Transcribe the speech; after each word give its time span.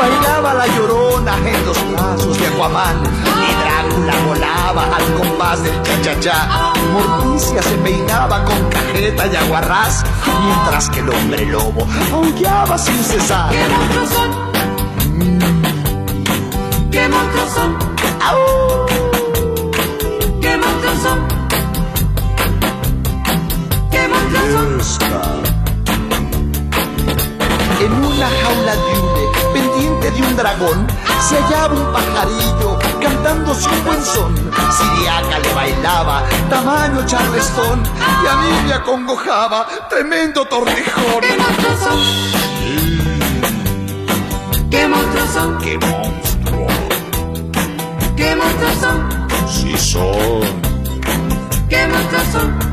Bailaba 0.00 0.54
la 0.54 0.66
llorona 0.66 1.36
en 1.46 1.66
los 1.66 1.92
brazos 1.92 2.38
de 2.38 2.46
Aquaman 2.46 3.02
y 3.04 3.52
Drácula 3.60 4.14
volaba 4.26 4.96
al 4.96 5.14
compás 5.14 5.62
del 5.62 5.82
cha-cha-cha. 5.82 6.72
Morticia 6.94 7.62
se 7.62 7.74
peinaba 7.76 8.42
con 8.46 8.64
cajeta 8.70 9.26
y 9.26 9.36
aguarrás, 9.36 10.02
mientras 10.42 10.88
que 10.88 11.00
el 11.00 11.10
hombre 11.10 11.44
lobo 11.44 11.86
aullaba 12.14 12.78
sin 12.78 13.04
cesar. 13.04 13.50
¿Qué 13.50 13.68
monstruos 13.68 14.08
son? 14.08 14.30
¿Qué 16.90 17.08
monstruos 17.08 17.50
son? 17.52 17.78
¡Au! 18.26 18.38
¿Qué 20.40 20.56
monstruos 20.56 21.02
son? 21.02 21.18
¿Qué 23.90 24.08
monstruos 24.08 24.86
son? 24.86 25.59
Se 30.50 31.36
hallaba 31.36 31.74
un 31.74 31.92
pajarillo 31.92 32.78
cantando 33.00 33.54
su 33.54 33.70
buen 33.84 34.04
son. 34.04 34.34
Siriaca 34.72 35.38
le 35.38 35.54
bailaba, 35.54 36.24
tamaño 36.48 37.06
charlestón, 37.06 37.82
y 38.22 38.26
a 38.26 38.34
mí 38.36 38.48
me 38.66 38.72
acongojaba, 38.72 39.66
tremendo 39.88 40.44
tortijón. 40.46 41.20
¿Qué 41.20 41.38
monstruos 41.38 41.80
son? 41.80 41.98
¿Qué 44.70 44.88
monstruos 44.88 45.30
son? 45.30 45.58
¡Qué 45.58 45.78
monstruo! 45.78 46.66
¿Qué 48.16 48.36
monstruos 48.36 48.74
son? 48.80 49.08
Sí 49.48 49.78
son. 49.78 50.40
¿Qué 51.68 51.86
monstruos 51.86 52.26
son? 52.32 52.69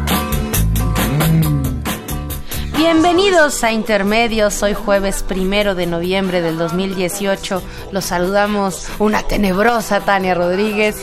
Bienvenidos 2.77 3.63
a 3.63 3.71
Intermedios, 3.71 4.61
hoy 4.61 4.75
jueves 4.75 5.23
primero 5.23 5.73
de 5.73 5.87
noviembre 5.87 6.43
del 6.43 6.59
2018. 6.59 7.63
Los 7.91 8.05
saludamos 8.05 8.87
una 8.99 9.23
tenebrosa 9.23 10.01
Tania 10.01 10.35
Rodríguez. 10.35 10.95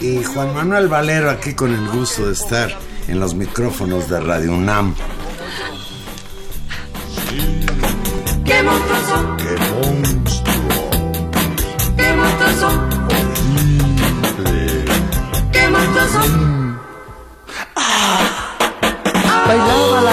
Y 0.00 0.22
Juan 0.22 0.54
Manuel 0.54 0.86
Valero 0.86 1.28
aquí 1.28 1.54
con 1.54 1.74
el 1.74 1.88
gusto 1.88 2.26
de 2.26 2.34
estar 2.34 2.70
en 3.08 3.18
los 3.18 3.34
micrófonos 3.34 4.08
de 4.08 4.20
Radio 4.20 4.52
UNAM. 4.52 4.94
¿Qué 8.44 8.62
monstruos 8.62 9.02
son? 9.08 9.36
¡Qué 9.36 9.56
monstruo! 9.74 10.90
¿Qué 11.96 12.12
monstruos 12.12 12.54
son? 12.60 12.88
¿Qué 15.50 15.68
monstruos 15.68 16.10
son? 16.12 16.78
Bailaba 19.48 20.02
la 20.02 20.12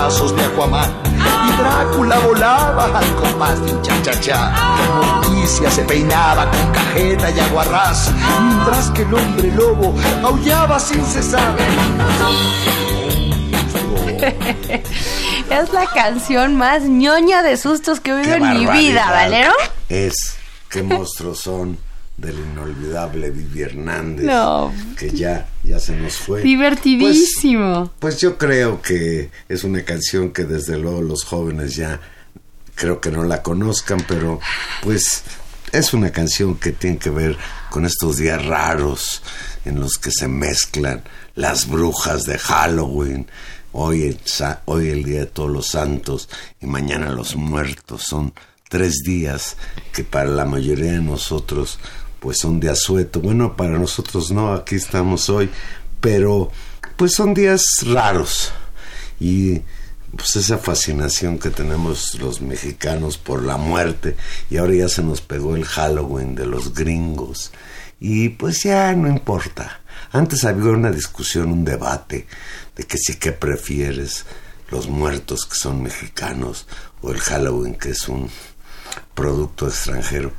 brazos 0.00 0.34
de 0.34 0.42
Aquaman. 0.42 0.90
Y 1.46 1.52
Drácula 1.60 2.18
volaba 2.20 2.98
al 2.98 3.14
compás 3.16 3.62
de 3.64 3.72
un 3.72 3.82
cha-cha-cha. 3.82 4.52
Morticia 4.96 5.70
se 5.70 5.82
peinaba 5.82 6.50
con 6.50 6.72
cajeta 6.72 7.30
y 7.30 7.40
aguarrás. 7.40 8.10
Mientras 8.40 8.90
que 8.90 9.02
el 9.02 9.12
hombre 9.12 9.52
lobo 9.52 9.94
aullaba 10.22 10.78
sin 10.78 11.04
cesar. 11.04 11.54
Es 15.50 15.72
la 15.72 15.86
canción 15.86 16.54
más 16.54 16.84
ñoña 16.84 17.42
de 17.42 17.56
sustos 17.56 17.98
que 17.98 18.12
he 18.12 18.14
oído 18.14 18.36
¡Qué 18.36 18.36
en 18.36 18.50
mi 18.50 18.66
vida! 18.66 19.10
¿Valero? 19.10 19.50
Es 19.88 20.36
qué 20.68 20.84
monstruos 20.84 21.40
son 21.40 21.76
del 22.16 22.38
inolvidable 22.38 23.30
Vivi 23.30 23.62
Hernández. 23.62 24.26
No. 24.26 24.72
Que 24.96 25.10
ya, 25.10 25.48
ya 25.62 25.78
se 25.78 25.96
nos 25.96 26.14
fue. 26.14 26.42
Divertidísimo. 26.42 27.92
Pues, 27.98 28.14
pues 28.14 28.20
yo 28.20 28.38
creo 28.38 28.80
que 28.82 29.30
es 29.48 29.64
una 29.64 29.84
canción 29.84 30.30
que 30.30 30.44
desde 30.44 30.78
luego 30.78 31.02
los 31.02 31.24
jóvenes 31.24 31.76
ya 31.76 32.00
creo 32.74 33.00
que 33.00 33.10
no 33.10 33.24
la 33.24 33.42
conozcan, 33.42 34.04
pero 34.08 34.40
pues 34.82 35.22
es 35.72 35.92
una 35.92 36.10
canción 36.10 36.56
que 36.56 36.72
tiene 36.72 36.98
que 36.98 37.10
ver 37.10 37.36
con 37.70 37.84
estos 37.84 38.16
días 38.16 38.44
raros 38.44 39.22
en 39.64 39.78
los 39.78 39.98
que 39.98 40.10
se 40.10 40.28
mezclan 40.28 41.02
las 41.34 41.68
brujas 41.68 42.24
de 42.24 42.38
Halloween. 42.38 43.26
Hoy 43.72 44.02
el, 44.04 44.20
hoy 44.64 44.88
el 44.88 45.04
Día 45.04 45.20
de 45.20 45.26
Todos 45.26 45.50
los 45.50 45.68
Santos 45.68 46.28
y 46.60 46.66
mañana 46.66 47.12
los 47.12 47.36
muertos. 47.36 48.02
Son 48.02 48.32
tres 48.68 49.02
días 49.04 49.56
que 49.92 50.02
para 50.02 50.28
la 50.30 50.44
mayoría 50.44 50.92
de 50.92 51.02
nosotros 51.02 51.78
pues 52.20 52.38
son 52.38 52.60
de 52.60 52.70
asueto. 52.70 53.20
Bueno, 53.20 53.56
para 53.56 53.78
nosotros 53.78 54.30
no, 54.30 54.52
aquí 54.52 54.76
estamos 54.76 55.28
hoy, 55.28 55.50
pero 56.00 56.50
pues 56.96 57.12
son 57.14 57.34
días 57.34 57.62
raros 57.82 58.52
y 59.18 59.62
pues 60.16 60.36
esa 60.36 60.58
fascinación 60.58 61.38
que 61.38 61.50
tenemos 61.50 62.14
los 62.20 62.40
mexicanos 62.40 63.16
por 63.16 63.42
la 63.42 63.56
muerte 63.56 64.16
y 64.50 64.56
ahora 64.56 64.74
ya 64.74 64.88
se 64.88 65.02
nos 65.02 65.20
pegó 65.20 65.56
el 65.56 65.64
Halloween 65.64 66.34
de 66.34 66.46
los 66.46 66.74
gringos 66.74 67.52
y 68.00 68.30
pues 68.30 68.62
ya 68.62 68.92
no 68.94 69.08
importa. 69.08 69.80
Antes 70.12 70.44
había 70.44 70.72
una 70.72 70.90
discusión, 70.90 71.52
un 71.52 71.64
debate 71.64 72.26
de 72.76 72.84
que 72.84 72.98
sí 72.98 73.16
que 73.16 73.32
prefieres 73.32 74.24
los 74.70 74.88
muertos 74.88 75.46
que 75.46 75.56
son 75.56 75.82
mexicanos 75.82 76.66
o 77.02 77.12
el 77.12 77.20
Halloween 77.20 77.76
que 77.76 77.90
es 77.90 78.08
un 78.08 78.28
producto 79.14 79.68
extranjero. 79.68 80.32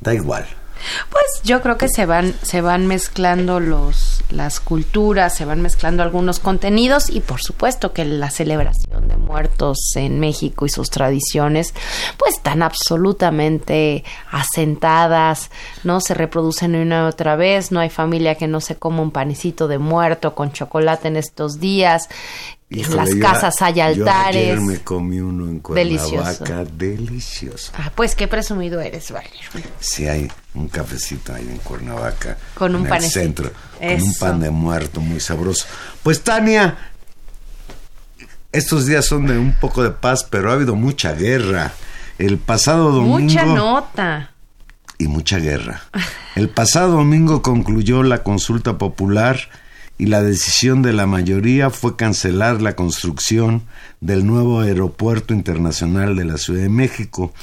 Da 0.00 0.14
igual. 0.14 0.46
Pues 1.10 1.24
yo 1.44 1.60
creo 1.60 1.76
que 1.76 1.88
se 1.88 2.06
van, 2.06 2.34
se 2.42 2.60
van 2.60 2.86
mezclando 2.86 3.60
los, 3.60 4.22
las 4.30 4.60
culturas, 4.60 5.34
se 5.34 5.44
van 5.44 5.60
mezclando 5.60 6.02
algunos 6.02 6.38
contenidos 6.38 7.10
y 7.10 7.20
por 7.20 7.40
supuesto 7.40 7.92
que 7.92 8.04
la 8.04 8.30
celebración 8.30 9.08
de 9.08 9.16
muertos 9.16 9.78
en 9.96 10.20
México 10.20 10.66
y 10.66 10.68
sus 10.68 10.90
tradiciones 10.90 11.74
pues 12.16 12.34
están 12.36 12.62
absolutamente 12.62 14.04
asentadas, 14.30 15.50
no 15.84 16.00
se 16.00 16.14
reproducen 16.14 16.74
una 16.74 17.04
y 17.04 17.08
otra 17.08 17.36
vez, 17.36 17.72
no 17.72 17.80
hay 17.80 17.90
familia 17.90 18.34
que 18.36 18.46
no 18.46 18.60
se 18.60 18.76
coma 18.76 19.02
un 19.02 19.10
panecito 19.10 19.68
de 19.68 19.78
muerto 19.78 20.34
con 20.34 20.52
chocolate 20.52 21.08
en 21.08 21.16
estos 21.16 21.60
días. 21.60 22.08
En 22.70 22.96
las 22.96 23.10
yo- 23.14 23.20
casas 23.20 23.62
hay 23.62 23.74
yo 23.76 23.82
altares. 23.84 24.42
ayer 24.44 24.60
me 24.60 24.78
comí 24.78 25.20
uno 25.20 25.48
en. 25.48 25.60
Cuernavaca, 25.60 26.64
delicioso. 26.64 27.72
Ah, 27.76 27.90
pues 27.94 28.14
qué 28.14 28.28
presumido 28.28 28.80
eres, 28.80 29.10
Valero. 29.10 29.32
Sí 29.80 30.06
hay 30.06 30.30
un 30.54 30.68
cafecito 30.68 31.32
ahí 31.34 31.48
en 31.48 31.58
Cuernavaca. 31.58 32.36
Con 32.54 32.74
un 32.74 32.86
en 32.86 32.92
el 32.94 33.02
centro. 33.02 33.50
Con 33.78 34.02
un 34.02 34.14
pan 34.14 34.40
de 34.40 34.50
muerto 34.50 35.00
muy 35.00 35.20
sabroso. 35.20 35.66
Pues 36.02 36.22
Tania, 36.22 36.76
estos 38.52 38.86
días 38.86 39.04
son 39.06 39.26
de 39.26 39.38
un 39.38 39.52
poco 39.54 39.82
de 39.82 39.90
paz, 39.90 40.24
pero 40.24 40.50
ha 40.50 40.54
habido 40.54 40.74
mucha 40.74 41.12
guerra. 41.12 41.72
El 42.18 42.38
pasado 42.38 42.90
domingo 42.92 43.18
Mucha 43.20 43.44
nota. 43.44 44.30
y 44.98 45.06
mucha 45.06 45.38
guerra. 45.38 45.82
El 46.34 46.48
pasado 46.48 46.92
domingo 46.96 47.42
concluyó 47.42 48.02
la 48.02 48.22
consulta 48.22 48.76
popular 48.78 49.38
y 49.98 50.06
la 50.06 50.22
decisión 50.22 50.80
de 50.82 50.92
la 50.92 51.06
mayoría 51.06 51.70
fue 51.70 51.96
cancelar 51.96 52.62
la 52.62 52.76
construcción 52.76 53.64
del 54.00 54.24
nuevo 54.24 54.60
aeropuerto 54.60 55.34
internacional 55.34 56.14
de 56.14 56.24
la 56.24 56.38
Ciudad 56.38 56.62
de 56.62 56.68
México. 56.68 57.34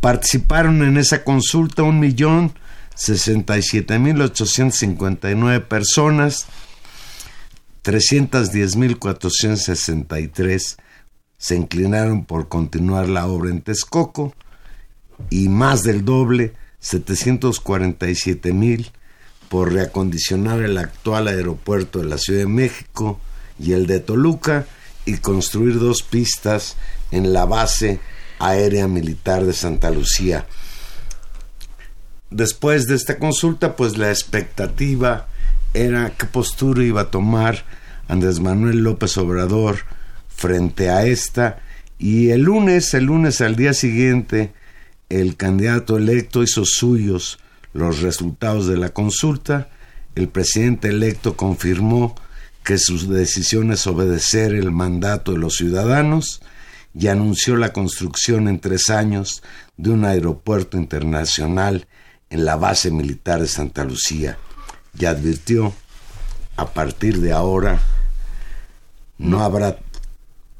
Participaron 0.00 0.82
en 0.82 0.96
esa 0.96 1.22
consulta 1.22 1.82
un 1.82 2.00
millón 2.00 2.52
sesenta 2.94 3.58
y 3.58 3.62
siete 3.62 3.98
mil 3.98 4.20
ochocientos 4.22 4.78
cincuenta 4.78 5.30
y 5.30 5.34
nueve 5.34 5.60
personas, 5.60 6.46
trescientos 7.82 8.52
diez 8.52 8.74
mil 8.74 8.98
cuatrocientos 8.98 9.64
sesenta 9.64 10.18
y 10.18 10.28
tres 10.28 10.78
se 11.36 11.56
inclinaron 11.56 12.24
por 12.24 12.48
continuar 12.48 13.10
la 13.10 13.26
obra 13.26 13.50
en 13.50 13.60
Texcoco 13.60 14.34
y 15.28 15.50
más 15.50 15.82
del 15.82 16.06
doble, 16.06 16.54
setecientos 16.78 17.60
cuarenta 17.60 18.08
y 18.08 18.14
siete 18.14 18.54
mil 18.54 18.90
por 19.48 19.72
reacondicionar 19.72 20.60
el 20.60 20.78
actual 20.78 21.28
aeropuerto 21.28 22.00
de 22.00 22.06
la 22.06 22.18
Ciudad 22.18 22.40
de 22.40 22.46
México 22.46 23.20
y 23.58 23.72
el 23.72 23.86
de 23.86 24.00
Toluca 24.00 24.66
y 25.04 25.18
construir 25.18 25.78
dos 25.78 26.02
pistas 26.02 26.76
en 27.10 27.32
la 27.32 27.44
base 27.44 28.00
aérea 28.38 28.88
militar 28.88 29.44
de 29.44 29.52
Santa 29.52 29.90
Lucía. 29.90 30.46
Después 32.30 32.86
de 32.86 32.96
esta 32.96 33.18
consulta, 33.18 33.76
pues 33.76 33.96
la 33.96 34.10
expectativa 34.10 35.28
era 35.74 36.12
qué 36.18 36.26
postura 36.26 36.82
iba 36.82 37.02
a 37.02 37.10
tomar 37.10 37.64
Andrés 38.08 38.40
Manuel 38.40 38.78
López 38.78 39.16
Obrador 39.18 39.78
frente 40.28 40.90
a 40.90 41.06
esta 41.06 41.60
y 41.98 42.30
el 42.30 42.42
lunes, 42.42 42.92
el 42.94 43.04
lunes 43.04 43.40
al 43.40 43.56
día 43.56 43.72
siguiente, 43.72 44.52
el 45.08 45.36
candidato 45.36 45.96
electo 45.96 46.42
hizo 46.42 46.64
suyos 46.64 47.38
los 47.76 48.00
resultados 48.00 48.66
de 48.66 48.76
la 48.76 48.90
consulta, 48.90 49.68
el 50.14 50.28
presidente 50.28 50.88
electo 50.88 51.36
confirmó 51.36 52.14
que 52.64 52.78
su 52.78 53.12
decisión 53.12 53.70
es 53.70 53.86
obedecer 53.86 54.54
el 54.54 54.72
mandato 54.72 55.32
de 55.32 55.38
los 55.38 55.56
ciudadanos 55.56 56.40
y 56.94 57.08
anunció 57.08 57.56
la 57.56 57.72
construcción 57.72 58.48
en 58.48 58.58
tres 58.58 58.90
años 58.90 59.42
de 59.76 59.90
un 59.90 60.04
aeropuerto 60.04 60.78
internacional 60.78 61.86
en 62.30 62.44
la 62.44 62.56
base 62.56 62.90
militar 62.90 63.40
de 63.40 63.48
Santa 63.48 63.84
Lucía. 63.84 64.38
Y 64.98 65.04
advirtió, 65.04 65.74
a 66.56 66.66
partir 66.72 67.20
de 67.20 67.32
ahora 67.32 67.80
no 69.18 69.42
habrá 69.42 69.78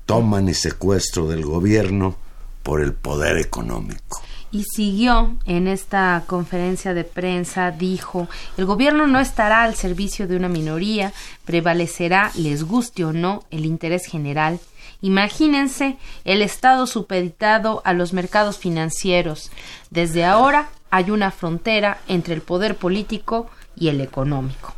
toma 0.04 0.40
ni 0.40 0.54
secuestro 0.54 1.26
del 1.26 1.44
gobierno 1.44 2.16
por 2.62 2.82
el 2.82 2.92
poder 2.92 3.38
económico 3.38 4.25
y 4.50 4.64
siguió 4.64 5.36
en 5.44 5.66
esta 5.68 6.22
conferencia 6.26 6.94
de 6.94 7.04
prensa, 7.04 7.70
dijo, 7.70 8.28
el 8.56 8.64
gobierno 8.64 9.06
no 9.06 9.20
estará 9.20 9.62
al 9.62 9.74
servicio 9.74 10.26
de 10.26 10.36
una 10.36 10.48
minoría, 10.48 11.12
prevalecerá, 11.44 12.30
les 12.36 12.64
guste 12.64 13.04
o 13.04 13.12
no, 13.12 13.44
el 13.50 13.64
interés 13.64 14.06
general. 14.06 14.60
Imagínense 15.02 15.96
el 16.24 16.42
Estado 16.42 16.86
supeditado 16.86 17.82
a 17.84 17.92
los 17.92 18.12
mercados 18.12 18.58
financieros. 18.58 19.50
Desde 19.90 20.24
ahora 20.24 20.68
hay 20.90 21.10
una 21.10 21.30
frontera 21.30 21.98
entre 22.08 22.34
el 22.34 22.42
poder 22.42 22.76
político 22.76 23.50
y 23.76 23.88
el 23.88 24.00
económico. 24.00 24.74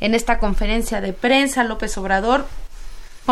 En 0.00 0.14
esta 0.14 0.38
conferencia 0.38 1.00
de 1.00 1.12
prensa, 1.12 1.64
López 1.64 1.98
Obrador 1.98 2.46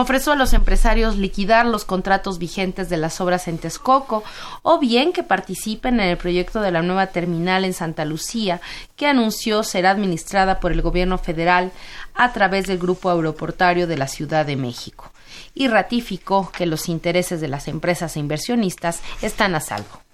ofreció 0.01 0.33
a 0.33 0.37
los 0.37 0.53
empresarios 0.53 1.17
liquidar 1.17 1.67
los 1.67 1.85
contratos 1.85 2.39
vigentes 2.39 2.89
de 2.89 2.97
las 2.97 3.21
obras 3.21 3.49
en 3.49 3.59
Texcoco 3.59 4.23
o 4.63 4.79
bien 4.79 5.13
que 5.13 5.23
participen 5.23 6.01
en 6.01 6.09
el 6.09 6.17
proyecto 6.17 6.61
de 6.61 6.71
la 6.71 6.83
nueva 6.83 7.09
terminal 7.09 7.65
en 7.65 7.73
Santa 7.73 8.05
Lucía 8.05 8.61
que 8.97 9.07
anunció 9.07 9.63
será 9.63 9.91
administrada 9.91 10.61
por 10.61 10.73
el 10.73 10.83
gobierno 10.83 11.19
federal 11.19 11.73
a 12.15 12.33
través 12.33 12.67
del 12.67 12.79
grupo 12.79 13.11
aeroportario 13.11 13.87
de 13.87 13.97
la 13.97 14.09
Ciudad 14.09 14.45
de 14.45 14.57
México 14.57 15.11
y 15.55 15.69
ratificó 15.69 16.51
que 16.51 16.67
los 16.67 16.89
intereses 16.89 17.41
de 17.41 17.49
las 17.49 17.69
empresas 17.69 18.17
e 18.17 18.21
inversionistas 18.21 19.01
están 19.23 19.55
a 19.55 19.61
salvo 19.61 20.06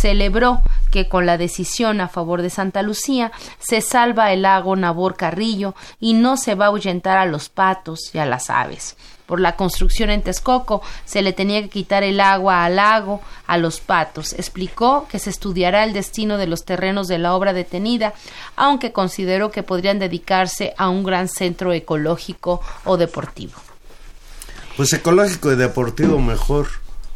celebró 0.00 0.62
que 0.90 1.08
con 1.08 1.26
la 1.26 1.36
decisión 1.36 2.00
a 2.00 2.08
favor 2.08 2.40
de 2.40 2.50
Santa 2.50 2.82
Lucía 2.82 3.32
se 3.58 3.82
salva 3.82 4.32
el 4.32 4.42
lago 4.42 4.74
Nabor 4.74 5.16
Carrillo 5.16 5.74
y 6.00 6.14
no 6.14 6.36
se 6.36 6.54
va 6.54 6.66
a 6.66 6.68
ahuyentar 6.68 7.18
a 7.18 7.26
los 7.26 7.48
patos 7.50 8.14
y 8.14 8.18
a 8.18 8.24
las 8.24 8.48
aves. 8.48 8.96
Por 9.26 9.40
la 9.40 9.54
construcción 9.54 10.10
en 10.10 10.22
Texcoco 10.22 10.82
se 11.04 11.22
le 11.22 11.32
tenía 11.32 11.62
que 11.62 11.68
quitar 11.68 12.02
el 12.02 12.18
agua 12.20 12.64
al 12.64 12.76
lago, 12.76 13.20
a 13.46 13.58
los 13.58 13.78
patos. 13.78 14.32
Explicó 14.32 15.06
que 15.08 15.20
se 15.20 15.30
estudiará 15.30 15.84
el 15.84 15.92
destino 15.92 16.36
de 16.36 16.48
los 16.48 16.64
terrenos 16.64 17.06
de 17.06 17.18
la 17.18 17.34
obra 17.34 17.52
detenida, 17.52 18.14
aunque 18.56 18.90
consideró 18.90 19.52
que 19.52 19.62
podrían 19.62 20.00
dedicarse 20.00 20.74
a 20.78 20.88
un 20.88 21.04
gran 21.04 21.28
centro 21.28 21.72
ecológico 21.72 22.60
o 22.84 22.96
deportivo. 22.96 23.52
Pues 24.76 24.92
ecológico 24.94 25.52
y 25.52 25.56
deportivo 25.56 26.18
mejor, 26.18 26.66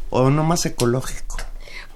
o 0.09 0.29
no 0.29 0.43
más 0.43 0.65
ecológico. 0.65 1.35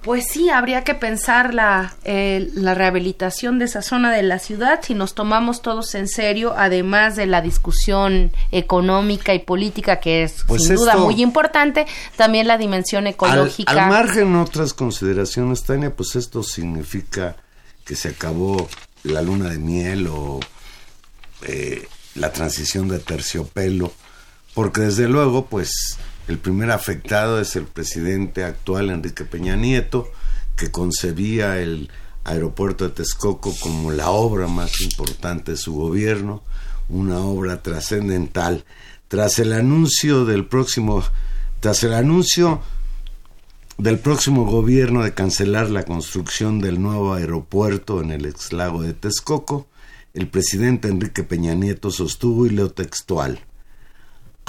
Pues 0.02 0.24
sí, 0.32 0.48
habría 0.48 0.82
que 0.82 0.94
pensar 0.94 1.52
la, 1.52 1.94
eh, 2.04 2.48
la 2.54 2.74
rehabilitación 2.74 3.58
de 3.58 3.66
esa 3.66 3.82
zona 3.82 4.10
de 4.10 4.22
la 4.22 4.38
ciudad 4.38 4.80
si 4.82 4.94
nos 4.94 5.14
tomamos 5.14 5.60
todos 5.60 5.94
en 5.94 6.08
serio, 6.08 6.54
además 6.56 7.16
de 7.16 7.26
la 7.26 7.42
discusión 7.42 8.32
económica 8.50 9.34
y 9.34 9.40
política 9.40 10.00
que 10.00 10.22
es 10.22 10.44
Pues 10.46 10.64
sin 10.64 10.76
duda 10.76 10.92
esto- 10.92 11.04
muy 11.04 11.20
importante, 11.22 11.86
también 12.16 12.48
la 12.48 12.56
dimensión 12.56 13.06
Al, 13.06 13.12
ecológica. 13.12 13.72
al 13.72 13.90
margen 13.90 14.34
otras 14.36 14.72
consideraciones, 14.72 15.64
Tania, 15.64 15.94
pues 15.94 16.16
esto 16.16 16.42
significa 16.42 17.36
que 17.84 17.94
se 17.94 18.08
acabó 18.08 18.68
la 19.02 19.20
luna 19.20 19.50
de 19.50 19.58
miel 19.58 20.06
o 20.06 20.40
eh, 21.46 21.86
la 22.14 22.32
transición 22.32 22.88
de 22.88 22.98
terciopelo, 23.00 23.92
porque 24.54 24.80
desde 24.82 25.08
luego, 25.08 25.46
pues 25.46 25.98
el 26.30 26.38
primer 26.38 26.70
afectado 26.70 27.40
es 27.40 27.56
el 27.56 27.64
presidente 27.64 28.44
actual, 28.44 28.90
Enrique 28.90 29.24
Peña 29.24 29.56
Nieto, 29.56 30.08
que 30.56 30.70
concebía 30.70 31.58
el 31.58 31.90
aeropuerto 32.22 32.84
de 32.84 32.94
Texcoco 32.94 33.52
como 33.60 33.90
la 33.90 34.10
obra 34.10 34.46
más 34.46 34.80
importante 34.80 35.52
de 35.52 35.56
su 35.56 35.74
gobierno, 35.74 36.44
una 36.88 37.18
obra 37.18 37.62
trascendental. 37.62 38.64
Tras 39.08 39.40
el 39.40 39.52
anuncio 39.52 40.24
del 40.24 40.46
próximo, 40.46 41.02
tras 41.58 41.82
el 41.82 41.94
anuncio 41.94 42.62
del 43.76 43.98
próximo 43.98 44.44
gobierno 44.44 45.02
de 45.02 45.14
cancelar 45.14 45.68
la 45.68 45.82
construcción 45.82 46.60
del 46.60 46.80
nuevo 46.80 47.12
aeropuerto 47.12 48.00
en 48.00 48.12
el 48.12 48.24
ex 48.24 48.52
lago 48.52 48.82
de 48.82 48.94
Texcoco, 48.94 49.66
el 50.14 50.28
presidente 50.28 50.86
Enrique 50.86 51.24
Peña 51.24 51.54
Nieto 51.54 51.90
sostuvo 51.90 52.46
y 52.46 52.50
leo 52.50 52.70
textual. 52.70 53.40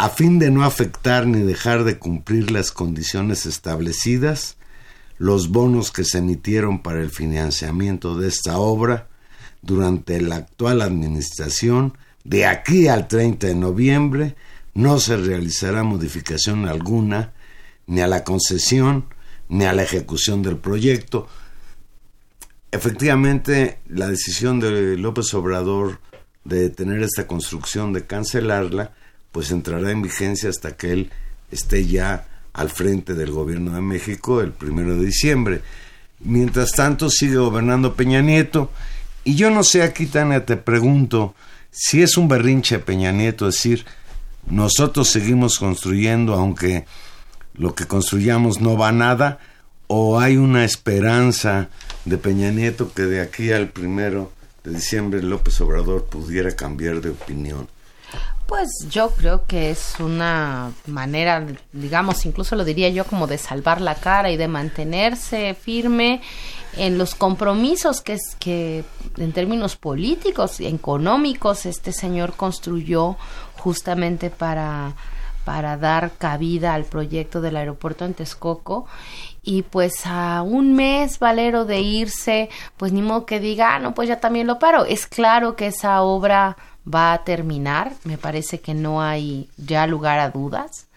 A 0.01 0.09
fin 0.09 0.39
de 0.39 0.49
no 0.49 0.63
afectar 0.63 1.27
ni 1.27 1.41
dejar 1.43 1.83
de 1.83 1.99
cumplir 1.99 2.49
las 2.49 2.71
condiciones 2.71 3.45
establecidas, 3.45 4.57
los 5.19 5.49
bonos 5.49 5.91
que 5.91 6.05
se 6.05 6.17
emitieron 6.17 6.81
para 6.81 7.01
el 7.01 7.11
financiamiento 7.11 8.17
de 8.17 8.27
esta 8.27 8.57
obra 8.57 9.09
durante 9.61 10.19
la 10.19 10.37
actual 10.37 10.81
administración, 10.81 11.99
de 12.23 12.47
aquí 12.47 12.87
al 12.87 13.07
30 13.07 13.45
de 13.45 13.53
noviembre, 13.53 14.35
no 14.73 14.99
se 14.99 15.17
realizará 15.17 15.83
modificación 15.83 16.67
alguna 16.67 17.33
ni 17.85 18.01
a 18.01 18.07
la 18.07 18.23
concesión 18.23 19.05
ni 19.49 19.65
a 19.65 19.73
la 19.73 19.83
ejecución 19.83 20.41
del 20.41 20.57
proyecto. 20.57 21.27
Efectivamente, 22.71 23.77
la 23.87 24.07
decisión 24.07 24.59
de 24.59 24.97
López 24.97 25.31
Obrador 25.35 25.99
de 26.43 26.61
detener 26.61 27.03
esta 27.03 27.27
construcción, 27.27 27.93
de 27.93 28.07
cancelarla, 28.07 28.95
pues 29.31 29.51
entrará 29.51 29.91
en 29.91 30.01
vigencia 30.01 30.49
hasta 30.49 30.75
que 30.75 30.91
él 30.91 31.11
esté 31.51 31.85
ya 31.85 32.27
al 32.53 32.69
frente 32.69 33.13
del 33.13 33.31
gobierno 33.31 33.73
de 33.73 33.81
México 33.81 34.41
el 34.41 34.51
primero 34.51 34.95
de 34.95 35.05
diciembre. 35.05 35.61
Mientras 36.19 36.71
tanto, 36.71 37.09
sigue 37.09 37.37
gobernando 37.37 37.95
Peña 37.95 38.21
Nieto. 38.21 38.71
Y 39.23 39.35
yo 39.35 39.49
no 39.49 39.63
sé, 39.63 39.83
aquí, 39.83 40.05
Tania, 40.05 40.45
te 40.45 40.57
pregunto, 40.57 41.35
si 41.71 42.01
es 42.01 42.17
un 42.17 42.27
berrinche 42.27 42.79
Peña 42.79 43.11
Nieto 43.11 43.45
decir, 43.45 43.85
nosotros 44.47 45.09
seguimos 45.09 45.57
construyendo, 45.57 46.33
aunque 46.33 46.85
lo 47.53 47.75
que 47.75 47.85
construyamos 47.85 48.59
no 48.61 48.77
va 48.77 48.89
a 48.89 48.93
nada, 48.93 49.39
o 49.87 50.19
hay 50.19 50.37
una 50.37 50.63
esperanza 50.63 51.69
de 52.05 52.17
Peña 52.17 52.51
Nieto 52.51 52.93
que 52.93 53.03
de 53.03 53.21
aquí 53.21 53.51
al 53.51 53.69
primero 53.69 54.31
de 54.63 54.71
diciembre 54.71 55.21
López 55.21 55.59
Obrador 55.61 56.05
pudiera 56.05 56.55
cambiar 56.55 57.01
de 57.01 57.09
opinión. 57.09 57.67
Pues 58.51 58.85
yo 58.89 59.11
creo 59.11 59.45
que 59.45 59.71
es 59.71 59.95
una 60.01 60.73
manera, 60.85 61.41
digamos, 61.71 62.25
incluso 62.25 62.57
lo 62.57 62.65
diría 62.65 62.89
yo 62.89 63.05
como 63.05 63.25
de 63.25 63.37
salvar 63.37 63.79
la 63.79 63.95
cara 63.95 64.29
y 64.29 64.35
de 64.35 64.49
mantenerse 64.49 65.53
firme 65.53 66.21
en 66.75 66.97
los 66.97 67.15
compromisos 67.15 68.01
que 68.01 68.11
es 68.11 68.35
que 68.39 68.83
en 69.15 69.31
términos 69.31 69.77
políticos 69.77 70.59
y 70.59 70.67
económicos 70.67 71.65
este 71.65 71.93
señor 71.93 72.33
construyó 72.33 73.15
justamente 73.55 74.29
para 74.29 74.95
para 75.45 75.77
dar 75.77 76.11
cabida 76.17 76.73
al 76.73 76.83
proyecto 76.83 77.39
del 77.39 77.55
aeropuerto 77.55 78.03
en 78.03 78.13
Texcoco 78.13 78.85
y 79.43 79.63
pues 79.63 80.05
a 80.05 80.41
un 80.43 80.73
mes 80.73 81.19
Valero 81.19 81.65
de 81.65 81.79
irse, 81.79 82.49
pues 82.77 82.91
ni 82.91 83.01
modo 83.01 83.25
que 83.25 83.39
diga, 83.39 83.75
ah, 83.75 83.79
no, 83.79 83.95
pues 83.95 84.07
ya 84.07 84.19
también 84.19 84.45
lo 84.45 84.59
paro. 84.59 84.85
Es 84.85 85.07
claro 85.07 85.55
que 85.55 85.67
esa 85.67 86.03
obra 86.03 86.57
va 86.87 87.13
a 87.13 87.23
terminar, 87.23 87.93
me 88.03 88.17
parece 88.17 88.59
que 88.59 88.73
no 88.73 89.01
hay 89.01 89.49
ya 89.57 89.87
lugar 89.87 90.19
a 90.19 90.29
dudas 90.29 90.87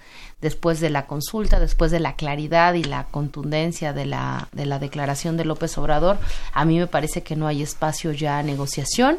después 0.40 0.78
de 0.80 0.90
la 0.90 1.06
consulta, 1.06 1.58
después 1.58 1.90
de 1.90 2.00
la 2.00 2.16
claridad 2.16 2.74
y 2.74 2.84
la 2.84 3.04
contundencia 3.04 3.94
de 3.94 4.04
la, 4.04 4.48
de 4.52 4.66
la 4.66 4.78
declaración 4.78 5.38
de 5.38 5.46
López 5.46 5.78
Obrador, 5.78 6.18
a 6.52 6.66
mí 6.66 6.78
me 6.78 6.86
parece 6.86 7.22
que 7.22 7.34
no 7.34 7.46
hay 7.46 7.62
espacio 7.62 8.12
ya 8.12 8.38
a 8.38 8.42
negociación. 8.42 9.18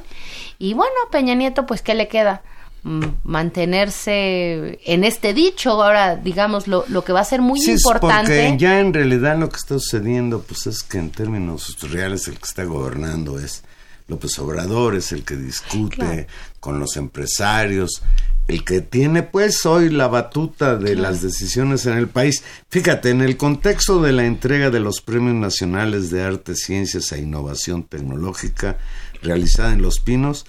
Y 0.60 0.76
bueno, 0.76 0.94
Peña 1.12 1.34
Nieto, 1.34 1.66
pues, 1.66 1.82
¿qué 1.82 1.96
le 1.96 2.08
queda? 2.08 2.44
Mm, 2.84 3.04
mantenerse 3.24 4.80
en 4.86 5.04
este 5.04 5.34
dicho 5.34 5.72
ahora 5.82 6.18
digamos 6.18 6.68
lo, 6.68 6.86
lo 6.88 7.04
que 7.04 7.14
va 7.14 7.22
a 7.22 7.26
ser 7.26 7.42
muy 7.42 7.60
Sí, 7.60 7.72
importante 7.72 8.50
porque 8.50 8.58
ya 8.60 8.80
en 8.80 8.94
realidad 8.94 9.40
lo 9.40 9.50
que 9.50 9.56
está 9.56 9.80
sucediendo, 9.80 10.44
pues 10.44 10.68
es 10.68 10.84
que 10.84 11.00
en 11.00 11.10
términos 11.10 11.76
reales 11.90 12.28
el 12.28 12.38
que 12.38 12.46
está 12.46 12.64
gobernando 12.64 13.40
es 13.40 13.64
López 14.08 14.38
Obrador, 14.38 14.94
es 14.94 15.12
el 15.14 15.24
que 15.24 15.36
discute 15.36 15.96
Claro. 15.96 16.28
Con 16.66 16.80
los 16.80 16.98
empresarios, 16.98 18.02
el 18.48 18.64
que 18.66 18.82
tiene 18.82 19.22
pues 19.22 19.68
hoy 19.68 19.90
la 19.90 20.08
batuta 20.08 20.78
de 20.78 20.96
las 20.96 21.22
decisiones 21.22 21.86
en 21.86 21.96
el 21.96 22.08
país. 22.08 22.44
Fíjate, 22.70 23.12
en 23.12 23.22
el 23.22 23.38
contexto 23.38 24.02
de 24.02 24.12
la 24.14 24.26
entrega 24.26 24.72
de 24.72 24.80
los 24.80 25.02
Premios 25.02 25.36
Nacionales 25.36 26.10
de 26.10 26.24
Arte, 26.24 26.56
Ciencias 26.56 27.12
e 27.12 27.20
Innovación 27.22 27.84
Tecnológica 27.84 28.80
realizada 29.22 29.74
en 29.74 29.84
Los 29.84 30.00
Pinos, 30.00 30.48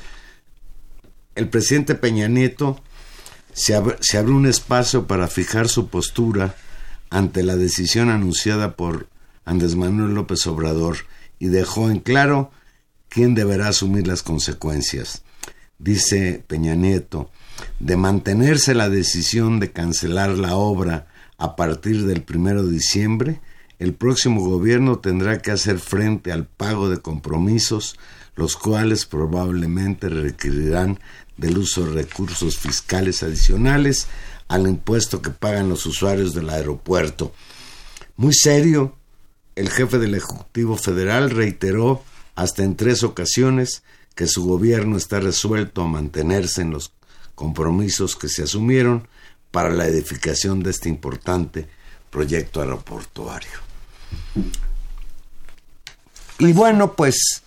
el 1.35 1.51
presidente 1.51 1.95
Peña 1.95 2.29
Nieto 2.29 2.81
se, 3.53 3.77
ab- 3.77 3.99
se 4.01 4.17
abre 4.17 4.33
un 4.33 4.47
espacio 4.47 5.07
para 5.07 5.29
fijar 5.29 5.69
su 5.69 5.89
postura 5.89 6.55
ante 7.11 7.43
la 7.43 7.57
decisión 7.57 8.09
anunciada 8.09 8.75
por 8.75 9.09
Andrés 9.45 9.77
Manuel 9.77 10.15
López 10.15 10.47
Obrador 10.47 10.97
y 11.39 11.49
dejó 11.49 11.91
en 11.91 12.01
claro 12.01 12.51
quién 13.11 13.35
deberá 13.35 13.69
asumir 13.69 14.07
las 14.07 14.23
consecuencias. 14.23 15.23
Dice 15.79 16.43
Peña 16.47 16.75
Nieto, 16.75 17.31
de 17.81 17.97
mantenerse 17.97 18.75
la 18.75 18.89
decisión 18.89 19.61
de 19.61 19.73
cancelar 19.73 20.31
la 20.31 20.57
obra 20.57 21.09
a 21.39 21.57
partir 21.57 22.07
del 22.07 22.23
primero 22.23 22.65
de 22.65 22.73
diciembre, 22.73 23.41
el 23.79 23.93
próximo 23.95 24.41
gobierno 24.41 24.99
tendrá 25.01 25.39
que 25.43 25.51
hacer 25.51 25.79
frente 25.79 26.33
al 26.33 26.47
pago 26.47 26.89
de 26.89 26.99
compromisos, 26.99 27.99
los 28.35 28.57
cuales 28.57 29.05
probablemente 29.05 30.09
requerirán 30.09 30.99
del 31.37 31.59
uso 31.59 31.85
de 31.85 32.03
recursos 32.03 32.57
fiscales 32.57 33.23
adicionales 33.23 34.07
al 34.49 34.67
impuesto 34.67 35.21
que 35.21 35.31
pagan 35.31 35.69
los 35.69 35.85
usuarios 35.85 36.35
del 36.35 36.49
aeropuerto. 36.49 37.35
Muy 38.17 38.33
serio, 38.33 38.97
el 39.57 39.69
jefe 39.69 39.99
del 39.99 40.15
Ejecutivo 40.15 40.77
Federal 40.77 41.31
reiteró 41.31 42.03
hasta 42.35 42.63
en 42.63 42.77
tres 42.77 43.03
ocasiones 43.03 43.83
que 44.17 44.27
su 44.27 44.45
gobierno 44.45 44.97
está 44.97 45.21
resuelto 45.21 45.83
a 45.83 45.87
mantenerse 45.87 46.63
en 46.63 46.71
los 46.71 46.93
compromisos 47.37 48.17
que 48.17 48.29
se 48.29 48.43
asumieron 48.43 49.07
para 49.53 49.71
la 49.71 49.87
edificación 49.87 50.63
de 50.63 50.71
este 50.71 50.89
importante 50.89 51.69
proyecto 52.11 52.61
aeroportuario. 52.61 53.51
Y 56.39 56.53
bueno, 56.55 56.95
pues 56.95 57.43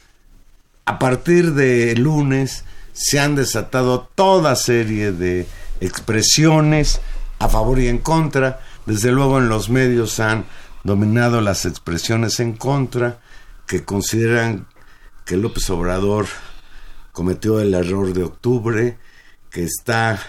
a 0.86 1.00
partir 1.00 1.54
de 1.54 1.96
lunes 1.96 2.64
se 2.94 3.20
han 3.20 3.36
desatado 3.36 4.08
toda 4.14 4.56
serie 4.56 5.12
de 5.12 5.48
expresiones 5.82 7.02
a 7.40 7.50
favor 7.50 7.80
y 7.80 7.88
en 7.88 7.98
contra. 7.98 8.62
Desde 8.86 9.12
luego 9.12 9.40
en 9.40 9.50
los 9.50 9.70
medios 9.70 10.20
han 10.20 10.46
dominado 10.84 11.42
las 11.42 11.66
expresiones 11.66 12.40
en 12.40 12.54
contra 12.54 13.20
que 13.66 13.84
consideran 13.84 14.68
que 15.26 15.38
López 15.38 15.68
Obrador 15.70 16.28
cometió 17.12 17.60
el 17.60 17.74
error 17.74 18.14
de 18.14 18.24
octubre, 18.24 18.98
que 19.50 19.64
está 19.64 20.20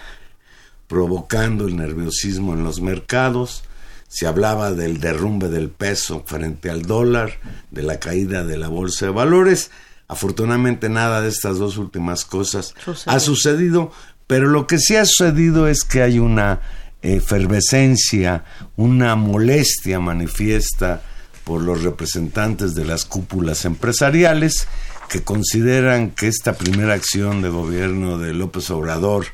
provocando 0.86 1.66
el 1.66 1.76
nerviosismo 1.76 2.54
en 2.54 2.64
los 2.64 2.80
mercados. 2.80 3.62
Se 4.08 4.26
hablaba 4.26 4.72
del 4.72 4.98
derrumbe 4.98 5.48
del 5.48 5.70
peso 5.70 6.24
frente 6.26 6.70
al 6.70 6.82
dólar, 6.82 7.38
de 7.70 7.82
la 7.82 8.00
caída 8.00 8.44
de 8.44 8.56
la 8.58 8.68
bolsa 8.68 9.06
de 9.06 9.12
valores. 9.12 9.70
Afortunadamente 10.08 10.88
nada 10.88 11.20
de 11.20 11.28
estas 11.28 11.58
dos 11.58 11.76
últimas 11.76 12.24
cosas 12.24 12.74
Sucedió. 12.84 13.16
ha 13.16 13.20
sucedido, 13.20 13.92
pero 14.26 14.48
lo 14.48 14.66
que 14.66 14.78
sí 14.78 14.96
ha 14.96 15.04
sucedido 15.04 15.68
es 15.68 15.84
que 15.84 16.02
hay 16.02 16.18
una 16.18 16.60
efervescencia, 17.02 18.44
una 18.76 19.14
molestia 19.14 20.00
manifiesta 20.00 21.02
por 21.44 21.62
los 21.62 21.82
representantes 21.82 22.74
de 22.74 22.84
las 22.84 23.04
cúpulas 23.04 23.64
empresariales 23.64 24.66
que 25.10 25.24
consideran 25.24 26.12
que 26.12 26.28
esta 26.28 26.52
primera 26.54 26.94
acción 26.94 27.42
de 27.42 27.48
gobierno 27.48 28.16
de 28.18 28.32
López 28.32 28.70
Obrador 28.70 29.26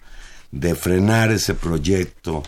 de 0.51 0.75
frenar 0.75 1.31
ese 1.31 1.53
proyecto 1.53 2.43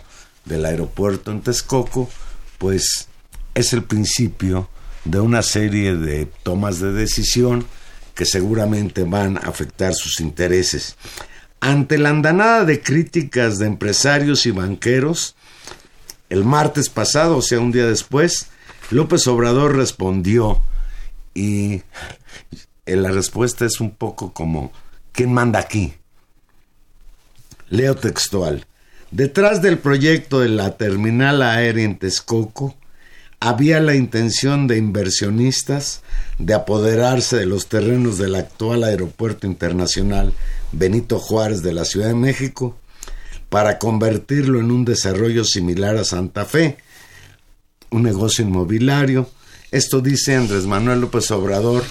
del 0.47 0.65
aeropuerto 0.65 1.31
en 1.31 1.43
Texcoco, 1.43 2.09
pues 2.57 3.09
es 3.55 3.75
el 3.75 3.85
principio 3.85 4.71
de 5.05 5.21
una 5.21 5.43
serie 5.43 5.95
de 5.95 6.25
tomas 6.43 6.81
de 6.81 6.93
decisión 6.93 7.67
que 8.15 8.25
seguramente 8.25 9.05
van 9.05 9.37
a 9.37 9.41
afectar 9.41 9.95
sus 9.95 10.21
intereses. 10.21 10.97
Ante 11.61 11.99
la 11.99 12.09
andanada 12.09 12.65
de 12.65 12.81
críticas 12.81 13.59
de 13.59 13.67
empresarios 13.67 14.47
y 14.47 14.53
banqueros, 14.53 15.37
el 16.31 16.47
martes 16.47 16.89
pasado, 16.89 17.37
o 17.37 17.43
sea, 17.43 17.61
un 17.61 17.73
día 17.73 17.87
después, 17.87 18.47
López 18.91 19.27
Obrador 19.27 19.77
respondió 19.77 20.63
y 21.35 21.83
la 22.97 23.11
respuesta 23.11 23.65
es 23.65 23.81
un 23.81 23.91
poco 23.91 24.33
como, 24.33 24.73
¿quién 25.13 25.33
manda 25.33 25.59
aquí? 25.59 25.95
Leo 27.69 27.95
textual. 27.97 28.67
Detrás 29.11 29.63
del 29.63 29.79
proyecto 29.79 30.41
de 30.41 30.49
la 30.49 30.77
terminal 30.77 31.43
aérea 31.43 31.85
en 31.85 31.99
Texcoco 31.99 32.77
había 33.41 33.81
la 33.81 33.95
intención 33.95 34.67
de 34.67 34.79
inversionistas 34.79 36.03
de 36.39 36.55
apoderarse 36.55 37.37
de 37.37 37.47
los 37.47 37.69
terrenos 37.69 38.19
del 38.19 38.35
actual 38.35 38.85
aeropuerto 38.85 39.47
internacional 39.47 40.35
Benito 40.73 41.19
Juárez 41.19 41.63
de 41.63 41.73
la 41.73 41.85
Ciudad 41.85 42.09
de 42.09 42.15
México 42.15 42.77
para 43.49 43.79
convertirlo 43.79 44.61
en 44.61 44.71
un 44.71 44.85
desarrollo 44.85 45.45
similar 45.45 45.97
a 45.97 46.05
Santa 46.05 46.45
Fe, 46.45 46.79
un 47.91 48.03
negocio 48.03 48.45
inmobiliario. 48.45 49.31
Esto 49.71 50.01
dice 50.01 50.37
Andrés 50.37 50.67
Manuel 50.67 51.01
López 51.01 51.31
Obrador, 51.31 51.85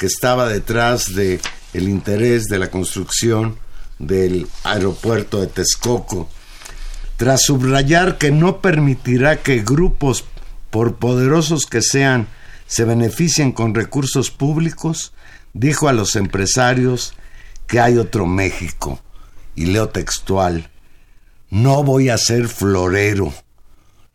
que 0.00 0.06
estaba 0.06 0.48
detrás 0.48 1.14
de 1.14 1.42
el 1.74 1.86
interés 1.86 2.46
de 2.46 2.58
la 2.58 2.70
construcción 2.70 3.58
del 3.98 4.46
aeropuerto 4.64 5.42
de 5.42 5.46
Texcoco, 5.46 6.26
tras 7.18 7.42
subrayar 7.42 8.16
que 8.16 8.30
no 8.30 8.62
permitirá 8.62 9.42
que 9.42 9.58
grupos, 9.58 10.24
por 10.70 10.96
poderosos 10.96 11.66
que 11.66 11.82
sean, 11.82 12.28
se 12.66 12.86
beneficien 12.86 13.52
con 13.52 13.74
recursos 13.74 14.30
públicos, 14.30 15.12
dijo 15.52 15.86
a 15.86 15.92
los 15.92 16.16
empresarios 16.16 17.12
que 17.66 17.78
hay 17.78 17.98
otro 17.98 18.24
México. 18.24 19.00
Y 19.54 19.66
leo 19.66 19.90
textual, 19.90 20.70
no 21.50 21.84
voy 21.84 22.08
a 22.08 22.16
ser 22.16 22.48
florero, 22.48 23.34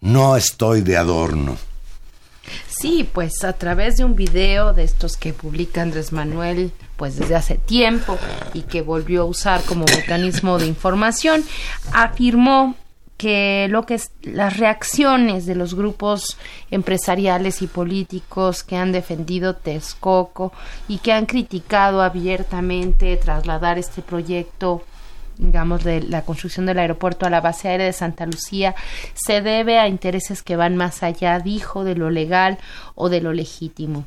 no 0.01 0.35
estoy 0.35 0.81
de 0.81 0.97
adorno. 0.97 1.59
Sí, 2.77 3.09
pues 3.11 3.43
a 3.45 3.53
través 3.53 3.97
de 3.97 4.03
un 4.03 4.15
video 4.15 4.73
de 4.73 4.83
estos 4.83 5.15
que 5.15 5.31
publica 5.31 5.81
Andrés 5.81 6.11
Manuel 6.11 6.71
pues 6.97 7.15
desde 7.17 7.35
hace 7.35 7.55
tiempo 7.55 8.17
y 8.53 8.63
que 8.63 8.81
volvió 8.81 9.21
a 9.21 9.25
usar 9.25 9.61
como 9.63 9.85
mecanismo 9.85 10.57
de 10.57 10.67
información, 10.67 11.43
afirmó 11.93 12.75
que 13.17 13.67
lo 13.69 13.85
que 13.85 13.93
es 13.93 14.11
las 14.23 14.57
reacciones 14.57 15.45
de 15.45 15.55
los 15.55 15.73
grupos 15.73 16.37
empresariales 16.69 17.61
y 17.61 17.67
políticos 17.67 18.63
que 18.63 18.75
han 18.75 18.91
defendido 18.91 19.55
Texcoco 19.55 20.51
y 20.89 20.97
que 20.97 21.13
han 21.13 21.25
criticado 21.25 22.01
abiertamente 22.01 23.15
trasladar 23.15 23.77
este 23.77 24.01
proyecto 24.01 24.83
digamos, 25.37 25.83
de 25.83 26.01
la 26.01 26.23
construcción 26.23 26.65
del 26.65 26.79
aeropuerto 26.79 27.25
a 27.25 27.29
la 27.29 27.41
base 27.41 27.67
aérea 27.67 27.85
de 27.85 27.93
Santa 27.93 28.25
Lucía 28.25 28.75
se 29.13 29.41
debe 29.41 29.79
a 29.79 29.87
intereses 29.87 30.43
que 30.43 30.55
van 30.55 30.75
más 30.75 31.03
allá, 31.03 31.39
dijo, 31.39 31.83
de 31.83 31.95
lo 31.95 32.09
legal 32.09 32.57
o 32.95 33.09
de 33.09 33.21
lo 33.21 33.33
legítimo. 33.33 34.05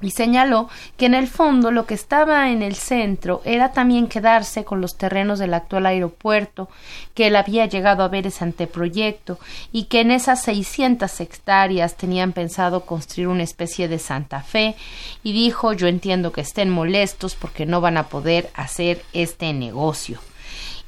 Y 0.00 0.12
señaló 0.12 0.68
que 0.96 1.06
en 1.06 1.14
el 1.14 1.26
fondo 1.26 1.72
lo 1.72 1.84
que 1.84 1.94
estaba 1.94 2.50
en 2.50 2.62
el 2.62 2.76
centro 2.76 3.42
era 3.44 3.72
también 3.72 4.06
quedarse 4.06 4.64
con 4.64 4.80
los 4.80 4.96
terrenos 4.96 5.40
del 5.40 5.54
actual 5.54 5.86
aeropuerto, 5.86 6.68
que 7.14 7.26
él 7.26 7.34
había 7.34 7.66
llegado 7.66 8.04
a 8.04 8.08
ver 8.08 8.28
ese 8.28 8.44
anteproyecto, 8.44 9.40
y 9.72 9.84
que 9.84 10.00
en 10.00 10.12
esas 10.12 10.40
600 10.42 11.20
hectáreas 11.20 11.96
tenían 11.96 12.32
pensado 12.32 12.82
construir 12.86 13.26
una 13.26 13.42
especie 13.42 13.88
de 13.88 13.98
Santa 13.98 14.40
Fe, 14.40 14.76
y 15.24 15.32
dijo 15.32 15.72
yo 15.72 15.88
entiendo 15.88 16.30
que 16.30 16.42
estén 16.42 16.70
molestos 16.70 17.34
porque 17.34 17.66
no 17.66 17.80
van 17.80 17.96
a 17.96 18.06
poder 18.06 18.50
hacer 18.54 19.02
este 19.12 19.52
negocio 19.52 20.20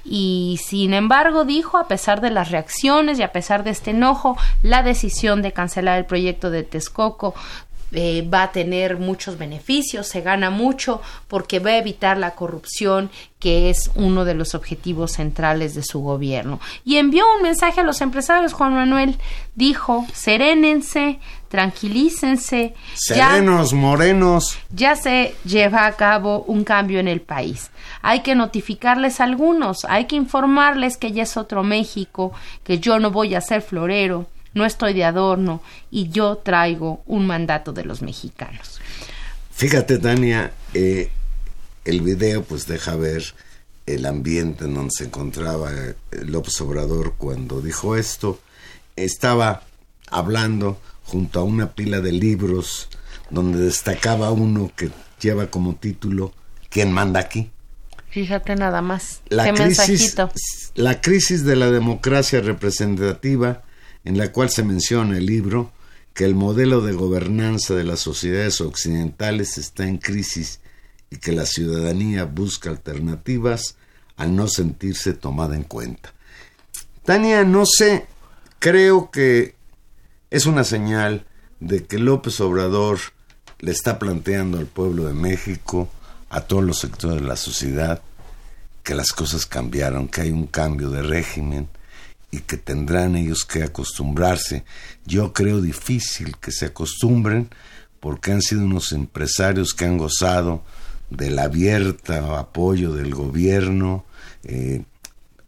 y 0.04 0.58
sin 0.62 0.94
embargo 0.94 1.44
dijo, 1.44 1.78
a 1.78 1.88
pesar 1.88 2.20
de 2.20 2.30
las 2.30 2.50
reacciones 2.50 3.18
y 3.18 3.22
a 3.22 3.32
pesar 3.32 3.64
de 3.64 3.70
este 3.70 3.90
enojo, 3.90 4.36
la 4.62 4.82
decisión 4.82 5.42
de 5.42 5.52
cancelar 5.52 5.98
el 5.98 6.06
proyecto 6.06 6.50
de 6.50 6.62
Texcoco 6.62 7.34
eh, 7.92 8.28
va 8.32 8.44
a 8.44 8.52
tener 8.52 8.98
muchos 8.98 9.36
beneficios, 9.36 10.06
se 10.06 10.20
gana 10.20 10.50
mucho 10.50 11.02
porque 11.26 11.58
va 11.58 11.70
a 11.70 11.78
evitar 11.78 12.18
la 12.18 12.36
corrupción 12.36 13.10
que 13.40 13.68
es 13.68 13.90
uno 13.96 14.24
de 14.24 14.34
los 14.34 14.54
objetivos 14.54 15.12
centrales 15.12 15.74
de 15.74 15.82
su 15.82 16.00
gobierno. 16.00 16.60
Y 16.84 16.98
envió 16.98 17.24
un 17.36 17.42
mensaje 17.42 17.80
a 17.80 17.84
los 17.84 18.00
empresarios, 18.00 18.52
Juan 18.52 18.74
Manuel, 18.74 19.18
dijo, 19.56 20.06
serénense, 20.12 21.18
tranquilícense. 21.50 22.74
Serenos, 22.94 23.72
morenos. 23.72 24.56
Ya 24.70 24.94
se 24.94 25.34
lleva 25.44 25.86
a 25.86 25.96
cabo 25.96 26.44
un 26.44 26.62
cambio 26.62 27.00
en 27.00 27.08
el 27.08 27.20
país. 27.20 27.70
Hay 28.02 28.22
que 28.22 28.36
notificarles 28.36 29.20
a 29.20 29.24
algunos, 29.24 29.84
hay 29.84 30.06
que 30.06 30.16
informarles 30.16 30.96
que 30.96 31.12
ya 31.12 31.24
es 31.24 31.36
otro 31.36 31.64
México, 31.64 32.32
que 32.62 32.78
yo 32.78 33.00
no 33.00 33.10
voy 33.10 33.34
a 33.34 33.40
ser 33.40 33.62
florero, 33.62 34.26
no 34.54 34.64
estoy 34.64 34.94
de 34.94 35.04
adorno 35.04 35.60
y 35.90 36.08
yo 36.08 36.36
traigo 36.36 37.02
un 37.06 37.26
mandato 37.26 37.72
de 37.72 37.84
los 37.84 38.00
mexicanos. 38.00 38.80
Fíjate, 39.52 39.98
Tania, 39.98 40.52
eh, 40.72 41.10
el 41.84 42.00
video 42.00 42.44
pues 42.44 42.66
deja 42.68 42.94
ver 42.94 43.24
el 43.86 44.06
ambiente 44.06 44.66
en 44.66 44.74
donde 44.74 44.92
se 44.96 45.04
encontraba 45.04 45.72
eh, 45.72 45.94
López 46.24 46.60
Obrador 46.60 47.14
cuando 47.18 47.60
dijo 47.60 47.96
esto. 47.96 48.38
Estaba 48.94 49.64
hablando 50.10 50.78
junto 51.10 51.40
a 51.40 51.44
una 51.44 51.72
pila 51.72 52.00
de 52.00 52.12
libros 52.12 52.88
donde 53.30 53.58
destacaba 53.60 54.30
uno 54.30 54.70
que 54.76 54.90
lleva 55.20 55.48
como 55.48 55.74
título 55.74 56.32
¿Quién 56.68 56.92
manda 56.92 57.18
aquí? 57.18 57.50
Fíjate 58.10 58.54
nada 58.54 58.80
más. 58.80 59.22
La 59.28 59.52
crisis, 59.52 60.16
la 60.74 61.00
crisis 61.00 61.44
de 61.44 61.56
la 61.56 61.70
democracia 61.70 62.40
representativa 62.40 63.62
en 64.04 64.18
la 64.18 64.32
cual 64.32 64.50
se 64.50 64.62
menciona 64.62 65.18
el 65.18 65.26
libro 65.26 65.72
que 66.14 66.24
el 66.24 66.34
modelo 66.34 66.80
de 66.80 66.92
gobernanza 66.92 67.74
de 67.74 67.84
las 67.84 68.00
sociedades 68.00 68.60
occidentales 68.60 69.58
está 69.58 69.86
en 69.86 69.98
crisis 69.98 70.60
y 71.10 71.16
que 71.16 71.32
la 71.32 71.46
ciudadanía 71.46 72.24
busca 72.24 72.70
alternativas 72.70 73.76
al 74.16 74.36
no 74.36 74.48
sentirse 74.48 75.12
tomada 75.12 75.56
en 75.56 75.64
cuenta. 75.64 76.12
Tania, 77.04 77.44
no 77.44 77.64
sé, 77.66 78.06
creo 78.58 79.10
que 79.10 79.54
es 80.30 80.46
una 80.46 80.64
señal 80.64 81.26
de 81.58 81.84
que 81.84 81.98
López 81.98 82.40
Obrador 82.40 82.98
le 83.58 83.72
está 83.72 83.98
planteando 83.98 84.58
al 84.58 84.66
pueblo 84.66 85.04
de 85.04 85.14
México, 85.14 85.88
a 86.30 86.42
todos 86.42 86.64
los 86.64 86.78
sectores 86.78 87.20
de 87.20 87.28
la 87.28 87.36
sociedad, 87.36 88.02
que 88.82 88.94
las 88.94 89.12
cosas 89.12 89.44
cambiaron, 89.44 90.08
que 90.08 90.22
hay 90.22 90.30
un 90.30 90.46
cambio 90.46 90.88
de 90.90 91.02
régimen, 91.02 91.68
y 92.30 92.40
que 92.40 92.56
tendrán 92.56 93.16
ellos 93.16 93.44
que 93.44 93.62
acostumbrarse. 93.62 94.64
Yo 95.04 95.32
creo 95.32 95.60
difícil 95.60 96.36
que 96.38 96.52
se 96.52 96.66
acostumbren 96.66 97.50
porque 97.98 98.32
han 98.32 98.40
sido 98.40 98.62
unos 98.62 98.92
empresarios 98.92 99.74
que 99.74 99.84
han 99.84 99.98
gozado 99.98 100.62
del 101.10 101.38
abierto 101.38 102.36
apoyo 102.36 102.92
del 102.92 103.14
gobierno, 103.14 104.04
eh, 104.44 104.84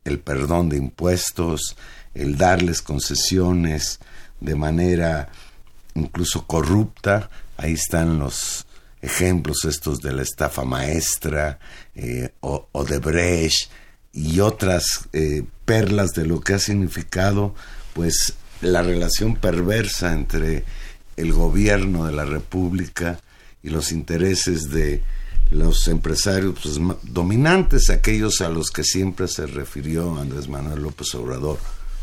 el 0.04 0.18
perdón 0.18 0.68
de 0.68 0.76
impuestos, 0.76 1.76
el 2.14 2.36
darles 2.36 2.82
concesiones 2.82 4.00
de 4.42 4.56
manera 4.56 5.28
incluso 5.94 6.46
corrupta. 6.46 7.30
Ahí 7.56 7.72
están 7.72 8.18
los 8.18 8.66
ejemplos 9.00 9.64
estos 9.64 10.00
de 10.00 10.12
la 10.12 10.22
estafa 10.22 10.64
maestra 10.64 11.58
eh, 11.94 12.30
o, 12.40 12.84
de 12.84 12.98
Brecht 12.98 13.70
y 14.12 14.40
otras 14.40 15.08
eh, 15.12 15.44
perlas 15.64 16.12
de 16.12 16.26
lo 16.26 16.40
que 16.40 16.54
ha 16.54 16.58
significado 16.58 17.54
pues 17.94 18.34
la 18.60 18.82
relación 18.82 19.36
perversa 19.36 20.12
entre 20.12 20.64
el 21.16 21.32
gobierno 21.32 22.06
de 22.06 22.12
la 22.12 22.24
República 22.24 23.20
y 23.62 23.70
los 23.70 23.92
intereses 23.92 24.70
de 24.70 25.02
los 25.50 25.88
empresarios 25.88 26.54
pues, 26.62 26.78
dominantes, 27.02 27.90
aquellos 27.90 28.40
a 28.40 28.48
los 28.48 28.70
que 28.70 28.84
siempre 28.84 29.28
se 29.28 29.46
refirió 29.46 30.18
Andrés 30.18 30.48
Manuel 30.48 30.82
López 30.82 31.14
Obrador 31.14 31.58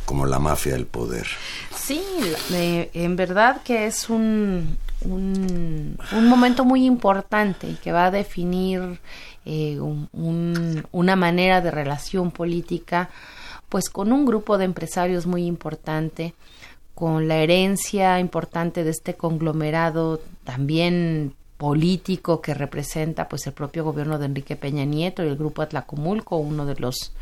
como 0.09 0.25
la 0.25 0.39
mafia 0.39 0.73
del 0.73 0.87
poder. 0.87 1.27
Sí, 1.75 2.01
en 2.49 3.15
verdad 3.15 3.61
que 3.61 3.85
es 3.85 4.09
un, 4.09 4.75
un, 5.01 5.99
un 6.13 6.27
momento 6.27 6.65
muy 6.65 6.87
importante 6.87 7.69
y 7.69 7.75
que 7.75 7.91
va 7.91 8.05
a 8.05 8.11
definir 8.11 8.99
eh, 9.45 9.79
una 10.11 11.15
manera 11.15 11.61
de 11.61 11.69
relación 11.69 12.31
política, 12.31 13.11
pues 13.69 13.91
con 13.91 14.11
un 14.11 14.25
grupo 14.25 14.57
de 14.57 14.65
empresarios 14.65 15.27
muy 15.27 15.45
importante, 15.45 16.33
con 16.95 17.27
la 17.27 17.35
herencia 17.35 18.19
importante 18.19 18.83
de 18.83 18.89
este 18.89 19.13
conglomerado 19.13 20.21
también 20.43 21.35
político 21.57 22.41
que 22.41 22.55
representa 22.55 23.27
pues 23.27 23.45
el 23.45 23.53
propio 23.53 23.83
gobierno 23.83 24.17
de 24.17 24.25
Enrique 24.25 24.55
Peña 24.55 24.85
Nieto 24.85 25.23
y 25.23 25.27
el 25.27 25.35
grupo 25.35 25.61
Atlacomulco, 25.61 26.37
uno 26.37 26.65
de 26.65 26.77
los 26.77 27.13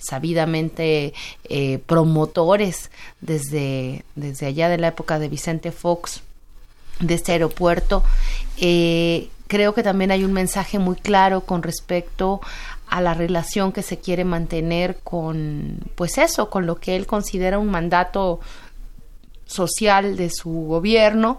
sabidamente 0.00 1.14
eh, 1.44 1.78
promotores 1.86 2.90
desde, 3.20 4.04
desde 4.16 4.46
allá 4.46 4.68
de 4.68 4.78
la 4.78 4.88
época 4.88 5.18
de 5.18 5.28
Vicente 5.28 5.70
Fox 5.70 6.22
de 6.98 7.14
este 7.14 7.32
aeropuerto. 7.32 8.02
Eh, 8.58 9.28
creo 9.46 9.74
que 9.74 9.82
también 9.82 10.10
hay 10.10 10.24
un 10.24 10.32
mensaje 10.32 10.78
muy 10.78 10.96
claro 10.96 11.42
con 11.42 11.62
respecto 11.62 12.40
a 12.88 13.00
la 13.00 13.14
relación 13.14 13.72
que 13.72 13.82
se 13.82 13.98
quiere 13.98 14.24
mantener 14.24 14.98
con, 15.02 15.78
pues 15.94 16.18
eso, 16.18 16.50
con 16.50 16.66
lo 16.66 16.76
que 16.76 16.96
él 16.96 17.06
considera 17.06 17.58
un 17.58 17.70
mandato 17.70 18.40
social 19.46 20.16
de 20.16 20.30
su 20.30 20.50
gobierno 20.50 21.38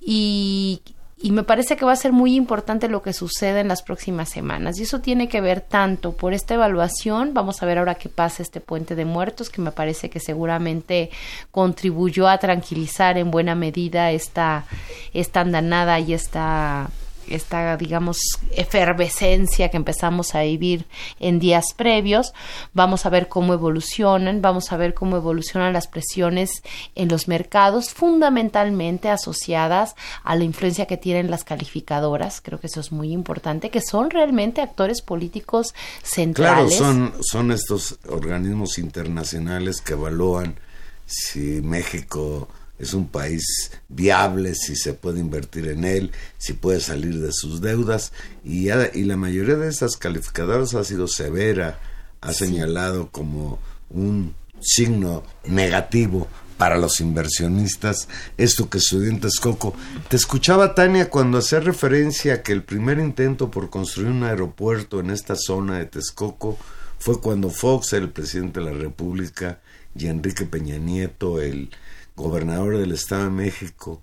y, 0.00 0.82
y 1.24 1.32
me 1.32 1.42
parece 1.42 1.78
que 1.78 1.86
va 1.86 1.92
a 1.92 1.96
ser 1.96 2.12
muy 2.12 2.34
importante 2.34 2.86
lo 2.86 3.00
que 3.00 3.14
sucede 3.14 3.60
en 3.60 3.68
las 3.68 3.80
próximas 3.80 4.28
semanas. 4.28 4.78
Y 4.78 4.82
eso 4.82 5.00
tiene 5.00 5.26
que 5.26 5.40
ver 5.40 5.62
tanto 5.62 6.12
por 6.12 6.34
esta 6.34 6.52
evaluación, 6.52 7.32
vamos 7.32 7.62
a 7.62 7.66
ver 7.66 7.78
ahora 7.78 7.94
qué 7.94 8.10
pasa 8.10 8.42
este 8.42 8.60
puente 8.60 8.94
de 8.94 9.06
muertos, 9.06 9.48
que 9.48 9.62
me 9.62 9.72
parece 9.72 10.10
que 10.10 10.20
seguramente 10.20 11.08
contribuyó 11.50 12.28
a 12.28 12.36
tranquilizar 12.36 13.16
en 13.16 13.30
buena 13.30 13.54
medida 13.54 14.10
esta, 14.10 14.66
esta 15.14 15.40
andanada 15.40 15.98
y 15.98 16.12
esta 16.12 16.90
esta, 17.28 17.76
digamos, 17.76 18.18
efervescencia 18.52 19.68
que 19.68 19.76
empezamos 19.76 20.34
a 20.34 20.42
vivir 20.42 20.86
en 21.20 21.38
días 21.38 21.74
previos. 21.76 22.32
Vamos 22.72 23.06
a 23.06 23.10
ver 23.10 23.28
cómo 23.28 23.52
evolucionan, 23.54 24.42
vamos 24.42 24.72
a 24.72 24.76
ver 24.76 24.94
cómo 24.94 25.16
evolucionan 25.16 25.72
las 25.72 25.86
presiones 25.86 26.62
en 26.94 27.08
los 27.08 27.28
mercados, 27.28 27.90
fundamentalmente 27.90 29.08
asociadas 29.08 29.94
a 30.22 30.36
la 30.36 30.44
influencia 30.44 30.86
que 30.86 30.96
tienen 30.96 31.30
las 31.30 31.44
calificadoras. 31.44 32.40
Creo 32.40 32.60
que 32.60 32.66
eso 32.66 32.80
es 32.80 32.92
muy 32.92 33.12
importante, 33.12 33.70
que 33.70 33.80
son 33.80 34.10
realmente 34.10 34.60
actores 34.60 35.02
políticos 35.02 35.74
centrales. 36.02 36.76
Claro, 36.76 36.84
son, 36.84 37.14
son 37.20 37.52
estos 37.52 37.98
organismos 38.08 38.78
internacionales 38.78 39.80
que 39.80 39.94
evalúan 39.94 40.58
si 41.06 41.60
México 41.62 42.48
es 42.78 42.92
un 42.94 43.08
país 43.08 43.70
viable, 43.88 44.54
si 44.54 44.76
se 44.76 44.94
puede 44.94 45.20
invertir 45.20 45.68
en 45.68 45.84
él, 45.84 46.12
si 46.38 46.54
puede 46.54 46.80
salir 46.80 47.20
de 47.20 47.32
sus 47.32 47.60
deudas. 47.60 48.12
Y, 48.44 48.70
y 48.70 49.04
la 49.04 49.16
mayoría 49.16 49.56
de 49.56 49.68
esas 49.68 49.96
calificadoras 49.96 50.74
ha 50.74 50.84
sido 50.84 51.06
severa, 51.06 51.80
ha 52.20 52.32
señalado 52.32 53.10
como 53.10 53.58
un 53.90 54.34
signo 54.60 55.22
negativo 55.44 56.28
para 56.56 56.76
los 56.76 57.00
inversionistas. 57.00 58.08
Esto 58.36 58.68
que 58.68 58.80
sucedió 58.80 59.10
en 59.10 59.20
Texcoco. 59.20 59.74
Te 60.08 60.16
escuchaba 60.16 60.74
Tania 60.74 61.10
cuando 61.10 61.38
hacía 61.38 61.60
referencia 61.60 62.34
a 62.34 62.42
que 62.42 62.52
el 62.52 62.62
primer 62.62 62.98
intento 62.98 63.50
por 63.50 63.70
construir 63.70 64.10
un 64.10 64.24
aeropuerto 64.24 65.00
en 65.00 65.10
esta 65.10 65.36
zona 65.36 65.78
de 65.78 65.86
Texcoco 65.86 66.58
fue 66.98 67.20
cuando 67.20 67.50
Fox, 67.50 67.92
el 67.92 68.10
presidente 68.10 68.60
de 68.60 68.66
la 68.66 68.72
República, 68.72 69.60
y 69.96 70.06
Enrique 70.06 70.44
Peña 70.44 70.78
Nieto, 70.78 71.40
el 71.40 71.70
gobernador 72.16 72.78
del 72.78 72.92
Estado 72.92 73.24
de 73.24 73.30
México, 73.30 74.02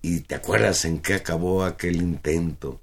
y 0.00 0.20
te 0.20 0.34
acuerdas 0.34 0.84
en 0.84 0.98
qué 0.98 1.14
acabó 1.14 1.64
aquel 1.64 1.96
intento, 1.96 2.80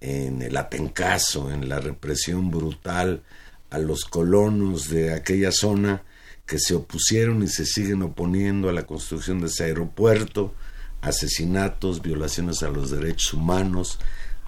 en 0.00 0.42
el 0.42 0.56
atencazo, 0.56 1.52
en 1.52 1.68
la 1.68 1.78
represión 1.78 2.50
brutal 2.50 3.22
a 3.70 3.78
los 3.78 4.04
colonos 4.04 4.88
de 4.88 5.14
aquella 5.14 5.52
zona 5.52 6.02
que 6.46 6.58
se 6.58 6.74
opusieron 6.74 7.42
y 7.42 7.48
se 7.48 7.64
siguen 7.64 8.02
oponiendo 8.02 8.68
a 8.68 8.72
la 8.72 8.86
construcción 8.86 9.40
de 9.40 9.46
ese 9.46 9.64
aeropuerto, 9.64 10.54
asesinatos, 11.00 12.02
violaciones 12.02 12.62
a 12.62 12.68
los 12.68 12.90
derechos 12.90 13.34
humanos, 13.34 13.98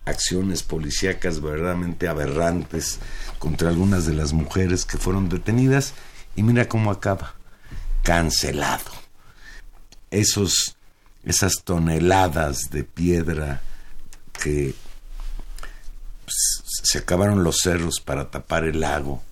acciones 0.05 0.63
policíacas 0.63 1.41
verdaderamente 1.41 2.09
aberrantes 2.09 2.99
contra 3.39 3.71
algunas 3.71 4.07
de 4.07 4.15
las 4.15 4.33
mujeres 4.33 4.85
que 4.85 4.99
fueron 4.99 5.29
detenidas. 5.29 5.95
Y 6.37 6.43
mira 6.43 6.69
cómo 6.69 6.91
acaba, 6.91 7.35
cancelado 8.03 9.04
esos, 10.15 10.77
esas 11.25 11.63
toneladas 11.65 12.71
de 12.71 12.85
piedra 12.85 13.63
que 14.33 14.75
pues, 16.25 16.63
se 16.83 16.99
acabaron 16.99 17.45
los 17.45 17.59
cerros 17.61 18.01
para 18.01 18.31
tapar 18.31 18.65
el 18.65 18.81
lago, 18.81 19.23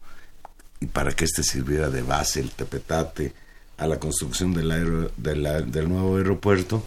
y 0.81 0.87
para 0.87 1.13
que 1.13 1.25
éste 1.25 1.43
sirviera 1.45 1.91
de 1.91 2.03
base, 2.03 2.41
el 2.41 2.51
tepetate, 2.51 3.33
a 3.79 3.87
la 3.87 3.99
construcción 3.99 4.53
del, 4.53 5.11
del 5.17 5.89
nuevo 5.89 6.17
aeropuerto, 6.17 6.83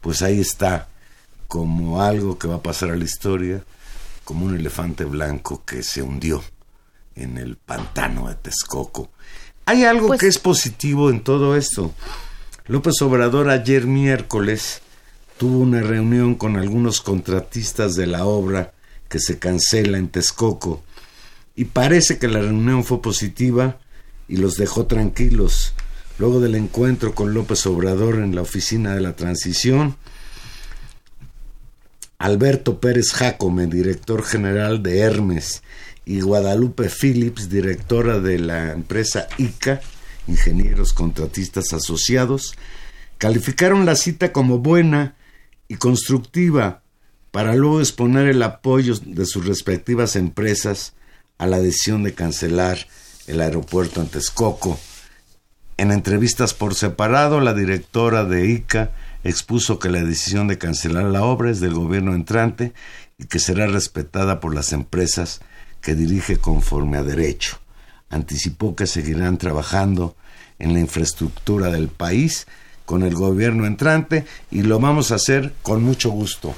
pues 0.00 0.22
ahí 0.22 0.40
está 0.40 0.88
como 1.48 2.02
algo 2.02 2.38
que 2.38 2.48
va 2.48 2.56
a 2.56 2.62
pasar 2.62 2.90
a 2.90 2.96
la 2.96 3.04
historia, 3.04 3.62
como 4.24 4.46
un 4.46 4.56
elefante 4.56 5.04
blanco 5.04 5.64
que 5.64 5.82
se 5.82 6.02
hundió 6.02 6.42
en 7.14 7.38
el 7.38 7.56
pantano 7.56 8.28
de 8.28 8.34
Texcoco. 8.34 9.10
Hay 9.66 9.84
algo 9.84 10.08
pues 10.08 10.20
que 10.20 10.28
es 10.28 10.38
positivo 10.38 11.10
en 11.10 11.20
todo 11.20 11.56
esto. 11.56 11.94
López 12.68 13.00
Obrador 13.02 13.48
ayer 13.48 13.86
miércoles 13.86 14.80
tuvo 15.38 15.58
una 15.58 15.82
reunión 15.82 16.34
con 16.34 16.56
algunos 16.56 17.00
contratistas 17.00 17.94
de 17.94 18.08
la 18.08 18.24
obra 18.24 18.72
que 19.08 19.20
se 19.20 19.38
cancela 19.38 19.98
en 19.98 20.08
Texcoco 20.08 20.82
y 21.54 21.66
parece 21.66 22.18
que 22.18 22.26
la 22.26 22.40
reunión 22.40 22.82
fue 22.82 23.00
positiva 23.00 23.78
y 24.26 24.38
los 24.38 24.56
dejó 24.56 24.86
tranquilos. 24.86 25.74
Luego 26.18 26.40
del 26.40 26.56
encuentro 26.56 27.14
con 27.14 27.34
López 27.34 27.64
Obrador 27.66 28.16
en 28.16 28.34
la 28.34 28.42
oficina 28.42 28.96
de 28.96 29.00
la 29.00 29.14
transición, 29.14 29.96
Alberto 32.18 32.80
Pérez 32.80 33.12
Jacome, 33.12 33.68
director 33.68 34.24
general 34.24 34.82
de 34.82 35.00
Hermes, 35.00 35.62
y 36.04 36.20
Guadalupe 36.20 36.88
Phillips, 36.88 37.48
directora 37.48 38.18
de 38.18 38.38
la 38.38 38.72
empresa 38.72 39.28
ICA, 39.38 39.80
Ingenieros 40.26 40.92
Contratistas 40.92 41.72
Asociados, 41.72 42.54
calificaron 43.18 43.86
la 43.86 43.96
cita 43.96 44.32
como 44.32 44.58
buena 44.58 45.16
y 45.68 45.76
constructiva 45.76 46.82
para 47.30 47.54
luego 47.54 47.80
exponer 47.80 48.28
el 48.28 48.42
apoyo 48.42 48.94
de 49.04 49.26
sus 49.26 49.46
respectivas 49.46 50.16
empresas 50.16 50.94
a 51.38 51.46
la 51.46 51.58
decisión 51.58 52.02
de 52.02 52.14
cancelar 52.14 52.86
el 53.26 53.40
aeropuerto 53.40 54.00
en 54.00 54.08
Texcoco. 54.08 54.78
En 55.76 55.92
entrevistas 55.92 56.54
por 56.54 56.74
separado, 56.74 57.40
la 57.40 57.52
directora 57.52 58.24
de 58.24 58.46
ICA 58.46 58.92
expuso 59.24 59.78
que 59.78 59.90
la 59.90 60.02
decisión 60.02 60.48
de 60.48 60.58
cancelar 60.58 61.04
la 61.04 61.24
obra 61.24 61.50
es 61.50 61.60
del 61.60 61.74
gobierno 61.74 62.14
entrante 62.14 62.72
y 63.18 63.26
que 63.26 63.38
será 63.38 63.66
respetada 63.66 64.40
por 64.40 64.54
las 64.54 64.72
empresas 64.72 65.40
que 65.82 65.94
dirige 65.94 66.38
conforme 66.38 66.96
a 66.96 67.02
derecho. 67.02 67.58
Anticipó 68.10 68.76
que 68.76 68.86
seguirán 68.86 69.38
trabajando 69.38 70.16
en 70.58 70.72
la 70.72 70.80
infraestructura 70.80 71.70
del 71.70 71.88
país 71.88 72.46
con 72.84 73.02
el 73.02 73.14
gobierno 73.14 73.66
entrante 73.66 74.24
y 74.50 74.62
lo 74.62 74.78
vamos 74.78 75.10
a 75.10 75.16
hacer 75.16 75.52
con 75.62 75.82
mucho 75.82 76.10
gusto. 76.10 76.54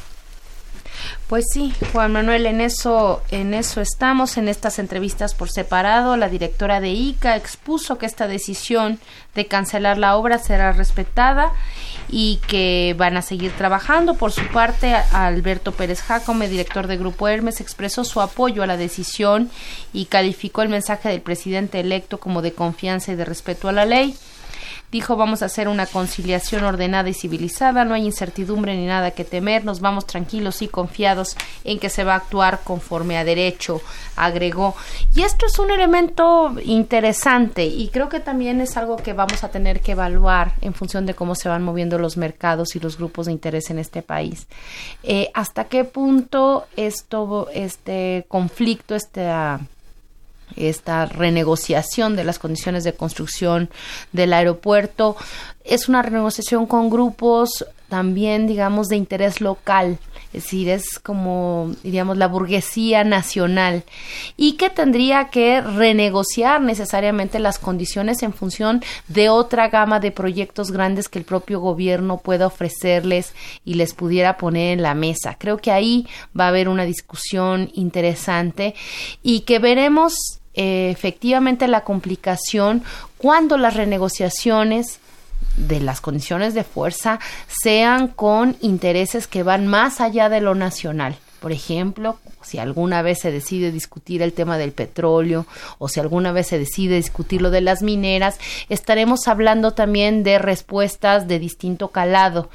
Pues 1.29 1.45
sí, 1.53 1.75
Juan 1.93 2.13
Manuel, 2.13 2.47
en 2.47 2.61
eso, 2.61 3.23
en 3.31 3.53
eso 3.53 3.81
estamos, 3.81 4.39
en 4.39 4.49
estas 4.49 4.79
entrevistas 4.79 5.35
por 5.35 5.51
separado. 5.51 6.17
La 6.17 6.29
directora 6.29 6.81
de 6.81 6.89
ICA 6.89 7.37
expuso 7.37 7.99
que 7.99 8.07
esta 8.07 8.27
decisión 8.27 8.99
de 9.35 9.47
cancelar 9.47 9.99
la 9.99 10.17
obra 10.17 10.39
será 10.39 10.73
respetada 10.73 11.53
y 12.09 12.41
que 12.49 12.95
van 12.97 13.17
a 13.17 13.23
seguir 13.23 13.53
trabajando. 13.53 14.15
Por 14.15 14.33
su 14.33 14.47
parte, 14.49 14.95
Alberto 14.95 15.73
Pérez 15.73 16.01
Jacome, 16.01 16.49
director 16.49 16.87
de 16.87 16.97
Grupo 16.97 17.29
Hermes, 17.29 17.61
expresó 17.61 18.05
su 18.05 18.21
apoyo 18.21 18.63
a 18.63 18.67
la 18.67 18.77
decisión 18.77 19.51
y 19.93 20.07
calificó 20.07 20.63
el 20.63 20.71
mensaje 20.71 21.11
del 21.11 21.21
presidente 21.21 21.81
electo 21.81 22.19
como 22.19 22.43
de 22.43 22.53
confianza 22.53 23.13
y 23.13 23.17
de 23.17 23.25
respeto 23.25 23.69
a 23.69 23.73
la 23.73 23.85
ley. 23.85 24.17
Dijo, 24.91 25.17
vamos 25.17 25.43
a 25.43 25.47
hacer 25.47 25.69
una 25.69 25.87
conciliación 25.87 26.65
ordenada 26.65 27.09
y 27.09 27.15
civilizada, 27.15 27.85
no 27.85 27.95
hay 27.95 28.05
incertidumbre 28.07 28.77
ni 28.77 28.87
nada 28.87 29.11
que 29.11 29.25
temer, 29.25 29.65
nos 29.65 29.81
vamos 29.81 30.07
tranquilos 30.07 30.63
y 30.63 30.69
confiados 30.69 31.37
en 31.65 31.79
que 31.79 31.91
se 31.91 32.05
va 32.05 32.15
a 32.15 32.17
actuar 32.17 32.61
conforme 32.65 33.19
a 33.19 33.25
derecho, 33.25 33.81
agregó. 34.17 34.75
Y 35.15 35.23
esto 35.23 35.47
es 35.47 35.59
un 35.59 35.71
elemento 35.71 36.55
interesante 36.65 37.67
y 37.67 37.89
creo 37.89 38.09
que 38.09 38.21
también 38.21 38.61
es 38.61 38.77
algo 38.77 38.97
que 38.97 39.13
vamos 39.13 39.45
a 39.45 39.51
tener 39.51 39.81
que 39.81 39.93
evaluar 39.93 40.55
en 40.61 40.75
función 40.75 41.07
de 41.07 41.15
cómo 41.15 41.35
se 41.35 41.49
van 41.49 41.63
moviendo 41.63 41.99
los 41.99 42.17
mercados 42.17 42.77
y 42.77 42.81
los 42.81 42.97
grupos 42.99 43.27
de 43.27 43.33
interés 43.33 43.71
en 43.71 43.79
este 43.79 44.03
país. 44.03 44.47
Eh, 45.03 45.31
¿Hasta 45.35 45.65
qué 45.65 45.85
punto 45.85 46.67
esto, 46.77 47.49
este 47.53 48.25
conflicto, 48.29 48.95
este 48.95 49.29
esta 50.59 51.07
renegociación 51.07 52.17
de 52.17 52.25
las 52.25 52.39
condiciones 52.39 52.85
de 52.85 52.95
construcción 52.95 53.71
del 54.13 54.33
aeropuerto. 54.33 55.17
Es 55.65 55.89
una 55.89 56.03
renegociación 56.03 56.67
con 56.67 56.91
grupos 56.91 57.65
también, 57.89 58.47
digamos, 58.47 58.89
de 58.89 58.97
interés 58.97 59.41
local, 59.41 59.99
es 60.27 60.45
decir, 60.45 60.69
es 60.69 60.99
como, 60.99 61.75
diríamos, 61.83 62.19
la 62.19 62.29
burguesía 62.29 63.03
nacional 63.03 63.83
y 64.37 64.53
que 64.53 64.69
tendría 64.69 65.31
que 65.31 65.63
renegociar 65.63 66.61
necesariamente 66.61 67.39
las 67.39 67.59
condiciones 67.59 68.23
en 68.23 68.35
función 68.35 68.83
de 69.09 69.31
otra 69.31 69.69
gama 69.69 70.01
de 70.01 70.11
proyectos 70.11 70.71
grandes 70.71 71.09
que 71.09 71.19
el 71.19 71.25
propio 71.25 71.61
gobierno 71.61 72.19
pueda 72.19 72.47
ofrecerles 72.47 73.33
y 73.65 73.75
les 73.75 73.95
pudiera 73.95 74.37
poner 74.37 74.75
en 74.75 74.83
la 74.83 74.95
mesa. 74.95 75.37
Creo 75.39 75.57
que 75.57 75.73
ahí 75.73 76.07
va 76.39 76.45
a 76.45 76.49
haber 76.49 76.69
una 76.69 76.85
discusión 76.85 77.71
interesante 77.73 78.75
y 79.23 79.41
que 79.41 79.59
veremos 79.59 80.38
eh, 80.61 80.91
efectivamente 80.91 81.69
la 81.69 81.85
complicación 81.85 82.83
cuando 83.17 83.57
las 83.57 83.75
renegociaciones 83.75 84.99
de 85.57 85.79
las 85.79 86.01
condiciones 86.01 86.53
de 86.53 86.65
fuerza 86.65 87.21
sean 87.47 88.09
con 88.09 88.57
intereses 88.61 89.29
que 89.29 89.45
van 89.45 89.69
más 89.69 90.01
allá 90.01 90.29
de 90.29 90.41
lo 90.41 90.57
nacional. 90.57 91.17
Por 91.39 91.53
ejemplo, 91.53 92.19
si 92.43 92.59
alguna 92.59 93.03
vez 93.03 93.21
se 93.21 93.31
decide 93.31 93.71
discutir 93.71 94.21
el 94.21 94.33
tema 94.33 94.59
del 94.59 94.73
petróleo 94.73 95.47
o 95.79 95.87
si 95.87 96.01
alguna 96.01 96.33
vez 96.33 96.49
se 96.49 96.59
decide 96.59 96.97
discutir 96.97 97.41
lo 97.41 97.53
de 97.53 97.61
las 97.61 97.81
mineras, 97.81 98.41
estaremos 98.69 99.29
hablando 99.29 99.71
también 99.75 100.25
de 100.25 100.39
respuestas 100.41 101.29
de 101.29 101.39
distinto 101.39 101.89
calado. 101.89 102.51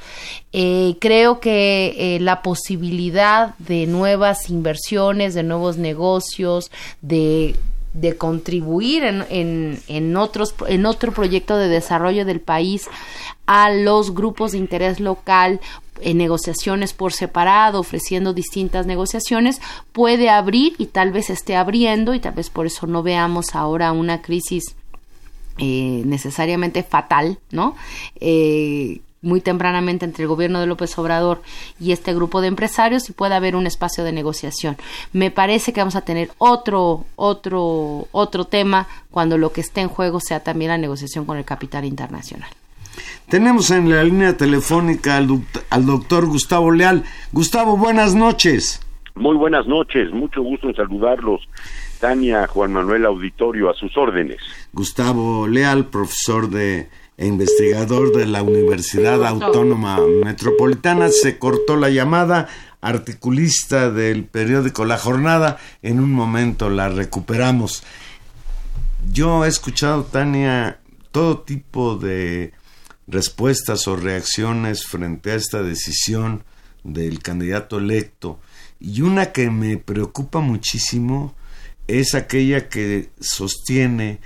Eh, 0.52 0.98
creo 1.00 1.40
que 1.40 1.96
eh, 1.98 2.20
la 2.20 2.42
posibilidad 2.42 3.56
de 3.60 3.88
nuevas 3.88 4.50
inversiones, 4.50 5.34
de 5.34 5.44
nuevos 5.44 5.78
negocios, 5.78 6.70
de 7.02 7.56
de 7.94 8.18
contribuir 8.18 9.04
en, 9.04 9.24
en, 9.30 9.80
en, 9.88 10.18
otros, 10.18 10.56
en 10.68 10.86
otro 10.86 11.12
proyecto 11.12 11.58
de 11.58 11.68
desarrollo 11.68 12.26
del 12.26 12.42
país 12.42 12.90
a 13.46 13.72
los 13.72 14.14
grupos 14.14 14.54
de 14.54 14.58
interés 14.58 15.00
local 15.00 15.60
en 16.02 16.18
negociaciones 16.18 16.94
por 16.94 17.14
separado, 17.14 17.80
ofreciendo 17.80 18.34
distintas 18.34 18.86
negociaciones, 18.86 19.62
puede 19.92 20.30
abrir 20.30 20.74
y 20.78 20.88
tal 20.88 21.12
vez 21.12 21.30
esté 21.30 21.56
abriendo 21.56 22.14
y 22.14 22.20
tal 22.20 22.34
vez 22.34 22.50
por 22.50 22.66
eso 22.66 22.88
no 22.88 23.04
veamos 23.04 23.56
ahora 23.56 23.92
una 23.92 24.22
crisis 24.22 24.76
eh, 25.60 26.02
necesariamente 26.06 26.82
fatal, 26.84 27.38
¿no? 27.52 27.76
Eh, 28.20 29.02
muy 29.24 29.42
tempranamente 29.42 30.06
entre 30.06 30.24
el 30.24 30.28
gobierno 30.28 30.60
de 30.60 30.68
López 30.68 30.96
Obrador 31.00 31.42
y 31.80 31.94
este 31.94 32.14
grupo 32.14 32.42
de 32.42 32.50
empresarios 32.50 33.10
y 33.10 33.14
pueda 33.14 33.38
haber 33.38 33.56
un 33.56 33.66
espacio 33.66 34.04
de 34.04 34.12
negociación. 34.12 34.78
Me 35.14 35.32
parece 35.32 35.74
que 35.74 35.82
vamos 35.82 35.96
a 35.96 36.02
tener 36.02 36.30
otro 36.38 37.06
otro 37.16 38.08
otro 38.12 38.46
tema 38.46 38.88
cuando 39.10 39.38
lo 39.38 39.52
que 39.52 39.62
esté 39.62 39.82
en 39.82 39.90
juego 39.90 40.20
sea 40.20 40.44
también 40.44 40.70
la 40.70 40.78
negociación 40.78 41.26
con 41.26 41.38
el 41.38 41.46
capital 41.46 41.86
internacional. 41.86 42.50
Tenemos 43.28 43.72
en 43.72 43.90
la 43.90 44.04
línea 44.04 44.38
telefónica 44.38 45.18
al, 45.18 45.28
al 45.70 45.86
doctor 45.86 46.28
Gustavo 46.28 46.70
Leal. 46.72 47.04
Gustavo, 47.32 47.78
buenas 47.78 48.14
noches. 48.14 48.82
Muy 49.16 49.36
buenas 49.36 49.68
noches, 49.68 50.12
mucho 50.12 50.42
gusto 50.42 50.68
en 50.68 50.76
saludarlos. 50.76 51.42
Tania, 52.00 52.48
Juan 52.48 52.74
Manuel 52.74 53.06
Auditorio, 53.06 53.70
a 53.70 53.74
sus 53.74 53.96
órdenes. 53.96 54.38
Gustavo 54.74 55.48
Leal, 55.48 55.86
profesor 55.86 56.50
de 56.50 56.90
e 57.18 57.28
investigador 57.28 58.16
de 58.16 58.26
la 58.26 58.42
Universidad 58.42 59.26
Autónoma 59.26 60.00
Metropolitana, 60.24 61.10
se 61.10 61.38
cortó 61.38 61.76
la 61.76 61.90
llamada, 61.90 62.48
articulista 62.82 63.92
del 63.92 64.26
periódico 64.26 64.84
La 64.86 64.98
Jornada, 64.98 65.58
en 65.82 66.00
un 66.00 66.12
momento 66.12 66.70
la 66.70 66.90
recuperamos. 66.90 67.84
Yo 69.12 69.46
he 69.46 69.48
escuchado, 69.48 70.04
Tania, 70.04 70.80
todo 71.12 71.40
tipo 71.40 71.96
de 71.98 72.54
respuestas 73.08 73.88
o 73.88 73.96
reacciones 73.96 74.86
frente 74.86 75.32
a 75.32 75.36
esta 75.36 75.62
decisión 75.62 76.44
del 76.84 77.20
candidato 77.20 77.78
electo. 77.78 78.40
Y 78.80 79.02
una 79.02 79.32
que 79.32 79.50
me 79.50 79.78
preocupa 79.78 80.40
muchísimo 80.40 81.36
es 81.88 82.16
aquella 82.16 82.70
que 82.70 83.10
sostiene 83.20 84.20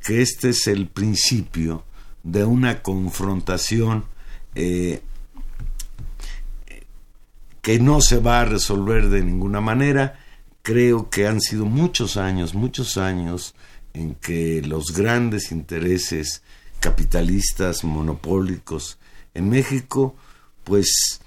que 0.00 0.20
este 0.20 0.50
es 0.50 0.66
el 0.66 0.88
principio 0.88 1.84
de 2.24 2.44
una 2.44 2.82
confrontación 2.82 4.06
eh, 4.54 5.02
que 7.62 7.78
no 7.78 8.00
se 8.00 8.18
va 8.18 8.40
a 8.40 8.44
resolver 8.44 9.08
de 9.08 9.22
ninguna 9.22 9.60
manera. 9.60 10.18
Creo 10.62 11.10
que 11.10 11.26
han 11.26 11.40
sido 11.40 11.66
muchos 11.66 12.16
años, 12.16 12.54
muchos 12.54 12.96
años 12.96 13.54
en 13.92 14.14
que 14.16 14.60
los 14.62 14.92
grandes 14.92 15.52
intereses 15.52 16.42
capitalistas 16.80 17.84
monopólicos 17.84 18.98
en 19.32 19.48
México 19.48 20.16
pues 20.64 21.20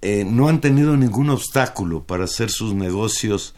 eh, 0.00 0.24
no 0.24 0.48
han 0.48 0.60
tenido 0.60 0.96
ningún 0.96 1.30
obstáculo 1.30 2.04
para 2.04 2.24
hacer 2.24 2.50
sus 2.50 2.74
negocios 2.74 3.54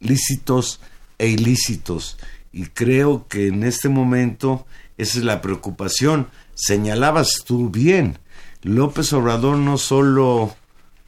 lícitos 0.00 0.80
e 1.18 1.28
ilícitos 1.28 2.18
y 2.52 2.66
creo 2.66 3.26
que 3.28 3.48
en 3.48 3.64
este 3.64 3.88
momento 3.88 4.66
esa 4.98 5.18
es 5.18 5.24
la 5.24 5.40
preocupación. 5.40 6.28
Señalabas 6.54 7.44
tú 7.46 7.70
bien, 7.70 8.18
López 8.62 9.12
Obrador 9.12 9.58
no 9.58 9.78
solo 9.78 10.56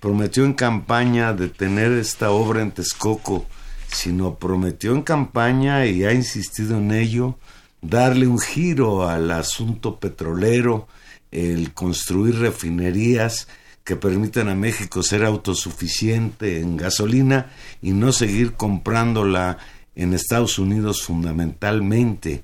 prometió 0.00 0.44
en 0.44 0.54
campaña 0.54 1.32
de 1.32 1.48
tener 1.48 1.92
esta 1.92 2.30
obra 2.30 2.62
en 2.62 2.70
Texcoco, 2.70 3.46
sino 3.90 4.34
prometió 4.36 4.94
en 4.94 5.02
campaña 5.02 5.86
y 5.86 6.04
ha 6.04 6.12
insistido 6.12 6.78
en 6.78 6.92
ello, 6.92 7.38
darle 7.80 8.26
un 8.26 8.38
giro 8.38 9.08
al 9.08 9.30
asunto 9.30 9.98
petrolero, 9.98 10.86
el 11.30 11.72
construir 11.74 12.38
refinerías 12.38 13.48
que 13.84 13.96
permitan 13.96 14.48
a 14.48 14.54
México 14.54 15.02
ser 15.02 15.24
autosuficiente 15.24 16.60
en 16.60 16.76
gasolina 16.76 17.50
y 17.80 17.92
no 17.92 18.12
seguir 18.12 18.52
comprándola 18.52 19.58
en 19.96 20.12
Estados 20.12 20.58
Unidos 20.58 21.02
fundamentalmente. 21.02 22.42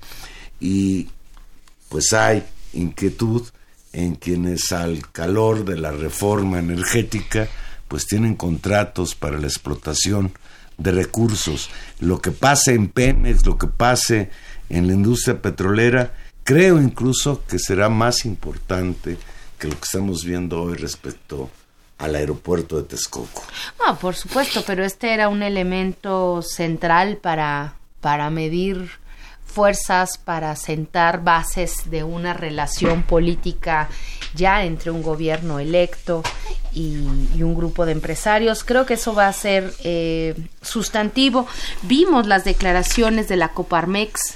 Y 0.59 1.09
pues 1.89 2.13
hay 2.13 2.43
inquietud 2.73 3.43
en 3.93 4.15
quienes 4.15 4.71
al 4.71 5.09
calor 5.11 5.65
de 5.65 5.77
la 5.77 5.91
reforma 5.91 6.59
energética 6.59 7.47
pues 7.87 8.07
tienen 8.07 8.35
contratos 8.35 9.15
para 9.15 9.37
la 9.37 9.47
explotación 9.47 10.33
de 10.77 10.91
recursos. 10.91 11.69
Lo 11.99 12.19
que 12.19 12.31
pase 12.31 12.73
en 12.73 12.89
Pemex, 12.89 13.45
lo 13.45 13.57
que 13.57 13.67
pase 13.67 14.29
en 14.69 14.87
la 14.87 14.93
industria 14.93 15.41
petrolera, 15.41 16.13
creo 16.43 16.81
incluso 16.81 17.43
que 17.45 17.59
será 17.59 17.89
más 17.89 18.25
importante 18.25 19.17
que 19.57 19.67
lo 19.67 19.75
que 19.75 19.85
estamos 19.85 20.25
viendo 20.25 20.61
hoy 20.61 20.75
respecto 20.75 21.49
al 21.97 22.15
aeropuerto 22.15 22.77
de 22.77 22.83
Texcoco. 22.83 23.43
No, 23.85 23.97
por 23.97 24.15
supuesto, 24.15 24.63
pero 24.65 24.83
este 24.83 25.13
era 25.13 25.29
un 25.29 25.43
elemento 25.43 26.41
central 26.41 27.17
para, 27.17 27.75
para 28.01 28.29
medir 28.29 28.89
fuerzas 29.55 30.17
para 30.17 30.53
sentar 30.57 31.23
bases 31.23 31.89
de 31.89 32.03
una 32.03 32.33
relación 32.33 33.03
política 33.03 33.87
ya 34.33 34.65
entre 34.65 34.91
un 34.91 35.01
gobierno 35.01 35.59
electo 35.59 36.23
y, 36.73 36.97
un 37.41 37.55
grupo 37.55 37.85
de 37.85 37.93
empresarios. 37.93 38.65
Creo 38.65 38.85
que 38.85 38.95
eso 38.95 39.15
va 39.15 39.27
a 39.27 39.33
ser 39.33 39.73
eh, 39.85 40.35
sustantivo. 40.61 41.47
Vimos 41.83 42.27
las 42.27 42.43
declaraciones 42.43 43.29
de 43.29 43.37
la 43.37 43.49
Coparmex. 43.49 44.33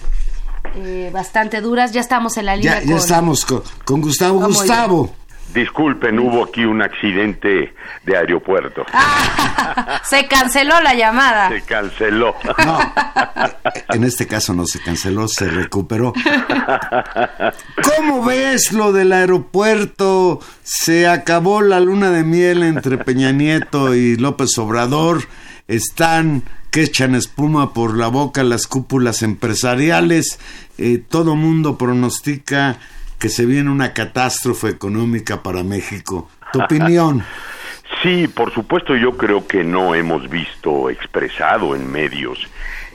Eh, 0.76 1.10
bastante 1.12 1.60
duras, 1.60 1.92
ya 1.92 2.00
estamos 2.00 2.38
en 2.38 2.46
la 2.46 2.56
línea. 2.56 2.80
Ya, 2.80 2.92
ya 2.92 2.96
estamos 2.96 3.44
con, 3.44 3.62
con 3.84 4.00
Gustavo. 4.00 4.40
Gustavo, 4.40 5.14
Disculpen, 5.54 6.20
hubo 6.20 6.44
aquí 6.44 6.64
un 6.64 6.82
accidente 6.82 7.74
de 8.06 8.18
aeropuerto. 8.18 8.86
se 10.04 10.28
canceló 10.28 10.80
la 10.82 10.94
llamada. 10.94 11.50
Se 11.50 11.62
canceló. 11.64 12.36
No, 12.66 12.80
en 13.90 14.04
este 14.04 14.28
caso 14.28 14.54
no 14.54 14.66
se 14.66 14.80
canceló, 14.80 15.28
se 15.28 15.50
recuperó. 15.50 16.14
¿Cómo 17.84 18.24
ves 18.24 18.74
lo 18.74 18.94
del 18.94 19.12
aeropuerto? 19.12 20.40
Se 20.62 21.08
acabó 21.08 21.62
la 21.62 21.80
luna 21.80 22.12
de 22.12 22.24
miel 22.24 22.62
entre 22.62 23.00
Peña 23.00 23.32
Nieto 23.32 23.96
y 23.96 24.18
López 24.18 24.56
Obrador. 24.60 25.24
Están 25.68 26.44
que 26.70 26.84
echan 26.84 27.16
espuma 27.16 27.74
por 27.74 27.98
la 27.98 28.08
boca 28.08 28.44
las 28.44 28.68
cúpulas 28.68 29.24
empresariales. 29.24 30.40
Eh, 30.78 31.04
todo 31.10 31.36
mundo 31.36 31.78
pronostica 31.78 32.78
que 33.20 33.30
se 33.30 33.46
viene 33.46 33.70
una 33.70 33.94
catástrofe 33.94 34.70
económica 34.70 35.44
para 35.44 35.64
México. 35.64 36.30
¿Tu 36.52 36.62
opinión? 36.62 37.24
Sí, 38.04 38.28
por 38.28 38.54
supuesto, 38.54 38.96
yo 38.96 39.18
creo 39.18 39.46
que 39.46 39.64
no 39.64 39.94
hemos 39.94 40.30
visto 40.30 40.90
expresado 40.90 41.76
en 41.76 41.92
medios 41.92 42.48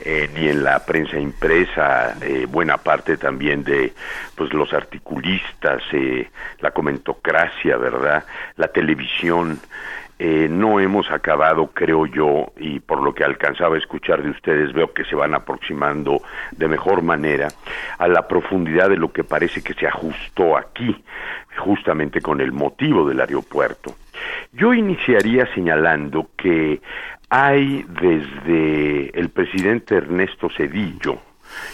eh, 0.03 0.29
ni 0.35 0.47
en 0.47 0.63
la 0.63 0.85
prensa 0.85 1.19
impresa, 1.19 2.15
eh, 2.21 2.47
buena 2.49 2.77
parte 2.77 3.17
también 3.17 3.63
de 3.63 3.93
pues 4.35 4.51
los 4.53 4.73
articulistas, 4.73 5.81
eh, 5.91 6.29
la 6.59 6.71
comentocracia, 6.71 7.77
¿verdad? 7.77 8.23
La 8.55 8.67
televisión, 8.69 9.59
eh, 10.17 10.47
no 10.49 10.79
hemos 10.79 11.11
acabado, 11.11 11.67
creo 11.73 12.05
yo, 12.05 12.53
y 12.57 12.79
por 12.79 13.01
lo 13.01 13.13
que 13.13 13.23
alcanzaba 13.23 13.75
a 13.75 13.79
escuchar 13.79 14.23
de 14.23 14.29
ustedes, 14.29 14.71
veo 14.71 14.93
que 14.93 15.03
se 15.03 15.15
van 15.15 15.33
aproximando 15.33 16.21
de 16.51 16.67
mejor 16.67 17.01
manera 17.01 17.49
a 17.97 18.07
la 18.07 18.27
profundidad 18.27 18.89
de 18.89 18.97
lo 18.97 19.11
que 19.11 19.25
parece 19.25 19.61
que 19.61 19.73
se 19.73 19.87
ajustó 19.87 20.57
aquí, 20.57 21.03
justamente 21.57 22.21
con 22.21 22.39
el 22.39 22.53
motivo 22.53 23.07
del 23.07 23.19
aeropuerto. 23.19 23.95
Yo 24.53 24.73
iniciaría 24.73 25.53
señalando 25.53 26.29
que 26.37 26.81
hay 27.29 27.85
desde 27.89 29.19
el 29.19 29.29
presidente 29.29 29.95
Ernesto 29.95 30.49
Cedillo, 30.55 31.19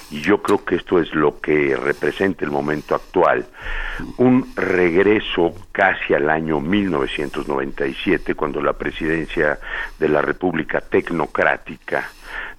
y 0.10 0.22
yo 0.22 0.42
creo 0.42 0.64
que 0.64 0.76
esto 0.76 1.00
es 1.00 1.14
lo 1.14 1.40
que 1.40 1.76
representa 1.76 2.46
el 2.46 2.52
momento 2.52 2.96
actual, 2.96 3.46
un 4.18 4.52
regreso 4.56 5.54
casi 5.72 6.14
al 6.14 6.30
año 6.30 6.60
1997, 6.60 8.36
cuando 8.36 8.62
la 8.62 8.74
presidencia 8.74 9.60
de 10.00 10.10
la 10.10 10.22
República 10.22 10.82
Tecnocrática 10.82 12.10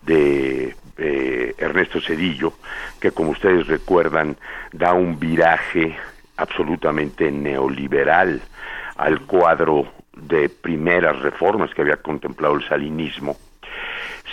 de 0.03 0.75
eh, 0.99 1.55
Ernesto 1.59 2.01
Cedillo, 2.01 2.55
que 3.01 3.13
como 3.13 3.31
ustedes 3.31 3.67
recuerdan 3.67 4.37
da 4.73 4.93
un 4.93 5.19
viraje 5.19 5.97
absolutamente 6.37 7.31
neoliberal 7.31 8.41
al 8.97 9.21
cuadro 9.23 9.93
de 10.15 10.49
primeras 10.49 11.19
reformas 11.21 11.73
que 11.75 11.83
había 11.83 11.97
contemplado 11.97 12.55
el 12.55 12.69
salinismo, 12.69 13.37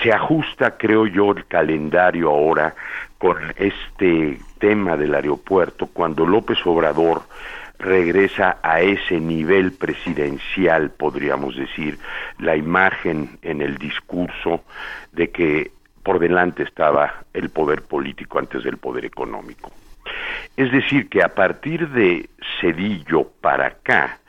se 0.01 0.11
ajusta, 0.11 0.77
creo 0.77 1.05
yo, 1.07 1.31
el 1.31 1.45
calendario 1.45 2.29
ahora 2.29 2.75
con 3.17 3.37
este 3.57 4.39
tema 4.59 4.95
del 4.95 5.13
aeropuerto, 5.15 5.87
cuando 5.87 6.25
López 6.25 6.57
Obrador 6.65 7.23
regresa 7.79 8.57
a 8.61 8.81
ese 8.81 9.19
nivel 9.19 9.71
presidencial, 9.71 10.91
podríamos 10.91 11.55
decir, 11.55 11.97
la 12.37 12.55
imagen 12.55 13.39
en 13.41 13.61
el 13.61 13.77
discurso 13.77 14.63
de 15.13 15.31
que 15.31 15.71
por 16.03 16.19
delante 16.19 16.63
estaba 16.63 17.23
el 17.33 17.49
poder 17.49 17.83
político 17.83 18.39
antes 18.39 18.63
del 18.63 18.77
poder 18.77 19.05
económico. 19.05 19.71
Es 20.57 20.71
decir, 20.71 21.07
que 21.09 21.23
a 21.23 21.29
partir 21.29 21.87
de 21.89 22.29
Cedillo 22.59 23.29
para 23.41 23.67
acá, 23.67 24.19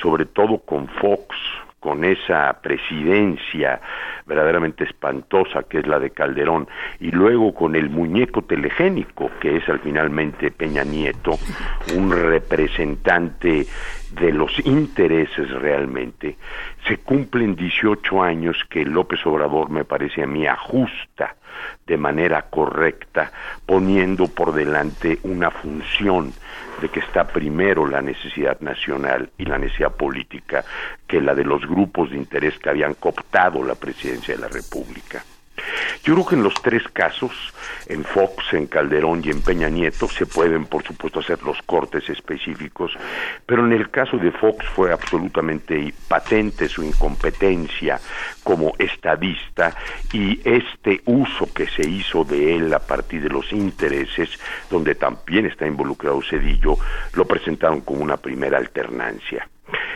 sobre 0.00 0.26
todo 0.26 0.58
con 0.58 0.88
Fox, 0.88 1.36
con 1.82 2.04
esa 2.04 2.60
presidencia 2.62 3.80
verdaderamente 4.24 4.84
espantosa 4.84 5.64
que 5.64 5.80
es 5.80 5.86
la 5.88 5.98
de 5.98 6.10
Calderón 6.10 6.68
y 7.00 7.10
luego 7.10 7.52
con 7.52 7.74
el 7.74 7.90
muñeco 7.90 8.42
telegénico 8.42 9.32
que 9.40 9.56
es 9.56 9.68
al 9.68 9.80
finalmente 9.80 10.52
Peña 10.52 10.84
Nieto 10.84 11.32
un 11.96 12.12
representante 12.12 13.66
de 14.12 14.32
los 14.32 14.64
intereses 14.64 15.50
realmente 15.50 16.36
se 16.86 16.98
cumplen 16.98 17.56
18 17.56 18.22
años 18.22 18.56
que 18.70 18.84
López 18.84 19.26
Obrador 19.26 19.68
me 19.68 19.84
parece 19.84 20.22
a 20.22 20.26
mí 20.28 20.46
ajusta 20.46 21.34
de 21.86 21.96
manera 21.96 22.42
correcta 22.42 23.32
poniendo 23.66 24.28
por 24.28 24.52
delante 24.52 25.18
una 25.24 25.50
función 25.50 26.32
de 26.80 26.88
que 26.88 27.00
está 27.00 27.24
primero 27.24 27.86
la 27.86 28.00
necesidad 28.02 28.60
nacional 28.60 29.30
y 29.38 29.44
la 29.44 29.58
necesidad 29.58 29.92
política 29.92 30.64
que 31.06 31.20
la 31.20 31.34
de 31.34 31.44
los 31.44 31.66
grupos 31.66 32.10
de 32.10 32.16
interés 32.16 32.58
que 32.58 32.70
habían 32.70 32.94
cooptado 32.94 33.62
la 33.62 33.74
presidencia 33.74 34.34
de 34.34 34.40
la 34.40 34.48
República. 34.48 35.22
Yo 36.04 36.14
creo 36.14 36.26
que 36.26 36.34
en 36.34 36.42
los 36.42 36.54
tres 36.54 36.82
casos, 36.92 37.32
en 37.86 38.04
Fox, 38.04 38.52
en 38.52 38.66
Calderón 38.66 39.22
y 39.24 39.30
en 39.30 39.42
Peña 39.42 39.68
Nieto, 39.68 40.08
se 40.08 40.26
pueden, 40.26 40.66
por 40.66 40.82
supuesto, 40.82 41.20
hacer 41.20 41.42
los 41.42 41.60
cortes 41.62 42.08
específicos, 42.08 42.92
pero 43.46 43.64
en 43.64 43.72
el 43.72 43.90
caso 43.90 44.16
de 44.16 44.32
Fox 44.32 44.66
fue 44.74 44.92
absolutamente 44.92 45.92
patente 46.08 46.68
su 46.68 46.82
incompetencia 46.82 48.00
como 48.42 48.72
estadista 48.78 49.74
y 50.12 50.40
este 50.44 51.02
uso 51.06 51.52
que 51.52 51.68
se 51.68 51.88
hizo 51.88 52.24
de 52.24 52.56
él 52.56 52.74
a 52.74 52.80
partir 52.80 53.22
de 53.22 53.28
los 53.28 53.52
intereses, 53.52 54.30
donde 54.70 54.94
también 54.94 55.46
está 55.46 55.66
involucrado 55.66 56.22
Cedillo, 56.22 56.76
lo 57.14 57.24
presentaron 57.24 57.80
como 57.82 58.02
una 58.02 58.16
primera 58.16 58.58
alternancia. 58.58 59.48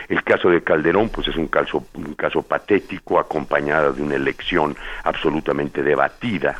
El 0.09 0.23
caso 0.23 0.51
de 0.51 0.63
Calderón, 0.63 1.09
pues 1.09 1.29
es 1.29 1.37
un 1.37 1.49
caso, 1.49 1.85
un 1.95 2.15
caso 2.15 2.43
patético, 2.43 3.19
acompañado 3.19 3.93
de 3.93 4.03
una 4.03 4.15
elección 4.15 4.77
absolutamente 5.05 5.83
debatida 5.83 6.57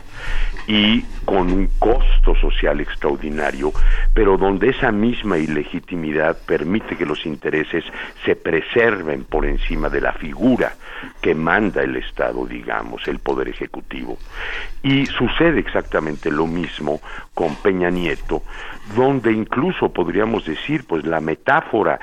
y 0.67 1.03
con 1.25 1.53
un 1.53 1.69
costo 1.79 2.35
social 2.41 2.81
extraordinario, 2.81 3.73
pero 4.15 4.37
donde 4.37 4.71
esa 4.71 4.91
misma 4.91 5.39
ilegitimidad 5.39 6.37
permite 6.45 6.97
que 6.97 7.07
los 7.07 7.25
intereses 7.27 7.85
se 8.25 8.37
preserven 8.37 9.25
por 9.25 9.47
encima 9.47 9.89
de 9.89 10.01
la 10.01 10.13
figura 10.13 10.75
que 11.21 11.35
manda 11.35 11.83
el 11.83 11.97
Estado, 11.97 12.47
digamos, 12.47 13.07
el 13.07 13.19
Poder 13.19 13.49
Ejecutivo. 13.49 14.19
Y 14.83 15.07
sucede 15.07 15.61
exactamente 15.61 16.31
lo 16.31 16.47
mismo 16.47 17.01
con 17.35 17.55
Peña 17.57 17.91
Nieto, 17.91 18.43
donde 18.95 19.33
incluso 19.33 19.93
podríamos 19.93 20.47
decir, 20.47 20.85
pues 20.87 21.05
la 21.05 21.21
metáfora 21.21 22.01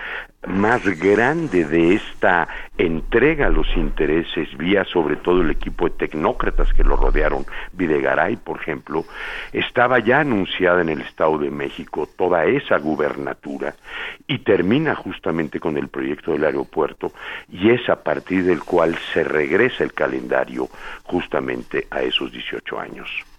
más 0.48 0.84
grande 1.00 1.66
de 1.66 1.96
esta 1.96 2.48
entrega 2.78 3.48
a 3.48 3.50
los 3.50 3.68
intereses 3.76 4.56
vía 4.58 4.84
sobre 4.86 5.16
todo 5.16 5.42
el 5.42 5.52
equipo 5.52 5.86
de 5.86 5.96
tecnócratas 5.96 6.74
que 6.74 6.84
lo 6.84 6.96
rodearon, 6.96 7.46
Videgaray, 7.72 8.36
por 8.38 8.60
ejemplo, 8.60 9.06
estaba 9.52 10.00
ya 10.00 10.22
anunciada 10.22 10.82
en 10.82 10.90
el 10.90 11.02
Estado 11.02 11.38
de 11.38 11.52
México 11.52 12.08
toda 12.18 12.46
esa 12.46 12.78
gubernatura 12.78 13.76
y 14.28 14.40
termina 14.40 14.96
justamente 14.96 15.60
con 15.60 15.78
el 15.78 15.88
proyecto 15.88 16.32
del 16.32 16.46
aeropuerto 16.46 17.12
y 17.50 17.70
es 17.70 17.88
a 17.90 18.04
partir 18.04 18.44
del 18.44 18.64
cual 18.64 18.98
se 19.14 19.24
regresa 19.24 19.84
el 19.84 19.94
calendario 19.94 20.68
justamente 21.04 21.88
a 21.90 22.02
esos 22.02 22.32
18 22.32 22.80
años. 22.80 23.33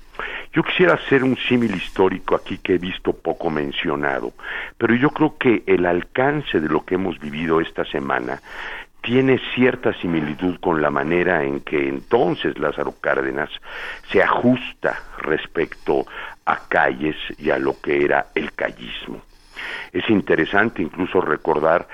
Yo 0.54 0.62
quisiera 0.62 0.94
hacer 0.94 1.24
un 1.24 1.36
símil 1.36 1.74
histórico 1.74 2.36
aquí 2.36 2.58
que 2.58 2.74
he 2.74 2.78
visto 2.78 3.12
poco 3.12 3.50
mencionado, 3.50 4.32
pero 4.78 4.94
yo 4.94 5.10
creo 5.10 5.36
que 5.36 5.64
el 5.66 5.84
alcance 5.84 6.60
de 6.60 6.68
lo 6.68 6.84
que 6.84 6.94
hemos 6.94 7.18
vivido 7.18 7.60
esta 7.60 7.84
semana 7.84 8.40
tiene 9.02 9.40
cierta 9.54 9.92
similitud 9.94 10.60
con 10.60 10.80
la 10.80 10.90
manera 10.90 11.42
en 11.42 11.60
que 11.60 11.88
entonces 11.88 12.56
Lázaro 12.56 12.94
Cárdenas 13.00 13.50
se 14.12 14.22
ajusta 14.22 14.96
respecto 15.18 16.06
a 16.46 16.68
calles 16.68 17.16
y 17.36 17.50
a 17.50 17.58
lo 17.58 17.80
que 17.80 18.04
era 18.04 18.26
el 18.36 18.52
callismo. 18.52 19.22
Es 19.92 20.08
interesante 20.08 20.82
incluso 20.82 21.20
recordar 21.20 21.88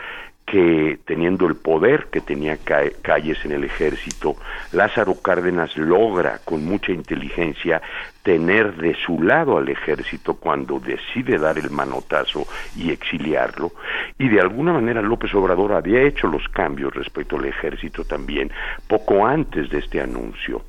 que 0.46 0.98
teniendo 1.04 1.46
el 1.46 1.54
poder 1.54 2.06
que 2.10 2.20
tenía 2.20 2.56
calles 2.56 3.44
en 3.44 3.52
el 3.52 3.64
ejército, 3.64 4.34
Lázaro 4.72 5.14
Cárdenas 5.22 5.76
logra 5.76 6.40
con 6.44 6.64
mucha 6.64 6.90
inteligencia 6.92 7.80
tener 8.22 8.76
de 8.76 8.94
su 9.06 9.22
lado 9.22 9.58
al 9.58 9.68
ejército 9.68 10.34
cuando 10.34 10.80
decide 10.80 11.38
dar 11.38 11.56
el 11.58 11.70
manotazo 11.70 12.46
y 12.76 12.90
exiliarlo, 12.90 13.72
y 14.18 14.28
de 14.28 14.40
alguna 14.40 14.72
manera 14.72 15.02
López 15.02 15.32
Obrador 15.34 15.72
había 15.72 16.02
hecho 16.02 16.26
los 16.26 16.48
cambios 16.48 16.94
respecto 16.94 17.36
al 17.36 17.44
ejército 17.44 18.04
también 18.04 18.50
poco 18.88 19.26
antes 19.26 19.70
de 19.70 19.78
este 19.78 20.00
anuncio. 20.00 20.64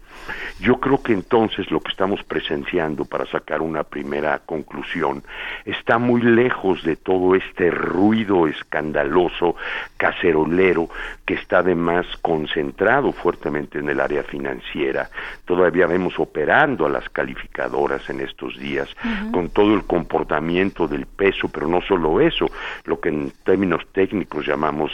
Yo 0.60 0.80
creo 0.80 1.02
que 1.02 1.14
entonces 1.14 1.70
lo 1.72 1.80
que 1.80 1.92
estamos 1.92 2.24
presenciando 2.24 3.06
para 3.06 3.26
sacar 3.26 3.62
una 3.62 3.84
primera 3.84 4.40
conclusión 4.40 5.24
está 5.66 5.98
muy 5.98 6.22
lejos 6.22 6.84
de 6.84 6.96
todo 6.96 7.36
este 7.36 7.72
ruido 7.72 8.48
escandaloso, 8.48 9.56
cacerolero, 9.98 10.90
que 11.26 11.34
está 11.36 11.60
además 11.60 12.06
concentrado 12.22 13.12
fuertemente 13.12 13.80
en 13.80 13.90
el 13.90 14.00
área 14.00 14.24
financiera. 14.24 15.10
Todavía 15.46 15.88
vemos 15.88 16.20
operando 16.20 16.86
a 16.86 16.90
las 16.90 17.10
calificadoras 17.10 18.10
en 18.10 18.22
estos 18.22 18.58
días 18.58 18.90
con 19.32 19.50
todo 19.50 19.74
el 19.74 19.84
comportamiento 19.84 20.88
del 20.88 21.06
peso, 21.06 21.50
pero 21.50 21.68
no 21.68 21.82
solo 21.82 22.22
eso, 22.22 22.46
lo 22.86 23.00
que 23.00 23.10
en 23.10 23.32
términos 23.44 23.82
técnicos 23.92 24.46
llamamos 24.46 24.92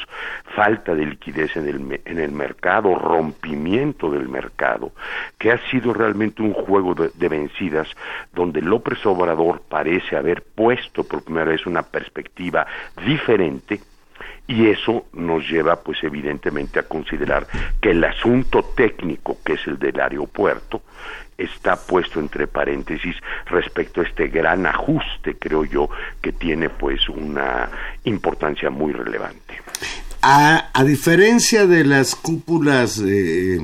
falta 0.56 0.96
de 0.96 1.06
liquidez 1.06 1.56
en 1.58 1.68
el, 1.68 2.02
en 2.06 2.20
el 2.20 2.32
mercado, 2.32 2.96
rompimiento 2.96 4.10
del 4.10 4.28
mercado 4.30 4.92
que 5.38 5.52
ha 5.52 5.58
sido 5.70 5.94
realmente 5.94 6.42
un 6.42 6.54
juego 6.54 6.94
de, 6.94 7.30
vencidas 7.30 7.88
donde 8.34 8.62
López 8.62 9.06
Obrador 9.06 9.62
parece 9.68 10.16
haber 10.16 10.44
puesto 10.44 11.04
por 11.04 11.24
primera 11.24 11.52
vez 11.52 11.66
una 11.66 11.84
perspectiva 11.84 12.66
diferente 13.06 13.82
y 14.48 14.68
eso 14.68 15.06
nos 15.14 15.48
lleva 15.50 15.76
pues 15.82 15.98
evidentemente 16.04 16.80
a 16.80 16.84
considerar 16.84 17.48
que 17.82 17.92
el 17.92 18.04
asunto 18.04 18.64
técnico 18.64 19.38
que 19.44 19.54
es 19.54 19.68
el 19.68 19.78
del 19.78 20.00
aeropuerto 20.00 20.82
está 21.38 21.76
puesto 21.76 22.20
entre 22.20 22.48
paréntesis 22.48 23.16
respecto 23.46 24.02
a 24.02 24.06
este 24.06 24.28
gran 24.28 24.66
ajuste 24.66 25.36
creo 25.38 25.66
yo 25.66 25.90
que 26.22 26.32
tiene 26.32 26.70
pues 26.70 27.08
una 27.10 27.70
importancia 28.06 28.70
muy 28.70 28.94
relevante. 28.94 29.62
A, 30.22 30.72
a 30.74 30.84
diferencia 30.84 31.68
de 31.68 31.84
las 31.84 32.16
cúpulas 32.16 33.00
eh, 33.06 33.60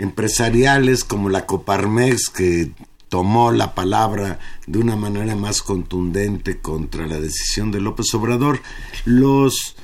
empresariales 0.00 1.04
como 1.04 1.28
la 1.28 1.44
Coparmex 1.44 2.30
que 2.30 2.72
tomó 3.10 3.52
la 3.52 3.74
palabra 3.74 4.38
de 4.66 4.78
una 4.78 4.96
manera 4.96 5.36
más 5.36 5.62
contundente 5.62 6.58
contra 6.58 7.06
la 7.06 7.20
decisión 7.20 7.70
de 7.70 7.80
López 7.80 8.14
Obrador, 8.14 8.62
los 9.04 9.76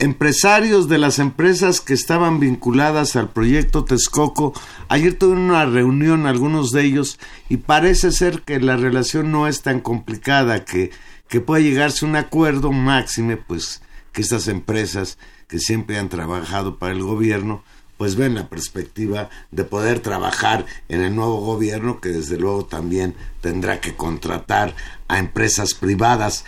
empresarios 0.00 0.88
de 0.88 0.98
las 0.98 1.20
empresas 1.20 1.80
que 1.80 1.94
estaban 1.94 2.40
vinculadas 2.40 3.14
al 3.14 3.30
proyecto 3.30 3.84
Texcoco, 3.84 4.54
ayer 4.88 5.16
tuvieron 5.16 5.44
una 5.44 5.66
reunión 5.66 6.26
algunos 6.26 6.72
de 6.72 6.82
ellos 6.82 7.20
y 7.48 7.58
parece 7.58 8.10
ser 8.10 8.42
que 8.42 8.58
la 8.58 8.76
relación 8.76 9.30
no 9.30 9.46
es 9.46 9.62
tan 9.62 9.80
complicada, 9.80 10.64
que, 10.64 10.90
que 11.28 11.40
puede 11.40 11.62
llegarse 11.62 12.04
a 12.04 12.08
un 12.08 12.16
acuerdo 12.16 12.72
máxime, 12.72 13.36
pues 13.36 13.82
que 14.12 14.22
estas 14.22 14.48
empresas 14.48 15.16
que 15.46 15.60
siempre 15.60 15.96
han 15.96 16.08
trabajado 16.08 16.78
para 16.78 16.92
el 16.92 17.02
gobierno, 17.02 17.62
pues 17.98 18.14
ven 18.14 18.36
la 18.36 18.48
perspectiva 18.48 19.28
de 19.50 19.64
poder 19.64 20.00
trabajar 20.00 20.64
en 20.88 21.02
el 21.02 21.14
nuevo 21.14 21.40
gobierno 21.40 22.00
que 22.00 22.08
desde 22.10 22.38
luego 22.38 22.64
también 22.64 23.14
tendrá 23.42 23.80
que 23.80 23.94
contratar 23.94 24.74
a 25.08 25.18
empresas 25.18 25.74
privadas. 25.74 26.44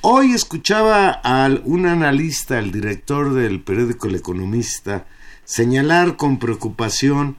Hoy 0.00 0.32
escuchaba 0.32 1.20
a 1.22 1.48
un 1.64 1.86
analista, 1.86 2.58
el 2.58 2.72
director 2.72 3.34
del 3.34 3.62
periódico 3.62 4.08
El 4.08 4.16
Economista, 4.16 5.06
señalar 5.44 6.16
con 6.16 6.38
preocupación 6.38 7.36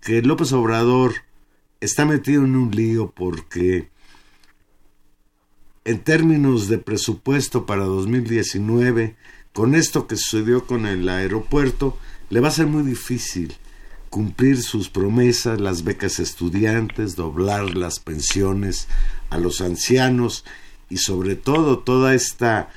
que 0.00 0.22
López 0.22 0.52
Obrador 0.52 1.14
está 1.80 2.04
metido 2.04 2.44
en 2.44 2.56
un 2.56 2.70
lío 2.70 3.10
porque 3.10 3.90
en 5.84 5.98
términos 6.00 6.68
de 6.68 6.78
presupuesto 6.78 7.66
para 7.66 7.84
2019, 7.84 9.16
con 9.52 9.74
esto 9.74 10.06
que 10.06 10.16
sucedió 10.16 10.66
con 10.66 10.86
el 10.86 11.08
aeropuerto, 11.08 11.98
le 12.30 12.40
va 12.40 12.48
a 12.48 12.52
ser 12.52 12.66
muy 12.66 12.82
difícil 12.82 13.56
cumplir 14.10 14.62
sus 14.62 14.88
promesas, 14.88 15.60
las 15.60 15.84
becas 15.84 16.18
estudiantes, 16.18 17.16
doblar 17.16 17.76
las 17.76 18.00
pensiones 18.00 18.88
a 19.30 19.38
los 19.38 19.60
ancianos 19.60 20.44
y 20.88 20.98
sobre 20.98 21.36
todo 21.36 21.78
toda 21.80 22.14
esta 22.14 22.68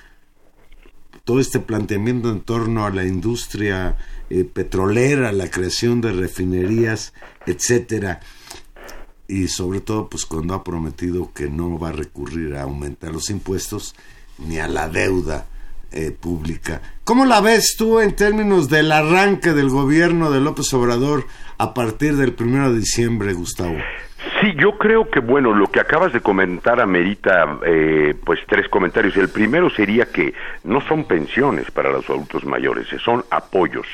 todo 1.23 1.39
este 1.39 1.59
planteamiento 1.59 2.31
en 2.31 2.41
torno 2.41 2.85
a 2.85 2.89
la 2.89 3.05
industria 3.05 3.95
eh, 4.29 4.43
petrolera, 4.43 5.31
la 5.31 5.51
creación 5.51 6.01
de 6.01 6.11
refinerías, 6.11 7.13
etcétera. 7.45 8.21
Y 9.27 9.47
sobre 9.47 9.81
todo 9.81 10.09
pues 10.09 10.25
cuando 10.25 10.55
ha 10.55 10.63
prometido 10.63 11.31
que 11.31 11.47
no 11.47 11.77
va 11.77 11.89
a 11.89 11.93
recurrir 11.93 12.55
a 12.55 12.63
aumentar 12.63 13.13
los 13.13 13.29
impuestos 13.29 13.95
ni 14.39 14.57
a 14.57 14.67
la 14.67 14.89
deuda 14.89 15.47
eh, 15.91 16.11
pública. 16.11 16.81
¿Cómo 17.03 17.25
la 17.25 17.41
ves 17.41 17.75
tú 17.77 17.99
en 17.99 18.15
términos 18.15 18.69
del 18.69 18.91
arranque 18.91 19.51
del 19.53 19.69
gobierno 19.69 20.31
de 20.31 20.39
López 20.39 20.73
Obrador 20.73 21.25
a 21.57 21.73
partir 21.73 22.15
del 22.15 22.33
primero 22.33 22.71
de 22.71 22.79
diciembre, 22.79 23.33
Gustavo? 23.33 23.77
Sí, 24.39 24.53
yo 24.55 24.77
creo 24.77 25.09
que 25.09 25.19
bueno, 25.19 25.53
lo 25.53 25.67
que 25.67 25.79
acabas 25.79 26.13
de 26.13 26.21
comentar 26.21 26.79
amerita 26.79 27.59
eh, 27.65 28.13
pues 28.23 28.39
tres 28.47 28.69
comentarios. 28.69 29.17
El 29.17 29.29
primero 29.29 29.69
sería 29.69 30.05
que 30.05 30.33
no 30.63 30.79
son 30.81 31.05
pensiones 31.05 31.71
para 31.71 31.91
los 31.91 32.07
adultos 32.09 32.45
mayores, 32.45 32.87
son 33.03 33.23
apoyos, 33.31 33.87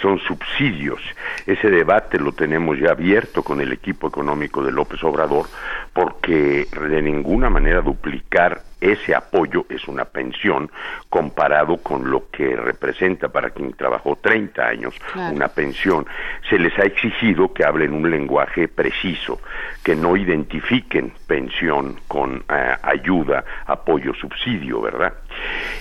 son 0.00 0.18
subsidios. 0.20 1.00
Ese 1.46 1.70
debate 1.70 2.18
lo 2.18 2.32
tenemos 2.32 2.78
ya 2.78 2.90
abierto 2.90 3.42
con 3.42 3.60
el 3.60 3.72
equipo 3.72 4.08
económico 4.08 4.62
de 4.62 4.72
López 4.72 5.02
Obrador, 5.04 5.46
porque 5.92 6.66
de 6.90 7.02
ninguna 7.02 7.48
manera 7.48 7.80
duplicar 7.80 8.62
ese 8.82 9.14
apoyo 9.14 9.64
es 9.68 9.86
una 9.86 10.04
pensión 10.04 10.70
comparado 11.08 11.76
con 11.78 12.10
lo 12.10 12.28
que 12.30 12.56
representa 12.56 13.28
para 13.28 13.50
quien 13.50 13.72
trabajó 13.74 14.16
30 14.16 14.62
años 14.66 14.94
una 15.32 15.48
pensión. 15.48 16.06
Se 16.50 16.58
les 16.58 16.76
ha 16.78 16.82
exigido 16.82 17.52
que 17.52 17.64
hablen 17.64 17.92
un 17.92 18.10
lenguaje 18.10 18.66
preciso, 18.66 19.40
que 19.84 19.94
no 19.94 20.16
identifiquen 20.16 21.12
pensión 21.26 22.00
con 22.08 22.44
eh, 22.48 22.76
ayuda, 22.82 23.44
apoyo, 23.66 24.12
subsidio, 24.14 24.80
¿verdad? 24.80 25.14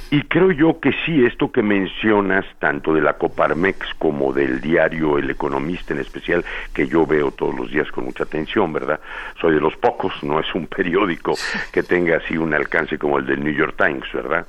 Y 0.09 0.23
creo 0.23 0.51
yo 0.51 0.79
que 0.79 0.91
sí, 1.05 1.23
esto 1.23 1.51
que 1.51 1.61
mencionas, 1.61 2.45
tanto 2.59 2.93
de 2.93 3.01
la 3.01 3.13
Coparmex 3.13 3.93
como 3.97 4.33
del 4.33 4.59
diario 4.59 5.17
El 5.17 5.29
Economista 5.29 5.93
en 5.93 5.99
especial, 5.99 6.43
que 6.73 6.85
yo 6.87 7.05
veo 7.05 7.31
todos 7.31 7.55
los 7.55 7.71
días 7.71 7.89
con 7.91 8.05
mucha 8.05 8.25
atención, 8.25 8.73
¿verdad? 8.73 8.99
Soy 9.39 9.53
de 9.53 9.61
los 9.61 9.75
pocos, 9.77 10.11
no 10.23 10.39
es 10.39 10.53
un 10.53 10.67
periódico 10.75 11.33
que 11.71 11.83
tenga 11.83 12.17
así 12.17 12.37
un 12.37 12.53
alcance 12.53 12.97
como 12.97 13.19
el 13.19 13.25
del 13.25 13.43
New 13.43 13.53
York 13.53 13.75
Times, 13.77 14.11
¿verdad? 14.13 14.45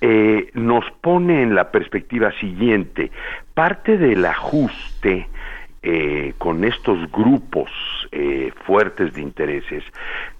Eh, 0.00 0.50
nos 0.54 0.84
pone 1.00 1.42
en 1.42 1.54
la 1.54 1.70
perspectiva 1.70 2.30
siguiente, 2.38 3.10
parte 3.54 3.96
del 3.96 4.24
ajuste 4.24 5.28
eh, 5.82 6.34
con 6.38 6.64
estos 6.64 7.10
grupos 7.10 7.70
eh, 8.12 8.52
fuertes 8.64 9.12
de 9.14 9.20
intereses, 9.20 9.84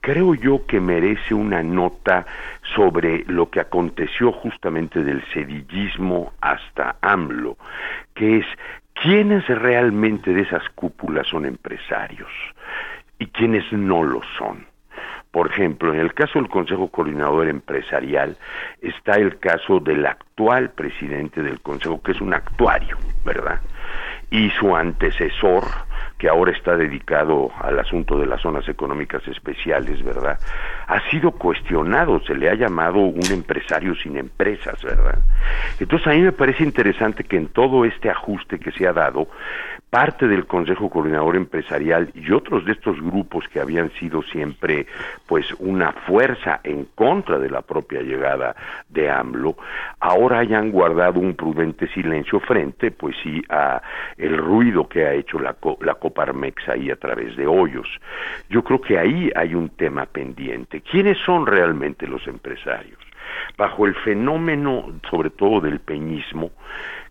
creo 0.00 0.34
yo 0.34 0.66
que 0.66 0.80
merece 0.80 1.34
una 1.34 1.62
nota 1.62 2.26
sobre 2.74 3.24
lo 3.26 3.50
que 3.50 3.60
aconteció 3.60 4.32
justamente 4.32 5.02
del 5.02 5.22
sedillismo 5.32 6.32
hasta 6.40 6.96
AMLO, 7.00 7.56
que 8.14 8.38
es 8.38 8.46
quiénes 9.02 9.46
realmente 9.46 10.32
de 10.32 10.42
esas 10.42 10.68
cúpulas 10.70 11.26
son 11.28 11.46
empresarios 11.46 12.30
y 13.18 13.26
quiénes 13.26 13.70
no 13.72 14.02
lo 14.02 14.20
son 14.38 14.66
Por 15.30 15.50
ejemplo, 15.50 15.92
en 15.92 16.00
el 16.00 16.14
caso 16.14 16.38
del 16.38 16.48
Consejo 16.48 16.88
Coordinador 16.88 17.48
Empresarial 17.48 18.36
está 18.80 19.16
el 19.16 19.38
caso 19.38 19.80
del 19.80 20.06
actual 20.06 20.70
presidente 20.70 21.42
del 21.42 21.60
Consejo, 21.60 22.02
que 22.02 22.12
es 22.12 22.20
un 22.20 22.32
actuario, 22.32 22.96
¿verdad? 23.24 23.60
Y 24.30 24.50
su 24.50 24.74
antecesor, 24.74 25.64
que 26.18 26.28
ahora 26.28 26.52
está 26.52 26.76
dedicado 26.76 27.50
al 27.60 27.78
asunto 27.78 28.18
de 28.18 28.26
las 28.26 28.40
zonas 28.40 28.66
económicas 28.68 29.26
especiales, 29.28 30.02
¿verdad? 30.02 30.38
Ha 30.86 31.00
sido 31.10 31.32
cuestionado, 31.32 32.20
se 32.20 32.34
le 32.34 32.48
ha 32.48 32.54
llamado 32.54 32.98
un 32.98 33.30
empresario 33.30 33.94
sin 33.96 34.16
empresas, 34.16 34.82
¿verdad? 34.82 35.18
Entonces 35.78 36.06
a 36.06 36.10
mí 36.12 36.22
me 36.22 36.32
parece 36.32 36.64
interesante 36.64 37.24
que 37.24 37.36
en 37.36 37.48
todo 37.48 37.84
este 37.84 38.08
ajuste 38.08 38.58
que 38.58 38.72
se 38.72 38.86
ha 38.86 38.92
dado, 38.92 39.28
parte 39.90 40.26
del 40.26 40.46
Consejo 40.46 40.90
Coordinador 40.90 41.36
Empresarial 41.36 42.10
y 42.14 42.32
otros 42.32 42.64
de 42.64 42.72
estos 42.72 43.00
grupos 43.00 43.46
que 43.48 43.60
habían 43.60 43.90
sido 43.92 44.22
siempre 44.22 44.86
pues 45.26 45.46
una 45.58 45.92
fuerza 45.92 46.60
en 46.64 46.86
contra 46.94 47.38
de 47.38 47.48
la 47.48 47.62
propia 47.62 48.02
llegada 48.02 48.56
de 48.88 49.08
AMLO, 49.08 49.56
ahora 50.00 50.40
hayan 50.40 50.70
guardado 50.70 51.20
un 51.20 51.34
prudente 51.34 51.88
silencio 51.88 52.40
frente 52.40 52.90
pues 52.90 53.16
sí 53.22 53.42
a 53.48 53.80
el 54.18 54.36
ruido 54.38 54.88
que 54.88 55.06
ha 55.06 55.12
hecho 55.14 55.38
la, 55.38 55.56
la 55.80 55.94
Coparmex 56.06 56.68
ahí 56.68 56.90
a 56.90 56.96
través 56.96 57.36
de 57.36 57.48
hoyos. 57.48 57.88
Yo 58.48 58.62
creo 58.62 58.80
que 58.80 58.96
ahí 58.96 59.30
hay 59.34 59.54
un 59.56 59.70
tema 59.70 60.06
pendiente. 60.06 60.80
¿Quiénes 60.80 61.18
son 61.18 61.46
realmente 61.46 62.06
los 62.06 62.24
empresarios? 62.28 62.98
Bajo 63.58 63.86
el 63.86 63.94
fenómeno, 63.96 64.92
sobre 65.10 65.30
todo 65.30 65.60
del 65.60 65.80
peñismo, 65.80 66.52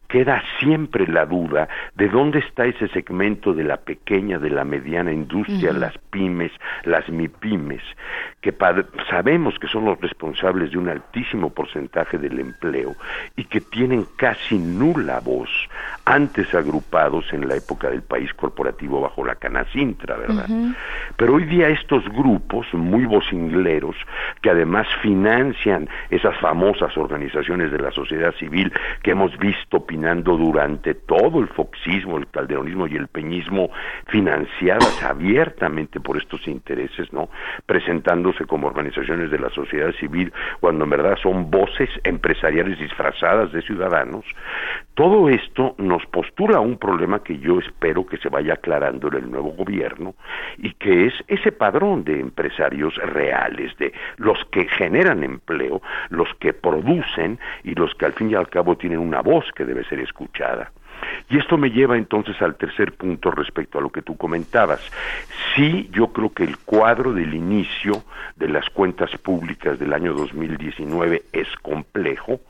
queda 0.07 0.41
siempre 0.59 1.07
la 1.07 1.25
duda 1.25 1.67
de 1.95 2.09
dónde 2.09 2.39
está 2.39 2.65
ese 2.65 2.87
segmento 2.89 3.53
de 3.53 3.63
la 3.63 3.77
pequeña, 3.77 4.39
de 4.39 4.49
la 4.49 4.63
mediana 4.63 5.11
industria, 5.11 5.73
las 5.73 5.97
pymes, 6.09 6.51
las 6.83 7.07
mipymes, 7.09 7.81
que 8.41 8.53
sabemos 9.09 9.57
que 9.59 9.67
son 9.67 9.85
los 9.85 9.99
responsables 9.99 10.71
de 10.71 10.77
un 10.77 10.89
altísimo 10.89 11.49
porcentaje 11.49 12.17
del 12.17 12.39
empleo 12.39 12.95
y 13.35 13.45
que 13.45 13.61
tienen 13.61 14.05
casi 14.17 14.57
nula 14.57 15.19
voz, 15.19 15.49
antes 16.05 16.53
agrupados 16.53 17.31
en 17.33 17.47
la 17.47 17.55
época 17.55 17.89
del 17.89 18.03
país 18.03 18.33
corporativo 18.33 19.01
bajo 19.01 19.25
la 19.25 19.35
canacintra, 19.35 20.15
¿verdad? 20.17 20.47
Pero 21.17 21.35
hoy 21.35 21.45
día 21.45 21.69
estos 21.69 22.07
grupos, 22.09 22.67
muy 22.73 23.05
vocingleros, 23.05 23.95
que 24.41 24.49
además 24.49 24.87
financian 25.01 25.89
esas 26.09 26.37
famosas 26.37 26.95
organizaciones 26.97 27.71
de 27.71 27.79
la 27.79 27.91
sociedad 27.91 28.33
civil 28.35 28.71
que 29.01 29.11
hemos 29.11 29.37
visto 29.37 29.85
durante 30.37 30.93
todo 30.93 31.39
el 31.39 31.47
foxismo, 31.49 32.17
el 32.17 32.27
calderonismo 32.27 32.87
y 32.87 32.95
el 32.95 33.07
peñismo, 33.07 33.69
financiadas 34.07 35.03
abiertamente 35.03 35.99
por 35.99 36.17
estos 36.17 36.47
intereses, 36.47 37.11
¿no? 37.13 37.29
Presentándose 37.65 38.45
como 38.45 38.67
organizaciones 38.67 39.31
de 39.31 39.39
la 39.39 39.49
sociedad 39.49 39.91
civil, 39.99 40.31
cuando 40.59 40.83
en 40.83 40.89
verdad 40.89 41.17
son 41.21 41.49
voces 41.49 41.89
empresariales 42.03 42.79
disfrazadas 42.79 43.51
de 43.51 43.61
ciudadanos. 43.61 44.25
Todo 44.95 45.27
esto 45.27 45.75
nos 45.77 46.05
postula 46.05 46.61
un 46.61 46.77
problema 46.77 47.21
que 47.21 47.37
yo 47.37 47.59
espero 47.59 48.05
que 48.05 48.15
se 48.17 48.29
vaya 48.29 48.53
aclarando 48.53 49.09
en 49.09 49.15
el 49.15 49.29
nuevo 49.29 49.51
gobierno 49.51 50.15
y 50.57 50.71
que 50.75 51.07
es 51.07 51.13
ese 51.27 51.51
padrón 51.51 52.05
de 52.05 52.21
empresarios 52.21 52.95
reales, 52.95 53.77
de 53.77 53.91
los 54.15 54.39
que 54.51 54.65
generan 54.69 55.21
empleo, 55.23 55.81
los 56.09 56.33
que 56.35 56.53
producen 56.53 57.37
y 57.65 57.75
los 57.75 57.93
que 57.95 58.05
al 58.05 58.13
fin 58.13 58.31
y 58.31 58.35
al 58.35 58.47
cabo 58.47 58.77
tienen 58.77 58.99
una 58.99 59.21
voz 59.21 59.43
que 59.53 59.65
debe 59.65 59.83
ser 59.83 59.99
escuchada. 59.99 60.71
Y 61.29 61.37
esto 61.37 61.57
me 61.57 61.71
lleva 61.71 61.97
entonces 61.97 62.39
al 62.41 62.55
tercer 62.55 62.93
punto 62.93 63.31
respecto 63.31 63.79
a 63.79 63.81
lo 63.81 63.89
que 63.89 64.01
tú 64.01 64.17
comentabas. 64.17 64.79
Sí, 65.55 65.89
yo 65.91 66.07
creo 66.07 66.31
que 66.33 66.43
el 66.43 66.57
cuadro 66.57 67.13
del 67.13 67.33
inicio 67.33 68.03
de 68.35 68.49
las 68.49 68.69
cuentas 68.69 69.11
públicas 69.17 69.79
del 69.79 69.93
año 69.93 70.13
2019 70.13 71.23
es 71.31 71.47
complejo, 71.61 72.41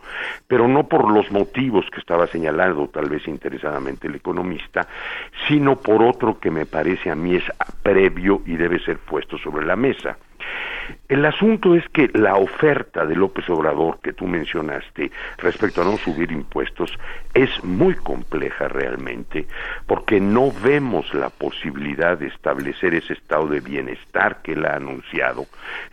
pero 0.47 0.67
no 0.67 0.87
por 0.87 1.11
los 1.11 1.31
motivos 1.31 1.85
que 1.91 1.99
estaba 1.99 2.27
señalando 2.27 2.87
tal 2.87 3.09
vez 3.09 3.27
interesadamente 3.27 4.07
el 4.07 4.15
economista, 4.15 4.87
sino 5.47 5.75
por 5.75 6.01
otro 6.01 6.39
que 6.39 6.51
me 6.51 6.65
parece 6.65 7.11
a 7.11 7.15
mí 7.15 7.35
es 7.35 7.43
previo 7.83 8.41
y 8.45 8.55
debe 8.55 8.79
ser 8.79 8.97
puesto 8.97 9.37
sobre 9.37 9.65
la 9.65 9.75
mesa. 9.75 10.17
El 11.07 11.25
asunto 11.25 11.75
es 11.75 11.87
que 11.89 12.09
la 12.13 12.35
oferta 12.35 13.05
de 13.05 13.15
López 13.15 13.47
Obrador 13.49 13.99
que 14.01 14.13
tú 14.13 14.27
mencionaste 14.27 15.11
respecto 15.37 15.81
a 15.81 15.85
no 15.85 15.97
subir 15.97 16.31
impuestos 16.31 16.91
es 17.33 17.63
muy 17.63 17.95
compleja 17.95 18.67
realmente 18.67 19.47
porque 19.85 20.19
no 20.19 20.51
vemos 20.51 21.13
la 21.13 21.29
posibilidad 21.29 22.17
de 22.17 22.27
establecer 22.27 22.93
ese 22.93 23.13
estado 23.13 23.47
de 23.47 23.61
bienestar 23.61 24.41
que 24.41 24.53
él 24.53 24.65
ha 24.65 24.75
anunciado 24.75 25.45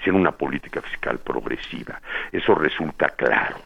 sin 0.05 0.15
una 0.15 0.33
política 0.33 0.81
fiscal 0.81 1.19
progresiva. 1.19 2.01
Eso 2.31 2.55
resulta 2.55 3.09
claro. 3.11 3.57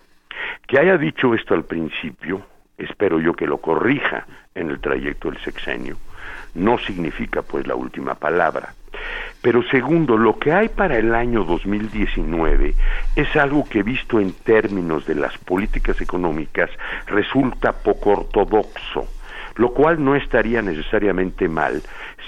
Que 0.67 0.79
haya 0.79 0.99
dicho 0.99 1.35
esto 1.35 1.55
al 1.55 1.65
principio, 1.65 2.43
espero 2.77 3.21
yo 3.21 3.35
que 3.35 3.47
lo 3.47 3.59
corrija 3.59 4.27
en 4.55 4.71
el 4.71 4.81
trayecto 4.81 5.31
del 5.31 5.41
sexenio, 5.41 5.97
no 6.55 6.79
significa 6.79 7.43
pues 7.43 7.67
la 7.67 7.75
última 7.75 8.15
palabra. 8.15 8.75
Pero 9.43 9.63
segundo, 9.71 10.17
lo 10.17 10.39
que 10.39 10.53
hay 10.53 10.69
para 10.69 10.99
el 10.99 11.15
año 11.15 11.45
2019 11.45 12.75
es 13.15 13.37
algo 13.37 13.65
que 13.69 13.83
visto 13.83 14.19
en 14.19 14.33
términos 14.33 15.07
de 15.07 15.15
las 15.15 15.37
políticas 15.39 16.01
económicas 16.01 16.71
resulta 17.07 17.73
poco 17.73 18.11
ortodoxo, 18.11 19.07
lo 19.57 19.73
cual 19.73 20.03
no 20.03 20.17
estaría 20.17 20.63
necesariamente 20.63 21.49
mal 21.49 21.83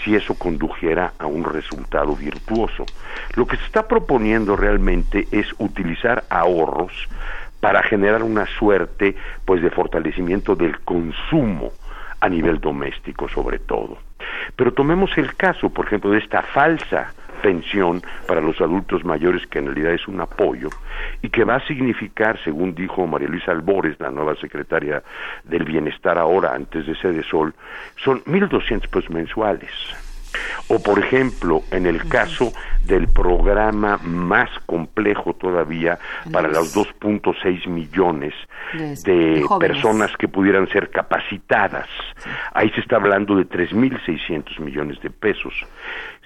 si 0.05 0.15
eso 0.15 0.35
condujera 0.35 1.15
a 1.19 1.27
un 1.27 1.45
resultado 1.45 2.15
virtuoso. 2.15 2.87
Lo 3.35 3.47
que 3.47 3.57
se 3.57 3.65
está 3.65 3.89
proponiendo 3.89 4.55
realmente 4.55 5.27
es 5.33 5.47
utilizar 5.59 6.25
ahorros 6.31 7.09
para 7.61 7.83
generar 7.83 8.23
una 8.23 8.47
suerte 8.47 9.17
pues 9.45 9.61
de 9.63 9.71
fortalecimiento 9.71 10.55
del 10.55 10.79
consumo 10.81 11.73
a 12.21 12.29
nivel 12.29 12.61
doméstico 12.61 13.29
sobre 13.29 13.59
todo. 13.59 13.99
Pero 14.57 14.73
tomemos 14.73 15.17
el 15.17 15.35
caso, 15.37 15.71
por 15.71 15.87
ejemplo, 15.87 16.11
de 16.11 16.19
esta 16.19 16.43
falsa 16.43 17.13
pensión 17.43 18.03
para 18.27 18.41
los 18.41 18.61
adultos 18.61 19.05
mayores, 19.05 19.47
que 19.47 19.61
en 19.61 19.67
realidad 19.67 19.93
es 19.93 20.09
un 20.09 20.21
apoyo, 20.21 20.69
y 21.23 21.31
que 21.31 21.45
va 21.45 21.57
a 21.57 21.67
significar, 21.67 22.39
según 22.43 22.75
dijo 22.75 23.07
María 23.07 23.29
Luisa 23.29 23.53
Albores, 23.53 23.99
la 24.01 24.11
nueva 24.11 24.35
secretaria 24.37 25.03
del 25.45 25.65
Bienestar 25.65 26.19
ahora, 26.19 26.55
antes 26.55 26.87
de 26.87 26.95
Sede 26.97 27.23
Sol, 27.23 27.55
son 27.97 28.23
1.200 28.25 28.89
pesos 28.89 29.11
mensuales. 29.11 29.71
O, 30.69 30.79
por 30.83 30.99
ejemplo, 30.99 31.63
en 31.71 31.87
el 31.87 32.07
caso 32.09 32.53
del 32.85 33.09
programa 33.09 33.99
más 33.99 34.49
complejo 34.67 35.35
todavía 35.35 35.99
para 36.33 36.49
los 36.49 36.75
2.6 36.75 37.69
millones 37.69 38.35
de, 39.05 39.45
personas 39.61 40.11
que 40.17 40.29
pudieran 40.29 40.69
ser 40.69 40.91
capacitadas, 40.91 41.89
ahí 42.53 42.71
se 42.71 42.81
está 42.81 42.97
hablando 42.97 43.37
de 43.37 43.47
3.600 43.49 44.61
millones 44.61 45.01
de 45.03 45.11
pesos. 45.11 45.53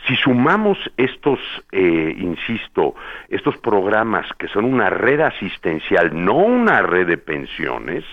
Si 0.07 0.16
sumamos 0.16 0.78
estos, 0.96 1.38
eh, 1.70 2.14
insisto, 2.18 2.94
estos 3.28 3.57
programas 3.59 4.26
que 4.36 4.48
son 4.48 4.64
una 4.64 4.90
red 4.90 5.20
asistencial, 5.20 6.11
no 6.12 6.34
una 6.34 6.82
red 6.82 7.07
de 7.07 7.18
pensiones, 7.18 8.05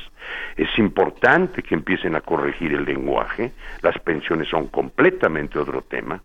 es 0.55 0.69
importante 0.77 1.63
que 1.63 1.73
empiecen 1.73 2.15
a 2.15 2.21
corregir 2.21 2.73
el 2.73 2.85
lenguaje, 2.85 3.53
las 3.81 3.97
pensiones 3.99 4.47
son 4.49 4.67
completamente 4.67 5.57
otro 5.57 5.81
tema. 5.81 6.21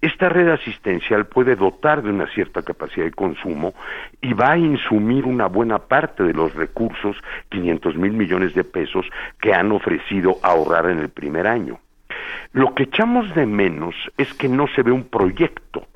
Esta 0.00 0.28
red 0.28 0.48
asistencial 0.48 1.26
puede 1.26 1.54
dotar 1.54 2.02
de 2.02 2.10
una 2.10 2.26
cierta 2.28 2.62
capacidad 2.62 3.04
de 3.04 3.12
consumo 3.12 3.74
y 4.20 4.32
va 4.32 4.52
a 4.52 4.58
insumir 4.58 5.24
una 5.24 5.46
buena 5.46 5.78
parte 5.78 6.22
de 6.24 6.32
los 6.32 6.54
recursos, 6.54 7.16
500 7.50 7.96
mil 7.96 8.12
millones 8.12 8.54
de 8.54 8.64
pesos, 8.64 9.06
que 9.40 9.54
han 9.54 9.70
ofrecido 9.70 10.38
ahorrar 10.42 10.90
en 10.90 10.98
el 10.98 11.10
primer 11.10 11.46
año. 11.46 11.78
Lo 12.52 12.74
que 12.74 12.84
echamos 12.84 13.34
de 13.34 13.46
menos 13.46 13.94
es 14.16 14.32
que 14.34 14.48
no 14.48 14.66
se 14.68 14.82
ve 14.82 14.92
un 14.92 15.04
proyecto 15.04 15.86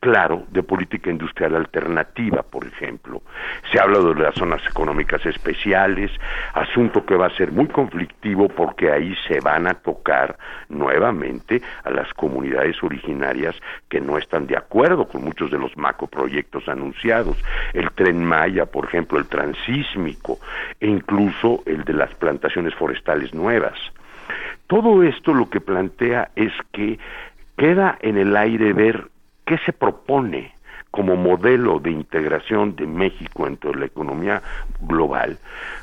claro 0.00 0.44
de 0.50 0.62
política 0.62 1.10
industrial 1.10 1.56
alternativa, 1.56 2.42
por 2.42 2.64
ejemplo. 2.64 3.22
Se 3.70 3.78
ha 3.78 3.82
hablado 3.82 4.14
de 4.14 4.22
las 4.22 4.36
zonas 4.36 4.62
económicas 4.68 5.24
especiales, 5.26 6.12
asunto 6.54 7.04
que 7.04 7.16
va 7.16 7.26
a 7.26 7.36
ser 7.36 7.50
muy 7.50 7.66
conflictivo 7.66 8.48
porque 8.48 8.92
ahí 8.92 9.16
se 9.26 9.40
van 9.40 9.66
a 9.66 9.74
tocar 9.74 10.38
nuevamente 10.68 11.60
a 11.82 11.90
las 11.90 12.12
comunidades 12.14 12.80
originarias 12.82 13.56
que 13.88 14.00
no 14.00 14.16
están 14.18 14.46
de 14.46 14.56
acuerdo 14.56 15.08
con 15.08 15.24
muchos 15.24 15.50
de 15.50 15.58
los 15.58 15.76
macroproyectos 15.76 16.68
anunciados. 16.68 17.36
El 17.72 17.90
tren 17.90 18.24
Maya, 18.24 18.66
por 18.66 18.84
ejemplo, 18.84 19.18
el 19.18 19.26
transísmico 19.26 20.38
e 20.78 20.86
incluso 20.86 21.62
el 21.66 21.84
de 21.84 21.94
las 21.94 22.14
plantaciones 22.14 22.74
forestales 22.74 23.34
nuevas. 23.34 23.76
Todo 24.66 25.02
esto 25.02 25.32
lo 25.32 25.48
que 25.48 25.60
plantea 25.60 26.30
es 26.34 26.52
que 26.72 26.98
queda 27.56 27.98
en 28.00 28.18
el 28.18 28.36
aire 28.36 28.72
ver 28.72 29.08
qué 29.44 29.58
se 29.58 29.72
propone 29.72 30.52
como 30.90 31.16
modelo 31.16 31.78
de 31.78 31.90
integración 31.90 32.74
de 32.74 32.86
México 32.86 33.46
entre 33.46 33.74
la 33.74 33.86
economía 33.86 34.42
global 34.80 35.38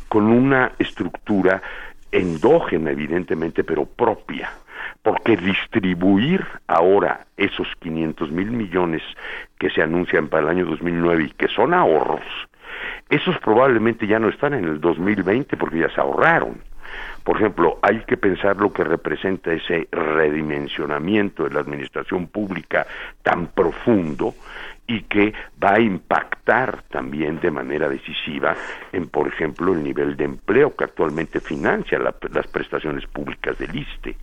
con 0.09 0.25
una 0.25 0.71
estructura 0.79 1.61
endógena 2.11 2.91
evidentemente 2.91 3.63
pero 3.63 3.86
propia 3.86 4.51
porque 5.03 5.36
distribuir 5.38 6.45
ahora 6.67 7.25
esos 7.38 7.67
500 7.79 8.31
mil 8.31 8.51
millones 8.51 9.01
que 9.59 9.69
se 9.69 9.81
anuncian 9.81 10.29
para 10.29 10.43
el 10.43 10.49
año 10.49 10.65
2009 10.65 11.23
y 11.25 11.29
que 11.31 11.49
son 11.49 11.73
ahorros, 11.73 12.23
esos 13.09 13.38
probablemente 13.39 14.07
ya 14.07 14.17
no 14.17 14.29
están 14.29 14.53
en 14.53 14.63
el 14.63 14.79
2020 14.79 15.57
porque 15.57 15.79
ya 15.79 15.89
se 15.89 15.99
ahorraron. 15.99 16.61
Por 17.23 17.37
ejemplo, 17.37 17.79
hay 17.81 17.99
que 18.01 18.17
pensar 18.17 18.57
lo 18.57 18.73
que 18.73 18.83
representa 18.83 19.53
ese 19.53 19.87
redimensionamiento 19.91 21.43
de 21.43 21.51
la 21.51 21.61
administración 21.61 22.27
pública 22.27 22.85
tan 23.21 23.47
profundo 23.47 24.35
y 24.88 25.01
que 25.03 25.34
va 25.63 25.75
a 25.75 25.79
impactar 25.79 26.84
también 26.89 27.39
de 27.39 27.51
manera 27.51 27.88
decisiva 27.88 28.55
en, 28.91 29.07
por 29.07 29.27
ejemplo, 29.27 29.73
el 29.73 29.84
nivel 29.84 30.17
de 30.17 30.25
empleo 30.25 30.75
que 30.75 30.84
actualmente 30.84 31.39
financia 31.39 31.97
las 31.99 32.47
prestaciones 32.47 33.05
públicas 33.07 33.57
del 33.57 33.75
ISTE. 33.75 34.17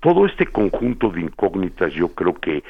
Todo 0.00 0.26
este 0.26 0.46
conjunto 0.46 1.10
de 1.10 1.22
incógnitas 1.22 1.92
yo 1.92 2.08
creo 2.08 2.34
que 2.34 2.62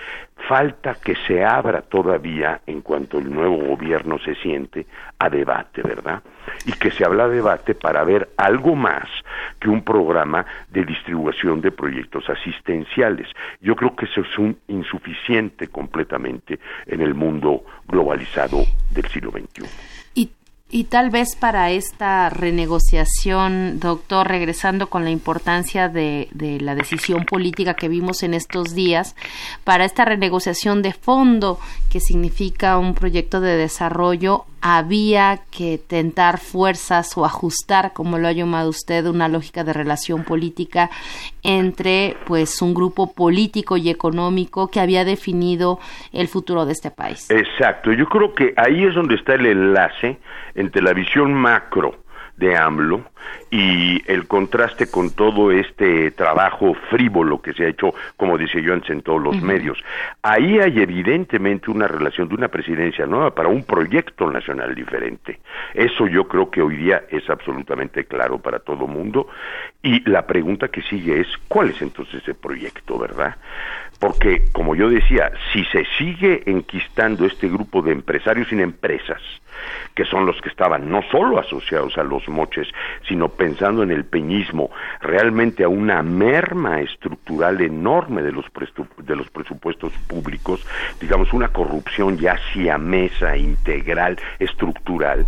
falta 0.48 0.94
que 0.94 1.14
se 1.26 1.44
abra 1.44 1.82
todavía 1.82 2.60
en 2.66 2.80
cuanto 2.80 3.18
el 3.18 3.32
nuevo 3.32 3.56
gobierno 3.56 4.18
se 4.18 4.34
siente 4.36 4.86
a 5.18 5.28
debate, 5.28 5.82
¿verdad? 5.82 6.22
Y 6.64 6.72
que 6.72 6.90
se 6.90 7.04
habla 7.04 7.28
de 7.28 7.36
debate 7.36 7.74
para 7.74 8.04
ver 8.04 8.30
algo 8.36 8.76
más 8.76 9.08
que 9.58 9.68
un 9.68 9.82
programa 9.82 10.46
de 10.70 10.84
distribución 10.84 11.60
de 11.60 11.72
proyectos 11.72 12.28
asistenciales. 12.30 13.28
Yo 13.60 13.74
creo 13.76 13.96
que 13.96 14.04
eso 14.06 14.20
es 14.20 14.38
un 14.38 14.56
insuficiente 14.68 15.68
completamente 15.68 16.60
en 16.86 17.00
el 17.00 17.14
mundo 17.14 17.25
globalizado 17.88 18.64
del 18.90 19.06
siglo 19.08 19.30
XXI. 19.30 19.66
Tal 20.84 21.10
vez 21.10 21.36
para 21.36 21.70
esta 21.70 22.28
renegociación, 22.28 23.78
doctor, 23.78 24.26
regresando 24.26 24.88
con 24.88 25.04
la 25.04 25.10
importancia 25.10 25.88
de, 25.88 26.28
de, 26.32 26.60
la 26.60 26.74
decisión 26.74 27.24
política 27.24 27.74
que 27.74 27.88
vimos 27.88 28.24
en 28.24 28.34
estos 28.34 28.74
días, 28.74 29.14
para 29.62 29.84
esta 29.84 30.04
renegociación 30.04 30.82
de 30.82 30.92
fondo, 30.92 31.60
que 31.88 32.00
significa 32.00 32.78
un 32.78 32.94
proyecto 32.94 33.40
de 33.40 33.56
desarrollo, 33.56 34.44
había 34.60 35.38
que 35.56 35.78
tentar 35.78 36.38
fuerzas 36.38 37.16
o 37.16 37.24
ajustar, 37.24 37.92
como 37.92 38.18
lo 38.18 38.26
ha 38.26 38.32
llamado 38.32 38.70
usted, 38.70 39.06
una 39.06 39.28
lógica 39.28 39.62
de 39.62 39.72
relación 39.72 40.24
política 40.24 40.90
entre 41.44 42.16
pues 42.26 42.60
un 42.62 42.74
grupo 42.74 43.12
político 43.12 43.76
y 43.76 43.90
económico 43.90 44.68
que 44.68 44.80
había 44.80 45.04
definido 45.04 45.78
el 46.12 46.26
futuro 46.26 46.66
de 46.66 46.72
este 46.72 46.90
país. 46.90 47.30
Exacto, 47.30 47.92
yo 47.92 48.06
creo 48.06 48.34
que 48.34 48.54
ahí 48.56 48.82
es 48.84 48.94
donde 48.96 49.14
está 49.14 49.34
el 49.34 49.46
enlace 49.46 50.18
entre 50.66 50.82
la 50.82 50.92
visión 50.92 51.32
macro 51.32 51.94
de 52.36 52.56
AMLO 52.56 53.02
y 53.50 54.02
el 54.10 54.26
contraste 54.26 54.90
con 54.90 55.10
todo 55.10 55.50
este 55.50 56.10
trabajo 56.10 56.74
frívolo 56.90 57.40
que 57.40 57.54
se 57.54 57.64
ha 57.64 57.68
hecho, 57.68 57.94
como 58.16 58.36
dice 58.36 58.60
yo, 58.60 58.74
en 58.74 59.02
todos 59.02 59.22
los 59.22 59.40
medios. 59.40 59.78
Ahí 60.22 60.58
hay 60.58 60.80
evidentemente 60.80 61.70
una 61.70 61.88
relación 61.88 62.28
de 62.28 62.34
una 62.34 62.48
presidencia 62.48 63.06
nueva 63.06 63.34
para 63.34 63.48
un 63.48 63.64
proyecto 63.64 64.30
nacional 64.30 64.74
diferente. 64.74 65.40
Eso 65.72 66.06
yo 66.06 66.28
creo 66.28 66.50
que 66.50 66.60
hoy 66.60 66.76
día 66.76 67.04
es 67.08 67.28
absolutamente 67.30 68.04
claro 68.04 68.38
para 68.38 68.58
todo 68.58 68.86
mundo 68.86 69.28
y 69.82 70.08
la 70.08 70.26
pregunta 70.26 70.68
que 70.68 70.82
sigue 70.82 71.20
es, 71.20 71.28
¿cuál 71.48 71.70
es 71.70 71.80
entonces 71.80 72.22
ese 72.22 72.34
proyecto, 72.34 72.98
verdad? 72.98 73.36
Porque, 73.98 74.44
como 74.52 74.74
yo 74.74 74.90
decía, 74.90 75.32
si 75.52 75.64
se 75.66 75.84
sigue 75.98 76.42
enquistando 76.46 77.24
este 77.24 77.48
grupo 77.48 77.82
de 77.82 77.92
empresarios 77.92 78.48
sin 78.48 78.60
empresas, 78.60 79.20
que 79.94 80.04
son 80.04 80.26
los 80.26 80.40
que 80.40 80.48
estaban 80.48 80.90
no 80.90 81.02
solo 81.10 81.38
asociados 81.38 81.96
a 81.96 82.04
los 82.04 82.28
moches, 82.28 82.68
sino 83.08 83.28
pensando 83.28 83.82
en 83.82 83.90
el 83.90 84.04
peñismo, 84.04 84.70
realmente 85.00 85.64
a 85.64 85.68
una 85.68 86.02
merma 86.02 86.80
estructural 86.80 87.60
enorme 87.60 88.22
de 88.22 88.32
los, 88.32 88.44
de 88.98 89.16
los 89.16 89.30
presupuestos 89.30 89.92
públicos, 90.06 90.64
digamos 91.00 91.32
una 91.32 91.48
corrupción 91.48 92.18
ya 92.18 92.38
siamesa, 92.52 93.36
integral, 93.36 94.18
estructural, 94.38 95.26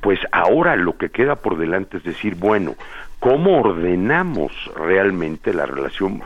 pues 0.00 0.18
ahora 0.32 0.76
lo 0.76 0.96
que 0.96 1.10
queda 1.10 1.36
por 1.36 1.58
delante 1.58 1.98
es 1.98 2.04
decir, 2.04 2.34
bueno, 2.34 2.74
¿cómo 3.18 3.60
ordenamos 3.60 4.52
realmente 4.76 5.52
la 5.52 5.66
relación 5.66 6.22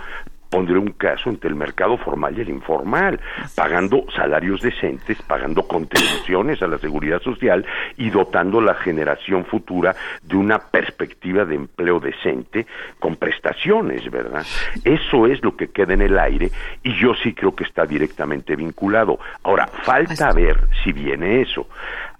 pondré 0.54 0.78
un 0.78 0.92
caso 0.92 1.30
entre 1.30 1.50
el 1.50 1.56
mercado 1.56 1.96
formal 1.96 2.38
y 2.38 2.42
el 2.42 2.48
informal, 2.48 3.18
pagando 3.56 4.04
salarios 4.14 4.60
decentes, 4.62 5.20
pagando 5.22 5.66
contribuciones 5.66 6.62
a 6.62 6.68
la 6.68 6.78
seguridad 6.78 7.20
social 7.22 7.66
y 7.96 8.08
dotando 8.10 8.60
la 8.60 8.74
generación 8.74 9.44
futura 9.46 9.96
de 10.22 10.36
una 10.36 10.60
perspectiva 10.60 11.44
de 11.44 11.56
empleo 11.56 11.98
decente 11.98 12.68
con 13.00 13.16
prestaciones, 13.16 14.08
¿verdad? 14.08 14.46
Eso 14.84 15.26
es 15.26 15.42
lo 15.42 15.56
que 15.56 15.72
queda 15.72 15.94
en 15.94 16.02
el 16.02 16.16
aire 16.16 16.52
y 16.84 16.94
yo 17.00 17.14
sí 17.14 17.34
creo 17.34 17.56
que 17.56 17.64
está 17.64 17.84
directamente 17.84 18.54
vinculado. 18.54 19.18
Ahora, 19.42 19.66
falta 19.66 20.32
ver 20.32 20.68
si 20.84 20.92
viene 20.92 21.42
eso. 21.42 21.66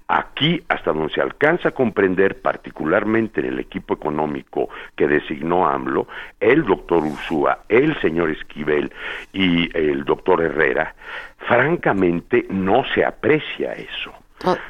Aquí, 0.07 0.63
hasta 0.69 0.93
donde 0.93 1.15
se 1.15 1.23
alcanza 1.23 1.71
a 1.71 1.73
comprender, 1.73 2.43
particularmente 2.43 3.41
en 3.41 3.47
el 3.47 3.59
equipo 3.59 3.95
económico 3.95 4.69
que 4.97 5.09
designó 5.09 5.67
AMLO, 5.67 6.07
el 6.41 6.65
doctor 6.65 7.05
Ursúa, 7.05 7.61
el 7.69 7.99
señor 8.03 8.31
Esquivel 8.31 8.93
y 9.33 9.75
el 9.77 10.05
doctor 10.05 10.43
Herrera, 10.43 10.95
francamente 11.39 12.47
no 12.51 12.85
se 12.95 13.05
aprecia 13.05 13.73
eso. 13.73 14.13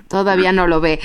Todavía 0.09 0.53
no 0.53 0.69
lo 0.69 0.81
ve. 0.81 1.01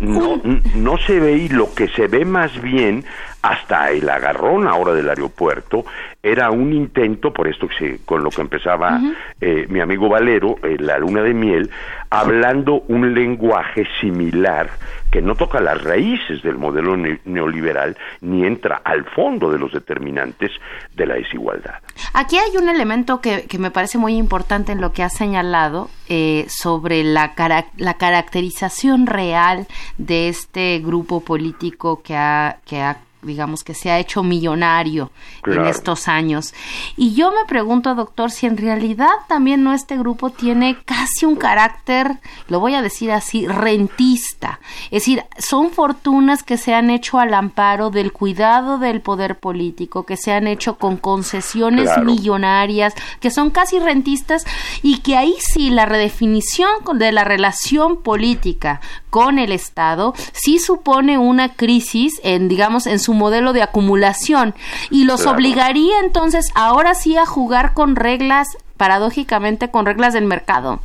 No, 0.00 0.40
no 0.74 0.98
se 0.98 1.20
ve 1.20 1.34
y 1.34 1.48
lo 1.48 1.72
que 1.74 1.86
se 1.88 2.08
ve 2.08 2.24
más 2.24 2.60
bien 2.60 3.04
hasta 3.44 3.90
el 3.90 4.08
agarrón 4.08 4.66
ahora 4.66 4.94
del 4.94 5.10
aeropuerto 5.10 5.84
era 6.22 6.50
un 6.50 6.72
intento, 6.72 7.30
por 7.30 7.46
esto 7.46 7.68
que 7.68 7.98
con 8.06 8.24
lo 8.24 8.30
que 8.30 8.40
empezaba 8.40 8.98
eh, 9.38 9.66
mi 9.68 9.80
amigo 9.80 10.08
Valero, 10.08 10.56
eh, 10.62 10.78
la 10.80 10.96
luna 10.96 11.20
de 11.20 11.34
miel, 11.34 11.70
hablando 12.08 12.84
un 12.88 13.12
lenguaje 13.12 13.86
similar 14.00 14.70
que 15.10 15.20
no 15.20 15.34
toca 15.34 15.60
las 15.60 15.84
raíces 15.84 16.42
del 16.42 16.56
modelo 16.56 16.96
neoliberal 16.96 17.98
ni 18.22 18.46
entra 18.46 18.80
al 18.82 19.04
fondo 19.04 19.52
de 19.52 19.58
los 19.58 19.74
determinantes 19.74 20.50
de 20.94 21.04
la 21.04 21.16
desigualdad. 21.16 21.74
Aquí 22.14 22.38
hay 22.38 22.56
un 22.56 22.70
elemento 22.70 23.20
que, 23.20 23.46
me 23.58 23.70
parece 23.70 23.98
muy 23.98 24.16
importante 24.16 24.72
en 24.72 24.80
lo 24.80 24.94
que 24.94 25.02
ha 25.02 25.10
señalado 25.10 25.90
eh, 26.08 26.46
sobre 26.48 27.04
la, 27.04 27.34
la 27.76 27.94
caracterización 27.94 29.06
real 29.06 29.66
de 29.98 30.28
este 30.28 30.78
grupo 30.78 31.22
político 31.22 32.02
que 32.02 32.16
ha, 32.16 32.56
que 32.64 32.80
ha 32.80 32.96
digamos 33.24 33.64
que 33.64 33.74
se 33.74 33.90
ha 33.90 33.98
hecho 33.98 34.22
millonario 34.22 35.10
en 35.46 35.66
estos 35.66 36.08
años. 36.08 36.54
Y 36.96 37.14
yo 37.14 37.30
me 37.30 37.44
pregunto, 37.46 37.94
doctor, 37.94 38.30
si 38.30 38.46
en 38.46 38.56
realidad 38.56 39.12
también 39.28 39.62
no 39.62 39.72
este 39.72 39.96
grupo 39.96 40.30
tiene 40.30 40.78
casi 40.84 41.26
un 41.26 41.36
carácter, 41.36 42.18
lo 42.48 42.60
voy 42.60 42.74
a 42.74 42.82
decir 42.82 43.10
así, 43.10 43.46
rentista. 43.46 44.60
Es 44.86 45.02
decir, 45.02 45.24
son 45.38 45.70
fortunas 45.70 46.42
que 46.42 46.56
se 46.56 46.74
han 46.74 46.90
hecho 46.90 47.18
al 47.18 47.34
amparo 47.34 47.90
del 47.90 48.12
cuidado 48.12 48.78
del 48.78 49.00
poder 49.00 49.38
político, 49.38 50.04
que 50.04 50.16
se 50.16 50.32
han 50.32 50.46
hecho 50.46 50.76
con 50.78 50.96
concesiones 50.96 51.90
millonarias, 52.04 52.94
que 53.20 53.30
son 53.30 53.50
casi 53.50 53.78
rentistas 53.78 54.44
y 54.82 54.98
que 54.98 55.16
ahí 55.16 55.34
sí 55.40 55.70
la 55.70 55.86
redefinición 55.86 56.68
de 56.94 57.12
la 57.12 57.24
relación 57.24 58.02
política 58.02 58.80
con 59.14 59.38
el 59.38 59.52
Estado 59.52 60.12
sí 60.32 60.58
supone 60.58 61.18
una 61.18 61.54
crisis 61.54 62.20
en, 62.24 62.48
digamos, 62.48 62.88
en 62.88 62.98
su 62.98 63.14
modelo 63.14 63.52
de 63.52 63.62
acumulación 63.62 64.56
y 64.90 65.04
los 65.04 65.24
obligaría 65.26 66.00
entonces 66.02 66.50
ahora 66.56 66.96
sí 66.96 67.16
a 67.16 67.24
jugar 67.24 67.74
con 67.74 67.94
reglas, 67.94 68.58
paradójicamente 68.76 69.70
con 69.70 69.86
reglas 69.86 70.14
del 70.14 70.24
mercado. 70.24 70.80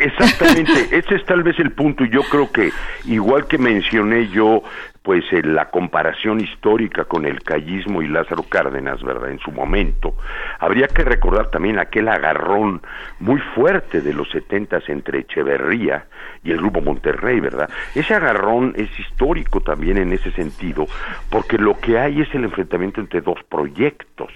Exactamente, 0.00 0.88
ese 0.96 1.16
es 1.16 1.26
tal 1.26 1.42
vez 1.42 1.58
el 1.58 1.72
punto 1.72 2.04
y 2.04 2.10
yo 2.10 2.22
creo 2.22 2.52
que 2.52 2.70
igual 3.06 3.48
que 3.48 3.58
mencioné 3.58 4.28
yo 4.28 4.62
pues 5.06 5.24
en 5.30 5.54
la 5.54 5.70
comparación 5.70 6.40
histórica 6.40 7.04
con 7.04 7.26
el 7.26 7.40
callismo 7.44 8.02
y 8.02 8.08
Lázaro 8.08 8.42
Cárdenas, 8.42 9.00
¿verdad? 9.04 9.30
En 9.30 9.38
su 9.38 9.52
momento, 9.52 10.16
habría 10.58 10.88
que 10.88 11.04
recordar 11.04 11.48
también 11.48 11.78
aquel 11.78 12.08
agarrón 12.08 12.82
muy 13.20 13.38
fuerte 13.54 14.00
de 14.00 14.12
los 14.12 14.28
setentas 14.30 14.82
entre 14.88 15.20
Echeverría 15.20 16.06
y 16.42 16.50
el 16.50 16.56
Grupo 16.56 16.80
Monterrey, 16.80 17.38
¿verdad? 17.38 17.70
Ese 17.94 18.14
agarrón 18.14 18.74
es 18.76 18.90
histórico 18.98 19.60
también 19.60 19.96
en 19.98 20.12
ese 20.12 20.32
sentido, 20.32 20.88
porque 21.30 21.56
lo 21.56 21.78
que 21.78 22.00
hay 22.00 22.22
es 22.22 22.34
el 22.34 22.42
enfrentamiento 22.42 23.00
entre 23.00 23.20
dos 23.20 23.38
proyectos 23.48 24.32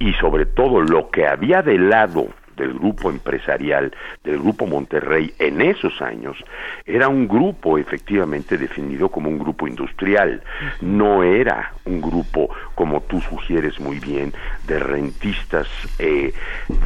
y 0.00 0.14
sobre 0.14 0.46
todo 0.46 0.80
lo 0.80 1.10
que 1.10 1.28
había 1.28 1.62
de 1.62 1.78
lado 1.78 2.26
del 2.56 2.74
grupo 2.74 3.10
empresarial, 3.10 3.92
del 4.24 4.38
grupo 4.38 4.66
Monterrey 4.66 5.32
en 5.38 5.60
esos 5.60 6.00
años, 6.02 6.36
era 6.86 7.08
un 7.08 7.28
grupo 7.28 7.78
efectivamente 7.78 8.58
definido 8.58 9.08
como 9.08 9.28
un 9.28 9.38
grupo 9.38 9.66
industrial, 9.66 10.42
no 10.80 11.22
era 11.22 11.72
un 11.84 12.00
grupo, 12.00 12.50
como 12.74 13.00
tú 13.02 13.20
sugieres 13.20 13.78
muy 13.80 13.98
bien, 13.98 14.32
de 14.66 14.78
rentistas, 14.78 15.68
eh, 15.98 16.32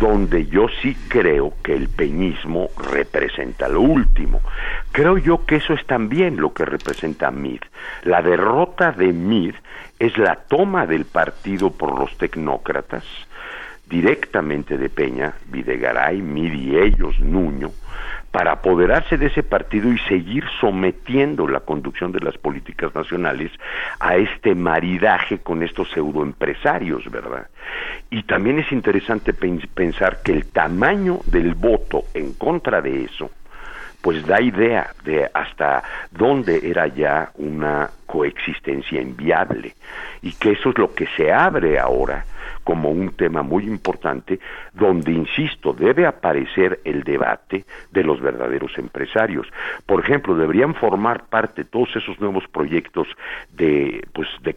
donde 0.01 0.47
yo 0.47 0.67
sí 0.83 0.97
creo 1.09 1.53
que 1.63 1.75
el 1.75 1.89
peñismo 1.89 2.69
representa 2.91 3.69
lo 3.69 3.81
último. 3.81 4.41
Creo 4.93 5.19
yo 5.19 5.45
que 5.45 5.57
eso 5.57 5.75
es 5.75 5.85
también 5.87 6.37
lo 6.37 6.53
que 6.53 6.65
representa 6.65 7.31
MID. 7.31 7.61
La 8.05 8.23
derrota 8.23 8.93
de 8.93 9.13
MID 9.13 9.55
es 9.99 10.17
la 10.19 10.37
toma 10.37 10.87
del 10.87 11.05
partido 11.05 11.71
por 11.71 11.99
los 11.99 12.17
tecnócratas, 12.19 13.05
directamente 13.89 14.77
de 14.77 14.89
Peña, 14.89 15.35
Videgaray, 15.47 16.21
Midi, 16.21 16.77
ellos, 16.77 17.19
Nuño, 17.21 17.71
para 18.37 18.53
apoderarse 18.53 19.17
de 19.17 19.27
ese 19.27 19.43
partido 19.43 19.91
y 19.91 19.99
seguir 20.01 20.45
sometiendo 20.61 21.49
la 21.49 21.61
conducción 21.61 22.13
de 22.13 22.21
las 22.21 22.37
políticas 22.37 22.95
nacionales 22.95 23.51
a 24.01 24.17
este 24.17 24.55
maridaje 24.55 25.39
con 25.39 25.63
estos 25.63 25.89
pseudoempresarios, 25.91 27.11
¿verdad? 27.11 27.49
Y 28.11 28.25
también 28.25 28.59
es 28.59 28.71
interesante 28.73 29.33
pensar 29.33 30.23
que 30.23 30.33
el 30.33 30.47
tamaño 30.49 31.21
del 31.27 31.55
voto 31.55 32.05
en 32.13 32.35
contra 32.35 32.83
de 32.83 33.05
eso, 33.05 33.31
pues 34.03 34.27
da 34.27 34.41
idea 34.41 34.91
de 35.05 35.31
hasta 35.33 35.83
dónde 36.11 36.69
era 36.69 36.89
ya 36.89 37.31
una 37.37 37.89
coexistencia 38.05 39.01
inviable 39.01 39.75
y 40.21 40.33
que 40.33 40.53
eso 40.53 40.71
es 40.71 40.79
lo 40.79 40.95
que 40.95 41.07
se 41.17 41.33
abre 41.33 41.79
ahora 41.79 42.25
como 42.67 42.91
un 42.91 43.11
tema 43.11 43.45
muy 43.45 43.63
importante 43.63 44.41
donde, 44.75 45.13
insisto, 45.13 45.73
debe 45.73 46.05
aparecer 46.05 46.81
el 46.85 47.05
debate 47.05 47.65
de 47.93 48.03
los 48.03 48.21
verdaderos 48.21 48.77
empresarios. 48.77 49.47
Por 49.87 50.03
ejemplo, 50.03 50.35
deberían 50.35 50.75
formar 50.75 51.27
parte 51.27 51.63
todos 51.63 51.95
esos 51.95 52.19
nuevos 52.21 52.43
proyectos 52.49 53.07
de, 53.53 54.05
pues, 54.13 54.29
de, 54.43 54.57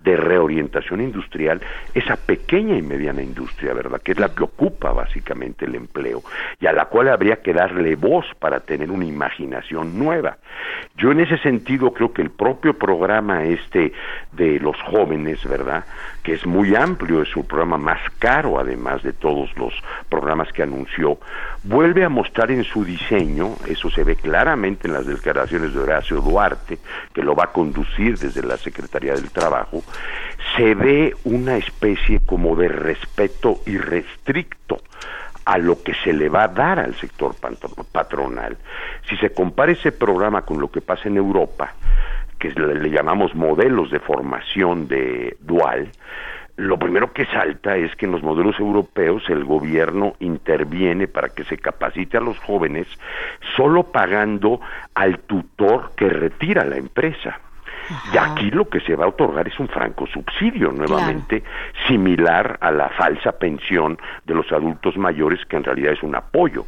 de 0.00 0.16
reorientación 0.16 1.00
industrial, 1.00 1.60
esa 1.94 2.16
pequeña 2.16 2.76
y 2.76 2.82
mediana 2.82 3.22
industria, 3.22 3.74
¿verdad? 3.74 4.02
Que 4.02 4.10
es 4.10 4.18
la 4.18 4.34
que 4.34 4.42
ocupa 4.42 4.90
básicamente 4.90 5.66
el 5.66 5.76
empleo 5.76 6.22
y 6.60 6.66
a 6.66 6.72
la 6.72 6.86
cual 6.86 7.08
habría 7.08 7.42
que 7.42 7.52
darle 7.52 7.94
voz 7.94 8.26
para 8.40 8.58
tener 8.58 8.90
una 8.90 9.04
imaginación 9.04 9.96
nueva. 9.96 10.38
Yo 10.96 11.12
en 11.12 11.20
ese 11.20 11.38
sentido 11.38 11.92
creo 11.92 12.12
que 12.12 12.22
el 12.22 12.30
propio 12.30 12.74
programa 12.76 13.44
este 13.44 13.92
de 14.32 14.58
los 14.58 14.76
jóvenes, 14.82 15.46
¿verdad? 15.48 15.84
Que 16.24 16.32
es 16.32 16.44
muy 16.44 16.74
amplio, 16.74 17.22
es 17.22 17.35
su 17.36 17.46
programa 17.46 17.76
más 17.76 18.00
caro 18.18 18.58
además 18.58 19.02
de 19.02 19.12
todos 19.12 19.54
los 19.58 19.74
programas 20.08 20.50
que 20.54 20.62
anunció, 20.62 21.18
vuelve 21.64 22.02
a 22.02 22.08
mostrar 22.08 22.50
en 22.50 22.64
su 22.64 22.82
diseño, 22.82 23.56
eso 23.68 23.90
se 23.90 24.04
ve 24.04 24.16
claramente 24.16 24.88
en 24.88 24.94
las 24.94 25.06
declaraciones 25.06 25.74
de 25.74 25.80
Horacio 25.80 26.22
Duarte, 26.22 26.78
que 27.12 27.22
lo 27.22 27.34
va 27.34 27.44
a 27.44 27.52
conducir 27.52 28.18
desde 28.18 28.42
la 28.42 28.56
Secretaría 28.56 29.12
del 29.12 29.30
Trabajo, 29.30 29.82
se 30.56 30.74
ve 30.74 31.14
una 31.24 31.58
especie 31.58 32.20
como 32.24 32.56
de 32.56 32.68
respeto 32.68 33.60
irrestricto 33.66 34.78
a 35.44 35.58
lo 35.58 35.82
que 35.82 35.92
se 35.94 36.14
le 36.14 36.30
va 36.30 36.44
a 36.44 36.48
dar 36.48 36.78
al 36.80 36.94
sector 36.94 37.34
patronal. 37.92 38.56
Si 39.08 39.16
se 39.18 39.30
compara 39.30 39.72
ese 39.72 39.92
programa 39.92 40.42
con 40.42 40.58
lo 40.58 40.70
que 40.70 40.80
pasa 40.80 41.08
en 41.08 41.18
Europa, 41.18 41.74
que 42.38 42.50
le, 42.50 42.90
llamamos 42.90 43.34
modelos 43.34 43.90
de 43.90 44.00
formación 44.00 44.88
de 44.88 45.36
dual, 45.40 45.90
lo 46.56 46.78
primero 46.78 47.12
que 47.12 47.26
salta 47.26 47.76
es 47.76 47.94
que 47.96 48.06
en 48.06 48.12
los 48.12 48.22
modelos 48.22 48.58
europeos 48.58 49.22
el 49.28 49.44
gobierno 49.44 50.14
interviene 50.20 51.06
para 51.06 51.28
que 51.28 51.44
se 51.44 51.58
capacite 51.58 52.16
a 52.16 52.20
los 52.20 52.38
jóvenes 52.38 52.86
solo 53.56 53.84
pagando 53.84 54.60
al 54.94 55.18
tutor 55.20 55.92
que 55.96 56.08
retira 56.08 56.64
la 56.64 56.76
empresa. 56.76 57.40
Y 58.12 58.18
aquí 58.18 58.50
lo 58.50 58.68
que 58.68 58.80
se 58.80 58.96
va 58.96 59.04
a 59.04 59.08
otorgar 59.08 59.46
es 59.46 59.60
un 59.60 59.68
franco 59.68 60.06
subsidio, 60.06 60.72
nuevamente 60.72 61.44
similar 61.86 62.58
a 62.60 62.72
la 62.72 62.88
falsa 62.88 63.32
pensión 63.32 63.96
de 64.24 64.34
los 64.34 64.50
adultos 64.50 64.96
mayores, 64.96 65.44
que 65.46 65.56
en 65.56 65.64
realidad 65.64 65.92
es 65.92 66.02
un 66.02 66.16
apoyo. 66.16 66.64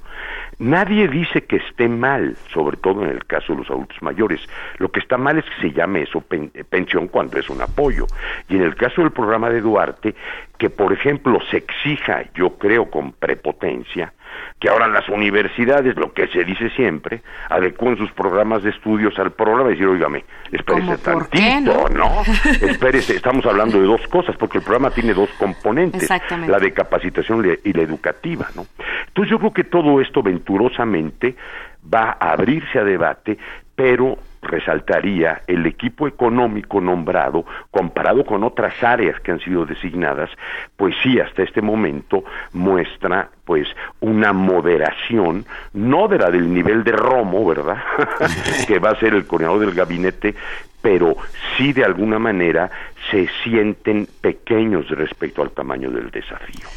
Nadie 0.58 1.06
dice 1.06 1.44
que 1.44 1.56
esté 1.56 1.88
mal, 1.88 2.36
sobre 2.52 2.76
todo 2.76 3.04
en 3.04 3.10
el 3.10 3.24
caso 3.26 3.52
de 3.52 3.60
los 3.60 3.70
adultos 3.70 3.96
mayores. 4.02 4.40
Lo 4.78 4.90
que 4.90 4.98
está 4.98 5.16
mal 5.16 5.38
es 5.38 5.44
que 5.44 5.68
se 5.68 5.72
llame 5.72 6.02
eso 6.02 6.20
pensión 6.68 7.06
cuando 7.06 7.38
es 7.38 7.48
un 7.48 7.62
apoyo. 7.62 8.06
Y 8.48 8.56
en 8.56 8.62
el 8.62 8.74
caso 8.74 9.02
del 9.02 9.12
programa 9.12 9.50
de 9.50 9.60
Duarte, 9.60 10.16
que 10.58 10.70
por 10.70 10.92
ejemplo 10.92 11.38
se 11.50 11.58
exija, 11.58 12.24
yo 12.34 12.58
creo 12.58 12.90
con 12.90 13.12
prepotencia, 13.12 14.12
que 14.60 14.68
ahora 14.68 14.88
las 14.88 15.08
universidades, 15.08 15.96
lo 15.96 16.12
que 16.12 16.26
se 16.28 16.44
dice 16.44 16.68
siempre, 16.70 17.22
adecúen 17.48 17.96
sus 17.96 18.10
programas 18.12 18.62
de 18.64 18.70
estudios 18.70 19.16
al 19.18 19.30
programa 19.30 19.70
y 19.70 19.72
decir, 19.74 19.86
oígame, 19.86 20.24
espérese 20.50 20.98
tantito, 20.98 21.88
¿no? 21.90 22.22
espérese, 22.60 23.16
estamos 23.16 23.46
hablando 23.46 23.80
de 23.80 23.86
dos 23.86 24.06
cosas, 24.08 24.36
porque 24.36 24.58
el 24.58 24.64
programa 24.64 24.90
tiene 24.90 25.14
dos 25.14 25.30
componentes, 25.38 26.08
la 26.46 26.58
de 26.58 26.72
capacitación 26.72 27.58
y 27.64 27.72
la 27.72 27.82
educativa, 27.82 28.48
¿no? 28.56 28.66
Entonces 29.06 29.30
yo 29.30 29.38
creo 29.38 29.52
que 29.52 29.64
todo 29.64 30.00
esto 30.00 30.22
venturosamente 30.22 31.36
va 31.82 32.16
a 32.20 32.32
abrirse 32.32 32.80
a 32.80 32.84
debate, 32.84 33.38
pero 33.76 34.18
resaltaría 34.42 35.42
el 35.46 35.66
equipo 35.66 36.06
económico 36.06 36.80
nombrado 36.80 37.44
comparado 37.70 38.24
con 38.24 38.44
otras 38.44 38.82
áreas 38.82 39.20
que 39.20 39.32
han 39.32 39.40
sido 39.40 39.66
designadas, 39.66 40.30
pues 40.76 40.94
sí, 41.02 41.18
hasta 41.20 41.42
este 41.42 41.62
momento 41.62 42.24
muestra 42.52 43.30
pues 43.44 43.66
una 44.00 44.32
moderación, 44.32 45.46
no 45.72 46.06
de 46.08 46.18
la 46.18 46.30
del 46.30 46.52
nivel 46.52 46.84
de 46.84 46.92
Romo, 46.92 47.46
¿verdad? 47.46 47.78
que 48.66 48.78
va 48.78 48.90
a 48.90 49.00
ser 49.00 49.14
el 49.14 49.26
coordinador 49.26 49.60
del 49.60 49.74
gabinete, 49.74 50.34
pero 50.82 51.16
sí 51.56 51.72
de 51.72 51.84
alguna 51.84 52.18
manera 52.18 52.70
se 53.10 53.28
sienten 53.42 54.06
pequeños 54.20 54.88
respecto 54.90 55.42
al 55.42 55.50
tamaño 55.50 55.90
del 55.90 56.10
desafío. 56.10 56.68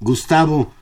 Gustavo, 0.00 0.72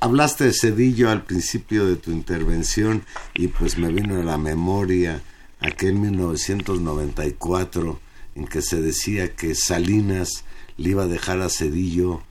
hablaste 0.00 0.44
de 0.44 0.52
Cedillo 0.52 1.10
al 1.10 1.22
principio 1.22 1.86
de 1.86 1.96
tu 1.96 2.10
intervención 2.10 3.04
y 3.34 3.48
pues 3.48 3.78
me 3.78 3.90
vino 3.90 4.20
a 4.20 4.24
la 4.24 4.38
memoria 4.38 5.22
aquel 5.60 5.94
1994 5.94 8.00
en 8.34 8.46
que 8.46 8.62
se 8.62 8.80
decía 8.80 9.34
que 9.34 9.54
Salinas 9.54 10.44
le 10.76 10.90
iba 10.90 11.04
a 11.04 11.08
dejar 11.08 11.40
a 11.40 11.48
Cedillo 11.48 12.22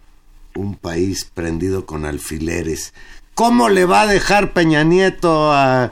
un 0.55 0.75
país 0.75 1.25
prendido 1.25 1.85
con 1.85 2.05
alfileres. 2.05 2.93
¿Cómo 3.33 3.69
le 3.69 3.85
va 3.85 4.01
a 4.01 4.07
dejar 4.07 4.53
Peña 4.53 4.83
Nieto 4.83 5.51
a 5.51 5.91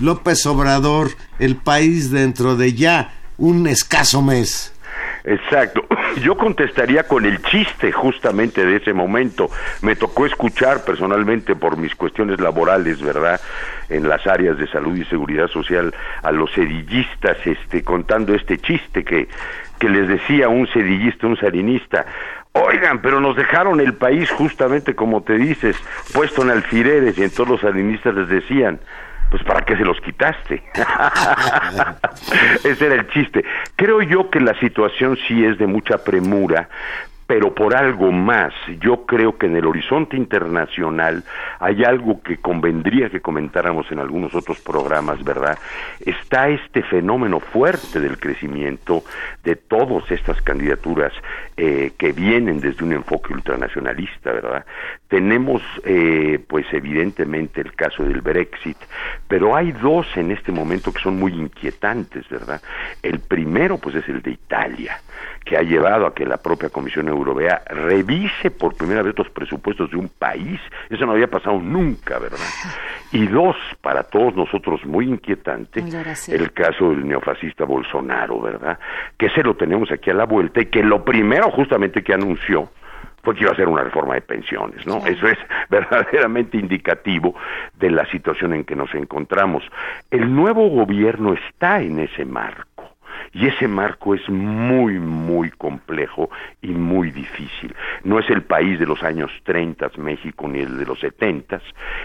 López 0.00 0.46
Obrador 0.46 1.16
el 1.38 1.56
país 1.56 2.10
dentro 2.10 2.56
de 2.56 2.74
ya 2.74 3.14
un 3.38 3.66
escaso 3.66 4.22
mes? 4.22 4.72
Exacto. 5.24 5.86
Yo 6.22 6.36
contestaría 6.36 7.04
con 7.04 7.24
el 7.24 7.42
chiste 7.42 7.92
justamente 7.92 8.64
de 8.64 8.76
ese 8.76 8.92
momento. 8.92 9.50
Me 9.82 9.96
tocó 9.96 10.26
escuchar 10.26 10.84
personalmente 10.84 11.54
por 11.54 11.76
mis 11.76 11.94
cuestiones 11.94 12.40
laborales, 12.40 13.00
¿verdad? 13.02 13.40
En 13.88 14.08
las 14.08 14.26
áreas 14.26 14.58
de 14.58 14.66
salud 14.68 14.96
y 14.96 15.04
seguridad 15.04 15.48
social 15.48 15.94
a 16.22 16.32
los 16.32 16.52
cedillistas 16.52 17.36
este, 17.44 17.82
contando 17.82 18.34
este 18.34 18.58
chiste 18.58 19.04
que, 19.04 19.28
que 19.78 19.88
les 19.88 20.08
decía 20.08 20.48
un 20.48 20.66
cedillista, 20.66 21.26
un 21.26 21.36
salinista. 21.36 22.06
Oigan, 22.52 23.00
pero 23.00 23.20
nos 23.20 23.36
dejaron 23.36 23.80
el 23.80 23.94
país 23.94 24.30
justamente 24.30 24.94
como 24.94 25.22
te 25.22 25.36
dices, 25.36 25.76
puesto 26.12 26.42
en 26.42 26.50
alfileres 26.50 27.16
y 27.18 27.24
en 27.24 27.30
todos 27.30 27.48
los 27.48 27.60
salinistas 27.60 28.14
les 28.14 28.28
decían, 28.28 28.80
pues 29.30 29.42
¿para 29.44 29.60
qué 29.64 29.76
se 29.76 29.84
los 29.84 30.00
quitaste? 30.00 30.62
Ese 32.64 32.86
era 32.86 32.94
el 32.94 33.08
chiste. 33.08 33.44
Creo 33.76 34.02
yo 34.02 34.30
que 34.30 34.40
la 34.40 34.58
situación 34.58 35.18
sí 35.26 35.44
es 35.44 35.58
de 35.58 35.66
mucha 35.66 35.98
premura, 36.02 36.68
pero 37.28 37.54
por 37.54 37.76
algo 37.76 38.10
más. 38.10 38.54
Yo 38.80 39.04
creo 39.04 39.36
que 39.36 39.46
en 39.46 39.56
el 39.56 39.66
horizonte 39.66 40.16
internacional 40.16 41.22
hay 41.60 41.84
algo 41.84 42.22
que 42.22 42.38
convendría 42.38 43.10
que 43.10 43.20
comentáramos 43.20 43.92
en 43.92 43.98
algunos 43.98 44.34
otros 44.34 44.58
programas, 44.60 45.22
¿verdad? 45.22 45.58
Está 46.00 46.48
este 46.48 46.82
fenómeno 46.82 47.38
fuerte 47.38 48.00
del 48.00 48.18
crecimiento 48.18 49.04
de 49.44 49.56
todas 49.56 50.10
estas 50.10 50.40
candidaturas 50.40 51.12
eh, 51.58 51.92
que 51.98 52.12
vienen 52.12 52.60
desde 52.60 52.82
un 52.82 52.94
enfoque 52.94 53.34
ultranacionalista, 53.34 54.32
¿verdad? 54.32 54.64
Tenemos, 55.08 55.60
eh, 55.84 56.42
pues 56.48 56.64
evidentemente, 56.72 57.60
el 57.60 57.74
caso 57.74 58.04
del 58.04 58.22
Brexit, 58.22 58.78
pero 59.28 59.54
hay 59.54 59.72
dos 59.72 60.06
en 60.16 60.30
este 60.30 60.50
momento 60.50 60.94
que 60.94 61.02
son 61.02 61.18
muy 61.18 61.34
inquietantes, 61.34 62.26
¿verdad? 62.30 62.62
El 63.02 63.20
primero, 63.20 63.76
pues 63.76 63.96
es 63.96 64.08
el 64.08 64.22
de 64.22 64.30
Italia 64.30 64.98
que 65.44 65.56
ha 65.56 65.62
llevado 65.62 66.06
a 66.06 66.14
que 66.14 66.26
la 66.26 66.36
propia 66.36 66.68
Comisión 66.68 67.08
Europea 67.08 67.17
revise 67.24 68.50
por 68.50 68.76
primera 68.76 69.02
vez 69.02 69.16
los 69.16 69.28
presupuestos 69.30 69.90
de 69.90 69.96
un 69.96 70.08
país. 70.08 70.60
Eso 70.90 71.06
no 71.06 71.12
había 71.12 71.28
pasado 71.28 71.58
nunca, 71.58 72.18
¿verdad? 72.18 72.38
Y 73.12 73.26
dos, 73.26 73.56
para 73.80 74.02
todos 74.02 74.34
nosotros 74.34 74.84
muy 74.84 75.06
inquietante, 75.06 75.80
el 76.28 76.52
caso 76.52 76.90
del 76.90 77.06
neofascista 77.06 77.64
Bolsonaro, 77.64 78.40
¿verdad? 78.40 78.78
Que 79.16 79.30
se 79.30 79.42
lo 79.42 79.54
tenemos 79.54 79.90
aquí 79.90 80.10
a 80.10 80.14
la 80.14 80.24
vuelta 80.24 80.60
y 80.60 80.66
que 80.66 80.82
lo 80.82 81.04
primero 81.04 81.50
justamente 81.50 82.02
que 82.02 82.14
anunció 82.14 82.68
porque 83.22 83.42
iba 83.42 83.52
a 83.52 83.56
ser 83.56 83.68
una 83.68 83.82
reforma 83.82 84.14
de 84.14 84.22
pensiones, 84.22 84.86
¿no? 84.86 85.04
Eso 85.04 85.26
es 85.28 85.36
verdaderamente 85.68 86.56
indicativo 86.56 87.34
de 87.78 87.90
la 87.90 88.06
situación 88.06 88.54
en 88.54 88.64
que 88.64 88.74
nos 88.74 88.94
encontramos. 88.94 89.62
El 90.10 90.34
nuevo 90.34 90.68
gobierno 90.70 91.34
está 91.34 91.82
en 91.82 91.98
ese 91.98 92.24
marco. 92.24 92.77
Y 93.32 93.46
ese 93.46 93.68
marco 93.68 94.14
es 94.14 94.28
muy, 94.28 94.98
muy 94.98 95.50
complejo 95.50 96.30
y 96.62 96.68
muy 96.68 97.10
difícil. 97.10 97.74
No 98.04 98.18
es 98.18 98.28
el 98.30 98.42
país 98.42 98.78
de 98.78 98.86
los 98.86 99.02
años 99.02 99.30
30, 99.44 99.90
México, 99.98 100.48
ni 100.48 100.60
el 100.60 100.78
de 100.78 100.86
los 100.86 100.98
70, 101.00 101.60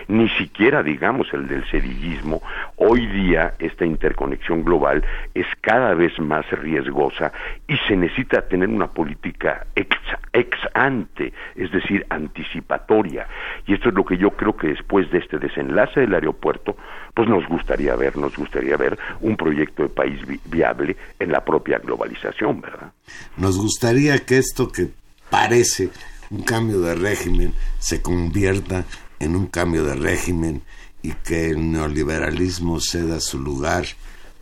ni 0.07 0.29
siquiera, 0.29 0.83
digamos, 0.83 1.33
el 1.33 1.47
del 1.47 1.65
sedillismo. 1.69 2.41
Hoy 2.77 3.05
día 3.07 3.53
esta 3.59 3.85
interconexión 3.85 4.63
global 4.63 5.03
es 5.33 5.47
cada 5.61 5.93
vez 5.93 6.17
más 6.19 6.49
riesgosa 6.51 7.31
y 7.67 7.77
se 7.87 7.95
necesita 7.95 8.41
tener 8.47 8.69
una 8.69 8.87
política 8.87 9.65
ex, 9.75 9.97
ex 10.33 10.57
ante, 10.73 11.33
es 11.55 11.71
decir, 11.71 12.05
anticipatoria. 12.09 13.27
Y 13.65 13.73
esto 13.73 13.89
es 13.89 13.95
lo 13.95 14.05
que 14.05 14.17
yo 14.17 14.31
creo 14.31 14.55
que 14.55 14.67
después 14.67 15.09
de 15.11 15.19
este 15.19 15.39
desenlace 15.39 16.01
del 16.01 16.13
aeropuerto, 16.13 16.75
pues 17.13 17.29
nos 17.29 17.47
gustaría 17.47 17.95
ver, 17.95 18.17
nos 18.17 18.35
gustaría 18.35 18.75
ver 18.75 18.97
un 19.21 19.37
proyecto 19.37 19.83
de 19.83 19.89
país 19.89 20.19
viable 20.45 20.95
en 21.19 21.31
la 21.31 21.43
propia 21.43 21.77
globalización, 21.77 22.61
¿verdad? 22.61 22.91
Nos 23.37 23.57
gustaría 23.57 24.19
que 24.19 24.37
esto 24.37 24.71
que 24.71 24.89
parece 25.29 25.89
un 26.31 26.43
cambio 26.43 26.81
de 26.81 26.95
régimen 26.95 27.53
se 27.79 28.01
convierta 28.01 28.85
en 29.19 29.35
un 29.35 29.47
cambio 29.47 29.83
de 29.83 29.95
régimen 29.95 30.63
y 31.01 31.11
que 31.11 31.49
el 31.49 31.71
neoliberalismo 31.71 32.79
ceda 32.79 33.19
su 33.19 33.39
lugar 33.39 33.85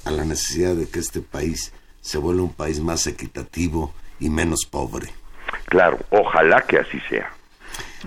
a 0.06 0.12
la 0.12 0.24
necesidad 0.24 0.76
de 0.76 0.88
que 0.88 1.00
este 1.00 1.22
país 1.22 1.74
se 2.00 2.18
vuelva 2.18 2.44
un 2.44 2.54
país 2.54 2.80
más 2.80 3.06
equitativo 3.08 3.94
y 4.20 4.30
menos 4.30 4.66
pobre. 4.70 5.10
Claro, 5.66 6.00
ojalá 6.10 6.62
que 6.62 6.80
así 6.80 7.00
sea. 7.10 7.32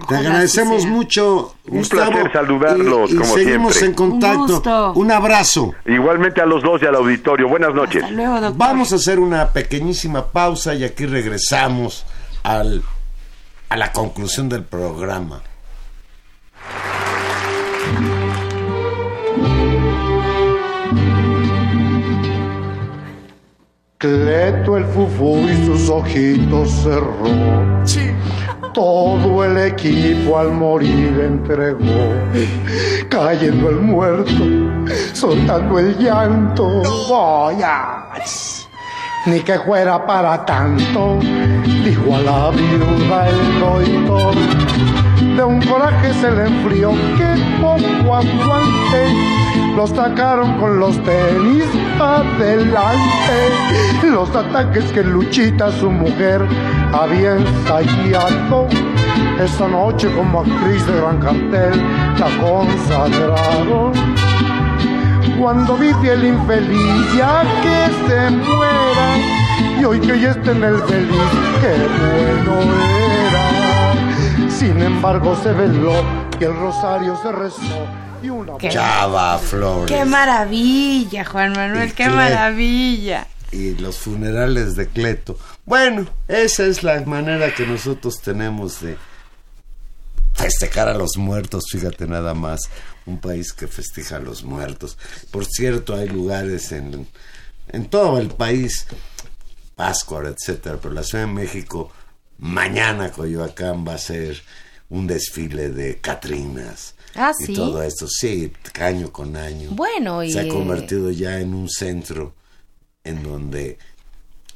Te 0.09 0.17
agradecemos 0.17 0.87
mucho, 0.87 1.55
Gustavo. 1.67 2.03
Un 2.03 2.13
placer 2.13 2.33
saludarlos, 2.33 3.11
y, 3.11 3.15
y 3.15 3.17
como 3.17 3.35
seguimos 3.35 3.83
en 3.83 3.95
contacto. 3.95 4.93
Un, 4.95 5.13
abrazo. 5.13 5.73
Igualmente 5.87 6.41
a 6.41 6.47
los 6.47 6.63
dos 6.63 6.83
y 6.83 6.87
al 6.87 6.97
auditorio. 6.97 7.49
Buenas 7.49 7.75
noches. 7.75 8.05
Vamos 8.57 8.93
a 8.93 8.97
hacer 8.97 9.21
una 9.21 9.51
pequeñísima 9.51 10.27
pausa 10.27 10.75
y 10.75 10.85
aquí 10.85 11.07
regresamos 11.07 12.05
al, 12.43 12.83
a 13.69 13.77
la 13.77 13.93
conclusión 13.93 14.49
del 14.49 14.65
programa. 14.65 15.43
Cleto 23.99 24.77
el 24.77 24.85
fufú 24.87 25.49
y 25.49 25.65
sus 25.65 25.89
ojitos 25.89 26.71
cerró. 26.83 27.87
Sí 27.87 28.11
todo 28.75 29.45
el 29.45 29.57
equipo 29.57 30.37
al 30.37 30.51
morir 30.51 31.21
entregó, 31.21 32.13
cayendo 33.09 33.71
el 33.71 33.77
muerto, 33.77 34.45
soltando 35.13 35.79
el 35.79 35.97
llanto. 35.97 36.83
Vaya, 37.09 38.09
ni 39.27 39.41
que 39.41 39.59
fuera 39.61 40.05
para 40.05 40.45
tanto, 40.45 41.21
dijo 41.85 42.17
a 42.17 42.21
la 42.21 42.51
viuda 42.51 43.29
el 43.29 43.61
doctor. 43.61 44.35
De 45.37 45.45
un 45.45 45.63
coraje 45.63 46.13
se 46.15 46.31
le 46.33 46.47
enfrió 46.47 46.91
que 47.17 47.61
poco 47.61 48.17
aguante 48.17 49.44
los 49.77 49.91
sacaron 49.91 50.59
con 50.59 50.79
los 50.79 50.97
tenis 51.03 51.67
adelante. 51.99 53.39
Los 54.05 54.35
ataques 54.35 54.85
que 54.93 55.03
Luchita, 55.03 55.73
su 55.73 55.91
mujer, 55.91 56.47
había 56.93 57.37
ensayado. 57.37 58.69
Esa 59.41 59.69
noche 59.69 60.09
como 60.15 60.41
actriz 60.41 60.87
de 60.87 60.97
gran 61.01 61.19
cartel 61.19 61.83
la 62.19 62.29
consagraron. 62.41 63.93
Cuando 65.39 65.77
vi 65.77 65.89
el 66.09 66.25
infeliz 66.25 67.17
ya 67.17 67.43
que 67.63 68.09
se 68.09 68.31
muera 68.31 69.17
y 69.81 69.85
hoy 69.85 70.01
que 70.01 70.21
ya 70.21 70.31
está 70.31 70.53
en 70.53 70.63
el 70.63 70.77
feliz, 70.83 71.31
qué 71.61 71.75
bueno 71.99 72.63
era. 73.27 74.51
Sin 74.51 74.81
embargo 74.81 75.35
se 75.43 75.53
veló 75.53 75.95
y 76.39 76.45
el 76.45 76.57
rosario 76.57 77.17
se 77.17 77.33
rezó 77.33 78.05
Qué, 78.59 78.69
Chava 78.69 79.39
Flores. 79.39 79.95
Qué 79.95 80.05
maravilla, 80.05 81.25
Juan 81.25 81.53
Manuel, 81.53 81.93
qué 81.95 82.09
maravilla. 82.09 83.27
Y 83.53 83.75
los 83.77 83.99
funerales 83.99 84.75
de 84.75 84.89
Cleto. 84.89 85.39
Bueno, 85.65 86.07
esa 86.29 86.65
es 86.65 86.83
la 86.83 87.01
manera 87.03 87.55
que 87.55 87.67
nosotros 87.67 88.21
tenemos 88.21 88.81
de 88.81 88.97
festejar 90.35 90.89
a 90.89 90.95
los 90.95 91.17
muertos, 91.17 91.65
fíjate 91.71 92.07
nada 92.07 92.35
más, 92.35 92.69
un 93.07 93.19
país 93.19 93.53
que 93.53 93.69
festeja 93.69 94.17
a 94.17 94.21
los 94.21 94.43
muertos. 94.43 94.99
Por 95.31 95.45
cierto, 95.47 95.95
hay 95.95 96.09
lugares 96.09 96.73
en, 96.73 97.07
en 97.69 97.87
todo 97.87 98.19
el 98.19 98.29
país, 98.29 98.87
Pascua, 99.77 100.23
etcétera, 100.29 100.79
pero 100.81 100.95
la 100.95 101.03
Ciudad 101.03 101.27
de 101.27 101.33
México, 101.33 101.93
mañana 102.39 103.11
Coyoacán 103.11 103.87
va 103.87 103.95
a 103.95 103.99
ser 103.99 104.43
un 104.91 105.07
desfile 105.07 105.71
de 105.71 105.99
Catrinas, 105.99 106.94
Ah, 107.17 107.33
y 107.39 107.55
todo 107.55 107.83
esto, 107.83 108.07
sí, 108.09 108.53
año 108.81 109.13
con 109.13 109.37
año. 109.37 109.71
Bueno, 109.73 110.23
y... 110.23 110.33
Se 110.33 110.41
ha 110.41 110.49
convertido 110.49 111.11
ya 111.11 111.41
en 111.41 111.55
un 111.55 111.69
centro 111.69 112.35
en 113.05 113.23
donde 113.23 113.79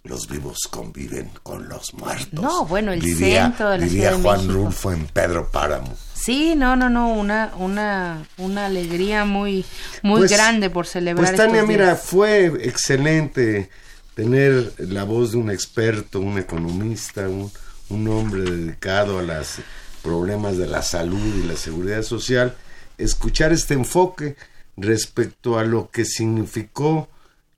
los 0.04 0.26
vivos 0.28 0.58
conviven 0.70 1.30
con 1.42 1.68
los 1.68 1.92
muertos. 1.94 2.40
No, 2.40 2.64
bueno, 2.66 2.92
el 2.92 3.02
centro 3.02 3.70
de 3.70 3.78
la 3.78 3.84
vivía 3.84 4.08
Ciudad 4.14 4.22
Juan. 4.22 4.48
Rulfo 4.48 4.92
en 4.92 5.06
Pedro 5.06 5.50
Páramo. 5.50 5.94
Sí, 6.14 6.54
no, 6.56 6.76
no, 6.76 6.88
no, 6.88 7.12
una, 7.12 7.52
una, 7.58 8.26
una 8.38 8.66
alegría 8.66 9.24
muy, 9.24 9.64
muy 10.02 10.20
Pues- 10.20 10.30
grande 10.32 10.70
por 10.70 10.86
celebrar 10.86 11.26
Pues 11.26 11.36
Tania, 11.36 11.56
estos 11.60 11.68
mira, 11.68 11.94
fue 11.96 12.46
excelente 12.66 13.70
tener 14.14 14.72
la 14.78 15.04
voz 15.04 15.32
de 15.32 15.38
un 15.38 15.50
experto, 15.50 16.20
un 16.20 16.38
economista, 16.38 17.28
un, 17.28 17.52
un 17.90 18.08
hombre 18.08 18.42
dedicado 18.50 19.18
a 19.18 19.22
los 19.22 19.58
problemas 20.02 20.56
de 20.56 20.66
la 20.66 20.82
salud 20.82 21.34
y 21.36 21.46
la 21.46 21.56
seguridad 21.56 22.02
social, 22.02 22.56
escuchar 22.98 23.52
este 23.52 23.74
enfoque 23.74 24.36
respecto 24.76 25.58
a 25.58 25.64
lo 25.64 25.90
que 25.90 26.04
significó 26.04 27.08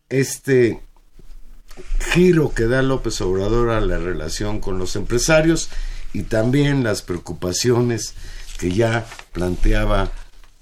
este 0.08 0.82
giro 2.12 2.52
que 2.52 2.66
da 2.66 2.82
López 2.82 3.20
Obrador 3.20 3.70
a 3.70 3.80
la 3.80 3.98
relación 3.98 4.60
con 4.60 4.78
los 4.78 4.96
empresarios 4.96 5.68
y 6.12 6.24
también 6.24 6.82
las 6.82 7.02
preocupaciones 7.02 8.14
que 8.58 8.72
ya 8.72 9.06
planteaba 9.32 10.10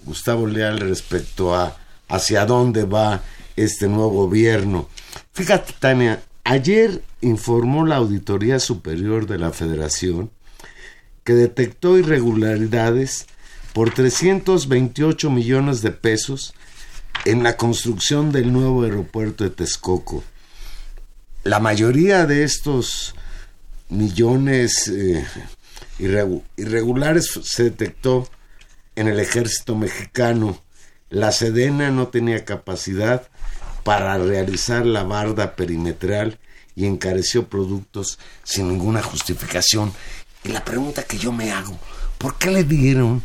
Gustavo 0.04 0.46
Leal 0.46 0.78
respecto 0.78 1.54
a 1.54 1.76
hacia 2.08 2.46
dónde 2.46 2.84
va 2.84 3.22
este 3.56 3.88
nuevo 3.88 4.10
gobierno. 4.10 4.88
Fíjate, 5.32 5.74
Tania, 5.78 6.22
ayer 6.44 7.02
informó 7.20 7.84
la 7.84 7.96
Auditoría 7.96 8.58
Superior 8.60 9.26
de 9.26 9.38
la 9.38 9.52
Federación 9.52 10.30
que 11.28 11.34
detectó 11.34 11.98
irregularidades 11.98 13.26
por 13.74 13.92
328 13.92 15.28
millones 15.28 15.82
de 15.82 15.90
pesos 15.90 16.54
en 17.26 17.42
la 17.42 17.58
construcción 17.58 18.32
del 18.32 18.50
nuevo 18.50 18.84
aeropuerto 18.84 19.44
de 19.44 19.50
Texcoco. 19.50 20.24
La 21.44 21.60
mayoría 21.60 22.24
de 22.24 22.44
estos 22.44 23.14
millones 23.90 24.88
eh, 24.88 25.22
irregu- 25.98 26.44
irregulares 26.56 27.38
se 27.42 27.64
detectó 27.64 28.26
en 28.96 29.08
el 29.08 29.20
ejército 29.20 29.76
mexicano. 29.76 30.58
La 31.10 31.30
Sedena 31.30 31.90
no 31.90 32.08
tenía 32.08 32.46
capacidad 32.46 33.28
para 33.84 34.16
realizar 34.16 34.86
la 34.86 35.02
barda 35.02 35.56
perimetral 35.56 36.38
y 36.74 36.86
encareció 36.86 37.48
productos 37.50 38.18
sin 38.44 38.68
ninguna 38.68 39.02
justificación. 39.02 39.92
Y 40.48 40.52
la 40.52 40.64
pregunta 40.64 41.02
que 41.02 41.18
yo 41.18 41.30
me 41.30 41.52
hago, 41.52 41.78
¿por 42.16 42.38
qué 42.38 42.50
le 42.50 42.64
dieron 42.64 43.22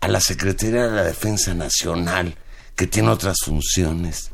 a 0.00 0.08
la 0.08 0.20
Secretaría 0.20 0.84
de 0.84 0.90
la 0.90 1.04
Defensa 1.04 1.52
Nacional, 1.52 2.34
que 2.74 2.86
tiene 2.86 3.10
otras 3.10 3.36
funciones, 3.44 4.30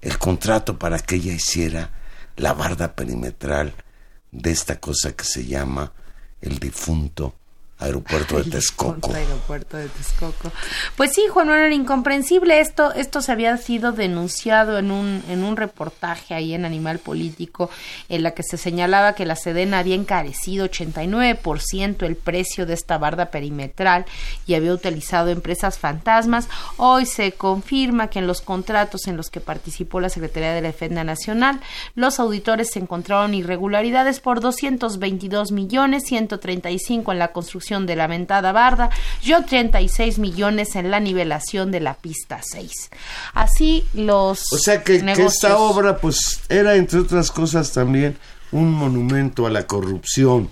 el 0.00 0.16
contrato 0.16 0.78
para 0.78 1.00
que 1.00 1.16
ella 1.16 1.32
hiciera 1.32 1.90
la 2.36 2.52
barda 2.52 2.94
perimetral 2.94 3.74
de 4.30 4.52
esta 4.52 4.78
cosa 4.78 5.16
que 5.16 5.24
se 5.24 5.44
llama 5.44 5.92
el 6.40 6.60
difunto 6.60 7.34
aeropuerto 7.82 8.38
de 8.42 8.50
Texcoco. 8.50 9.12
aeropuerto 9.14 9.76
de 9.76 9.88
Texcoco. 9.88 10.52
Pues 10.96 11.12
sí, 11.12 11.22
Juan 11.28 11.48
Manuel, 11.48 11.72
incomprensible. 11.72 12.60
Esto, 12.60 12.92
esto 12.92 13.20
se 13.20 13.32
había 13.32 13.56
sido 13.56 13.92
denunciado 13.92 14.78
en 14.78 14.90
un, 14.90 15.22
en 15.28 15.42
un 15.44 15.56
reportaje 15.56 16.34
ahí 16.34 16.54
en 16.54 16.64
Animal 16.64 16.98
Político, 16.98 17.70
en 18.08 18.22
la 18.22 18.32
que 18.32 18.42
se 18.42 18.56
señalaba 18.56 19.14
que 19.14 19.26
la 19.26 19.36
Sedena 19.36 19.80
había 19.80 19.94
encarecido 19.94 20.66
89% 20.66 22.06
el 22.06 22.16
precio 22.16 22.66
de 22.66 22.74
esta 22.74 22.98
barda 22.98 23.30
perimetral 23.30 24.04
y 24.46 24.54
había 24.54 24.72
utilizado 24.72 25.30
empresas 25.30 25.78
fantasmas. 25.78 26.48
Hoy 26.76 27.06
se 27.06 27.32
confirma 27.32 28.08
que 28.08 28.18
en 28.18 28.26
los 28.26 28.40
contratos 28.40 29.06
en 29.06 29.16
los 29.16 29.30
que 29.30 29.40
participó 29.40 30.00
la 30.00 30.08
Secretaría 30.08 30.52
de 30.52 30.62
la 30.62 30.68
Defensa 30.68 31.04
Nacional, 31.04 31.60
los 31.94 32.20
auditores 32.20 32.70
se 32.70 32.78
encontraron 32.78 33.34
irregularidades 33.34 34.20
por 34.20 34.40
222 34.40 35.52
millones 35.52 36.04
135 36.06 37.12
en 37.12 37.18
la 37.18 37.32
construcción 37.32 37.71
de 37.80 37.96
la 37.96 38.08
mentada 38.08 38.52
barda 38.52 38.90
y 39.22 39.32
36 39.32 40.18
millones 40.18 40.76
en 40.76 40.90
la 40.90 41.00
nivelación 41.00 41.70
de 41.70 41.80
la 41.80 41.94
pista 41.94 42.40
6. 42.42 42.90
Así 43.32 43.84
los 43.94 44.52
O 44.52 44.58
sea 44.58 44.82
que, 44.82 45.02
que 45.02 45.24
esta 45.24 45.56
obra 45.56 45.96
pues 45.96 46.42
era 46.48 46.76
entre 46.76 47.00
otras 47.00 47.30
cosas 47.30 47.72
también 47.72 48.16
un 48.52 48.70
monumento 48.72 49.46
a 49.46 49.50
la 49.50 49.66
corrupción. 49.66 50.50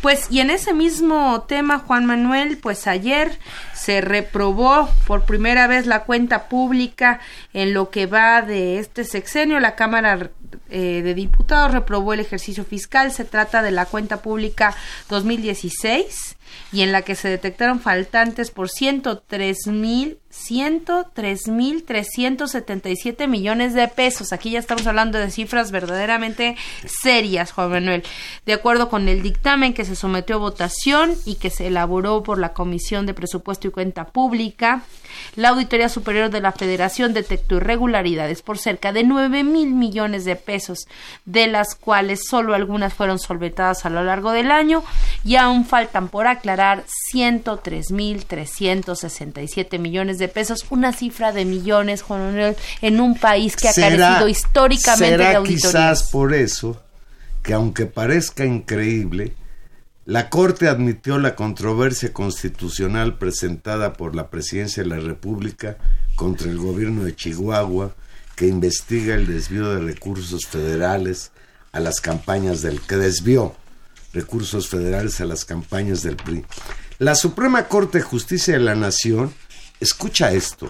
Pues 0.00 0.30
y 0.30 0.40
en 0.40 0.50
ese 0.50 0.72
mismo 0.72 1.42
tema, 1.42 1.78
Juan 1.78 2.06
Manuel, 2.06 2.58
pues 2.58 2.86
ayer 2.86 3.38
se 3.74 4.00
reprobó 4.00 4.88
por 5.06 5.24
primera 5.24 5.66
vez 5.66 5.86
la 5.86 6.04
cuenta 6.04 6.48
pública 6.48 7.20
en 7.52 7.74
lo 7.74 7.90
que 7.90 8.06
va 8.06 8.42
de 8.42 8.78
este 8.78 9.04
sexenio. 9.04 9.60
La 9.60 9.74
Cámara 9.74 10.30
eh, 10.70 11.02
de 11.02 11.14
Diputados 11.14 11.72
reprobó 11.72 12.12
el 12.12 12.20
ejercicio 12.20 12.64
fiscal. 12.64 13.12
Se 13.12 13.24
trata 13.24 13.62
de 13.62 13.70
la 13.70 13.86
cuenta 13.86 14.22
pública 14.22 14.74
2016 15.08 16.36
y 16.72 16.82
en 16.82 16.92
la 16.92 17.02
que 17.02 17.14
se 17.14 17.28
detectaron 17.28 17.80
faltantes 17.80 18.50
por 18.50 18.68
103 18.68 19.66
mil 19.68 20.18
103.377 20.32 23.28
millones 23.28 23.74
de 23.74 23.86
pesos. 23.88 24.32
Aquí 24.32 24.50
ya 24.50 24.58
estamos 24.58 24.86
hablando 24.86 25.18
de 25.18 25.30
cifras 25.30 25.70
verdaderamente 25.70 26.56
serias, 26.86 27.52
Juan 27.52 27.70
Manuel. 27.70 28.02
De 28.46 28.54
acuerdo 28.54 28.88
con 28.88 29.08
el 29.08 29.20
dictamen 29.22 29.74
que 29.74 29.84
se 29.84 29.94
sometió 29.94 30.36
a 30.36 30.38
votación 30.38 31.14
y 31.26 31.34
que 31.34 31.50
se 31.50 31.66
elaboró 31.66 32.22
por 32.22 32.38
la 32.38 32.54
Comisión 32.54 33.04
de 33.06 33.12
Presupuesto 33.14 33.68
y 33.68 33.72
Cuenta 33.72 34.06
Pública, 34.06 34.84
la 35.36 35.50
Auditoría 35.50 35.90
Superior 35.90 36.30
de 36.30 36.40
la 36.40 36.52
Federación 36.52 37.12
detectó 37.12 37.56
irregularidades 37.56 38.40
por 38.42 38.56
cerca 38.58 38.92
de 38.92 39.02
9 39.04 39.44
mil 39.44 39.74
millones 39.74 40.24
de 40.24 40.36
pesos, 40.36 40.86
de 41.26 41.46
las 41.46 41.74
cuales 41.74 42.22
solo 42.28 42.54
algunas 42.54 42.94
fueron 42.94 43.18
solventadas 43.18 43.84
a 43.84 43.90
lo 43.90 44.02
largo 44.02 44.30
del 44.32 44.50
año 44.50 44.82
y 45.24 45.36
aún 45.36 45.66
faltan 45.66 46.08
por 46.08 46.26
aclarar 46.26 46.84
103.367 47.14 49.78
millones 49.78 50.18
de 50.18 50.21
pesos, 50.28 50.64
una 50.70 50.92
cifra 50.92 51.32
de 51.32 51.44
millones, 51.44 52.02
Juan 52.02 52.26
Manuel, 52.26 52.56
en 52.80 53.00
un 53.00 53.18
país 53.18 53.56
que 53.56 53.68
ha 53.68 53.72
carecido 53.72 54.28
históricamente 54.28 55.18
de 55.18 55.36
auditorías. 55.36 55.72
quizás 55.72 56.02
por 56.10 56.34
eso 56.34 56.80
que 57.42 57.54
aunque 57.54 57.86
parezca 57.86 58.44
increíble, 58.44 59.34
la 60.04 60.30
Corte 60.30 60.68
admitió 60.68 61.18
la 61.18 61.34
controversia 61.34 62.12
constitucional 62.12 63.18
presentada 63.18 63.92
por 63.92 64.16
la 64.16 64.30
Presidencia 64.30 64.82
de 64.82 64.88
la 64.88 64.98
República 64.98 65.76
contra 66.16 66.50
el 66.50 66.58
gobierno 66.58 67.04
de 67.04 67.14
Chihuahua 67.14 67.94
que 68.34 68.46
investiga 68.46 69.14
el 69.14 69.26
desvío 69.26 69.74
de 69.74 69.80
recursos 69.80 70.46
federales 70.46 71.30
a 71.72 71.80
las 71.80 72.00
campañas 72.00 72.62
del 72.62 72.80
que 72.80 72.96
desvió 72.96 73.54
recursos 74.12 74.68
federales 74.68 75.20
a 75.20 75.24
las 75.24 75.44
campañas 75.44 76.02
del 76.02 76.16
PRI. 76.16 76.44
La 76.98 77.14
Suprema 77.14 77.68
Corte 77.68 77.98
de 77.98 78.04
Justicia 78.04 78.54
de 78.54 78.60
la 78.60 78.74
Nación, 78.74 79.32
escucha 79.82 80.32
esto, 80.32 80.68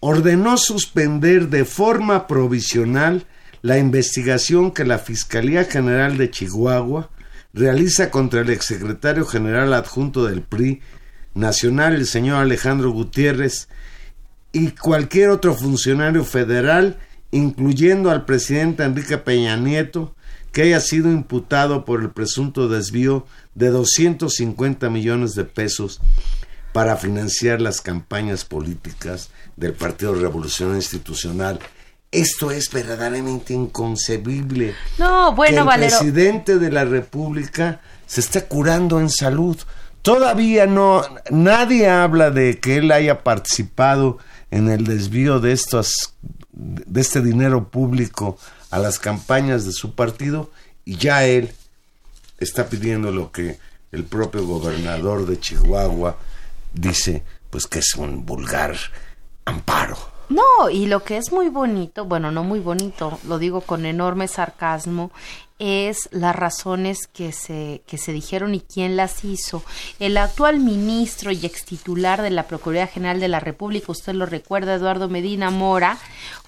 ordenó 0.00 0.56
suspender 0.58 1.48
de 1.48 1.64
forma 1.64 2.26
provisional 2.26 3.26
la 3.62 3.78
investigación 3.78 4.72
que 4.72 4.84
la 4.84 4.98
Fiscalía 4.98 5.64
General 5.64 6.18
de 6.18 6.30
Chihuahua 6.30 7.10
realiza 7.54 8.10
contra 8.10 8.40
el 8.40 8.50
exsecretario 8.50 9.24
general 9.24 9.72
adjunto 9.72 10.26
del 10.26 10.42
PRI 10.42 10.82
nacional, 11.34 11.94
el 11.94 12.06
señor 12.06 12.36
Alejandro 12.36 12.90
Gutiérrez, 12.90 13.68
y 14.52 14.72
cualquier 14.72 15.30
otro 15.30 15.54
funcionario 15.54 16.24
federal, 16.24 16.98
incluyendo 17.30 18.10
al 18.10 18.26
presidente 18.26 18.84
Enrique 18.84 19.16
Peña 19.16 19.56
Nieto, 19.56 20.14
que 20.52 20.62
haya 20.62 20.80
sido 20.80 21.10
imputado 21.10 21.86
por 21.86 22.02
el 22.02 22.10
presunto 22.10 22.68
desvío 22.68 23.26
de 23.54 23.68
250 23.68 24.90
millones 24.90 25.34
de 25.34 25.44
pesos 25.44 26.02
para 26.72 26.96
financiar 26.96 27.60
las 27.60 27.80
campañas 27.80 28.44
políticas 28.44 29.30
del 29.56 29.74
Partido 29.74 30.14
Revolución 30.14 30.74
Institucional. 30.76 31.58
Esto 32.10 32.50
es 32.50 32.70
verdaderamente 32.70 33.54
inconcebible. 33.54 34.74
No, 34.98 35.34
bueno, 35.34 35.66
que 35.66 35.74
el 35.74 35.80
presidente 35.80 36.58
de 36.58 36.70
la 36.70 36.84
República 36.84 37.80
se 38.06 38.20
está 38.20 38.46
curando 38.46 39.00
en 39.00 39.08
salud. 39.08 39.56
Todavía 40.02 40.66
no, 40.66 41.02
nadie 41.30 41.88
habla 41.88 42.30
de 42.30 42.58
que 42.58 42.76
él 42.76 42.90
haya 42.90 43.22
participado 43.22 44.18
en 44.50 44.68
el 44.68 44.84
desvío 44.84 45.40
de 45.40 45.52
estos, 45.52 46.14
de 46.52 47.00
este 47.00 47.22
dinero 47.22 47.68
público 47.68 48.36
a 48.70 48.78
las 48.78 48.98
campañas 48.98 49.64
de 49.64 49.72
su 49.72 49.94
partido 49.94 50.50
y 50.84 50.96
ya 50.96 51.24
él 51.24 51.52
está 52.38 52.68
pidiendo 52.68 53.10
lo 53.10 53.30
que 53.30 53.58
el 53.92 54.04
propio 54.04 54.46
gobernador 54.46 55.26
de 55.26 55.38
Chihuahua 55.38 56.18
dice, 56.74 57.24
pues 57.50 57.66
que 57.66 57.80
es 57.80 57.94
un 57.96 58.24
vulgar 58.24 58.76
amparo. 59.44 59.96
No, 60.28 60.70
y 60.70 60.86
lo 60.86 61.04
que 61.04 61.18
es 61.18 61.30
muy 61.30 61.48
bonito, 61.50 62.06
bueno, 62.06 62.30
no 62.30 62.42
muy 62.42 62.60
bonito, 62.60 63.18
lo 63.28 63.38
digo 63.38 63.60
con 63.60 63.84
enorme 63.84 64.28
sarcasmo, 64.28 65.10
es 65.58 66.08
las 66.10 66.34
razones 66.34 67.06
que 67.06 67.32
se, 67.32 67.82
que 67.86 67.98
se 67.98 68.12
dijeron 68.12 68.54
y 68.54 68.60
quién 68.60 68.96
las 68.96 69.24
hizo. 69.24 69.62
El 70.00 70.16
actual 70.16 70.58
ministro 70.58 71.30
y 71.30 71.44
ex 71.44 71.64
titular 71.64 72.22
de 72.22 72.30
la 72.30 72.48
Procuraduría 72.48 72.86
General 72.86 73.20
de 73.20 73.28
la 73.28 73.40
República, 73.40 73.92
usted 73.92 74.14
lo 74.14 74.26
recuerda, 74.26 74.74
Eduardo 74.74 75.08
Medina 75.08 75.50
Mora, 75.50 75.98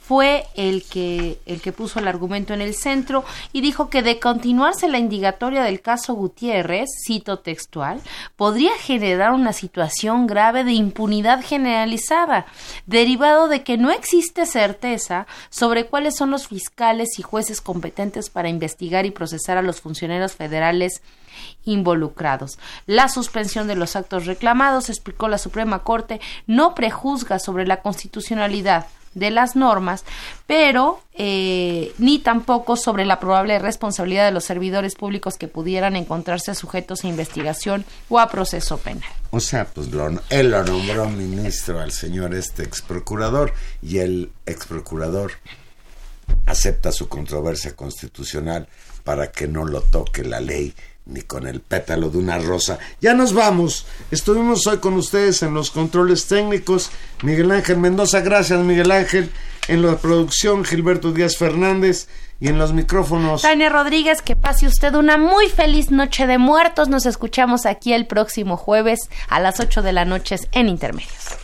fue 0.07 0.47
el 0.55 0.85
que, 0.85 1.39
el 1.47 1.63
que 1.63 1.73
puso 1.73 1.99
el 1.99 2.09
argumento 2.09 2.53
en 2.53 2.61
el 2.61 2.75
centro 2.75 3.25
y 3.55 3.63
dijo 3.63 3.89
que 3.89 4.03
de 4.03 4.21
continuarse 4.21 4.87
la 4.87 4.99
indagatoria 4.99 5.63
del 5.63 5.81
caso 5.81 6.13
Gutiérrez, 6.13 6.91
cito 7.07 7.39
textual, 7.39 8.03
podría 8.37 8.73
generar 8.77 9.33
una 9.33 9.55
situación 9.55 10.27
grave 10.27 10.63
de 10.65 10.73
impunidad 10.73 11.43
generalizada, 11.43 12.45
derivado 12.87 13.49
de 13.49 13.63
que 13.63 13.79
no 13.79 13.91
existe 13.91 14.45
certeza 14.45 15.27
sobre 15.49 15.87
cuáles 15.87 16.17
son 16.17 16.31
los 16.31 16.49
fiscales 16.49 17.19
y 17.19 17.23
jueces 17.23 17.63
competentes 17.63 18.29
para 18.29 18.51
investigar 18.51 19.07
y 19.07 19.11
procesar 19.11 19.57
a 19.57 19.63
los 19.63 19.81
funcionarios 19.81 20.35
federales 20.35 21.01
involucrados. 21.65 22.59
La 22.87 23.09
suspensión 23.09 23.69
de 23.69 23.77
los 23.77 23.97
actos 23.97 24.27
reclamados, 24.27 24.91
explicó 24.91 25.29
la 25.29 25.39
Suprema 25.39 25.79
Corte, 25.79 26.21
no 26.47 26.75
prejuzga 26.75 27.39
sobre 27.39 27.67
la 27.67 27.81
constitucionalidad 27.81 28.87
de 29.15 29.31
las 29.31 29.57
normas, 29.57 30.05
pero 30.47 31.01
eh, 31.15 31.93
ni 31.99 32.19
tampoco 32.19 32.77
sobre 32.77 33.05
la 33.05 33.21
probable 33.21 33.59
responsabilidad 33.59 34.27
de 34.27 34.33
los 34.33 34.45
servidores 34.45 34.95
públicos 34.95 35.37
que 35.37 35.49
pudieran 35.49 35.97
encontrarse 35.97 36.55
sujetos 36.55 37.05
a 37.05 37.09
investigación 37.09 37.85
o 38.09 38.19
a 38.19 38.29
proceso 38.29 38.79
penal. 38.79 39.11
O 39.31 39.41
sea, 39.41 39.65
pues 39.67 39.89
él 40.31 40.51
lo 40.51 40.65
nombró 40.65 41.09
ministro 41.09 41.81
al 41.81 41.93
señor 41.93 42.35
este 42.35 42.65
ex 42.65 42.83
procurador 42.83 43.53
y 43.83 43.99
el 43.99 44.31
ex 44.47 44.67
procurador 44.67 45.33
acepta 46.47 46.93
su 46.93 47.09
controversia 47.09 47.75
constitucional 47.75 48.69
para 49.03 49.31
que 49.31 49.47
no 49.47 49.65
lo 49.65 49.83
toque 49.83 50.25
la 50.25 50.41
ley 50.41 50.75
ni 51.07 51.23
con 51.23 51.47
el 51.47 51.61
pétalo 51.61 52.09
de 52.11 52.19
una 52.19 52.39
rosa. 52.39 52.79
Ya 53.01 53.15
nos 53.15 53.33
vamos. 53.35 53.87
Estuvimos 54.11 54.67
hoy 54.67 54.79
con 54.79 54.95
ustedes 54.95 55.43
en 55.43 55.55
los 55.55 55.71
controles 55.71 56.27
técnicos. 56.27 56.91
Miguel 57.23 57.51
Ángel 57.51 57.79
Mendoza, 57.79 58.21
gracias 58.21 58.61
Miguel 58.61 58.91
Ángel. 58.91 59.31
En 59.69 59.83
la 59.83 59.97
producción, 59.97 60.65
Gilberto 60.65 61.13
Díaz 61.13 61.37
Fernández. 61.37 62.09
Y 62.41 62.49
en 62.49 62.59
los 62.59 62.73
micrófonos. 62.73 63.43
Tania 63.43 63.69
Rodríguez, 63.69 64.21
que 64.21 64.35
pase 64.35 64.67
usted 64.67 64.95
una 64.95 65.17
muy 65.17 65.49
feliz 65.49 65.91
noche 65.91 66.27
de 66.27 66.37
muertos. 66.37 66.89
Nos 66.89 67.07
escuchamos 67.07 67.65
aquí 67.65 67.93
el 67.93 68.07
próximo 68.07 68.57
jueves 68.57 68.99
a 69.29 69.41
las 69.41 69.61
8 69.61 69.83
de 69.83 69.93
la 69.93 70.05
noche 70.05 70.37
en 70.53 70.69
Intermedios. 70.69 71.39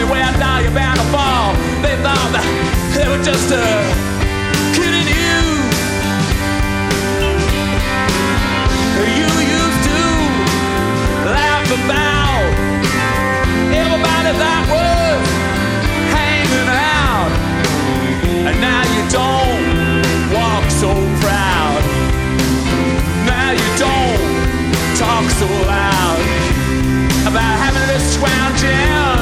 me 0.00 0.10
where 0.10 0.24
I 0.24 0.32
die, 0.38 0.60
you're 0.62 0.72
bound 0.72 0.98
to 0.98 1.06
fall. 1.12 1.52
They 1.84 1.96
thought 2.04 2.30
that 2.32 2.46
they 2.96 3.06
were 3.08 3.22
just 3.22 3.52
uh, 3.52 3.60
kidding 4.76 5.08
you. 5.08 5.40
You 9.00 9.30
used 9.60 9.82
to 9.90 10.00
laugh 11.36 11.68
about 11.68 12.44
everybody 13.72 14.32
that 14.40 14.62
was 14.72 15.20
hanging 16.16 16.70
out, 16.70 17.32
and 18.48 18.56
now 18.60 18.82
you 18.94 19.02
don't 19.12 19.64
walk 20.32 20.64
so 20.82 20.90
proud. 21.20 21.80
Now 23.28 23.50
you 23.52 23.68
don't 23.76 24.20
talk 24.96 25.24
so 25.40 25.48
loud 25.68 26.20
about 27.28 27.54
having 27.64 27.86
this 27.92 28.04
scrounging. 28.14 29.19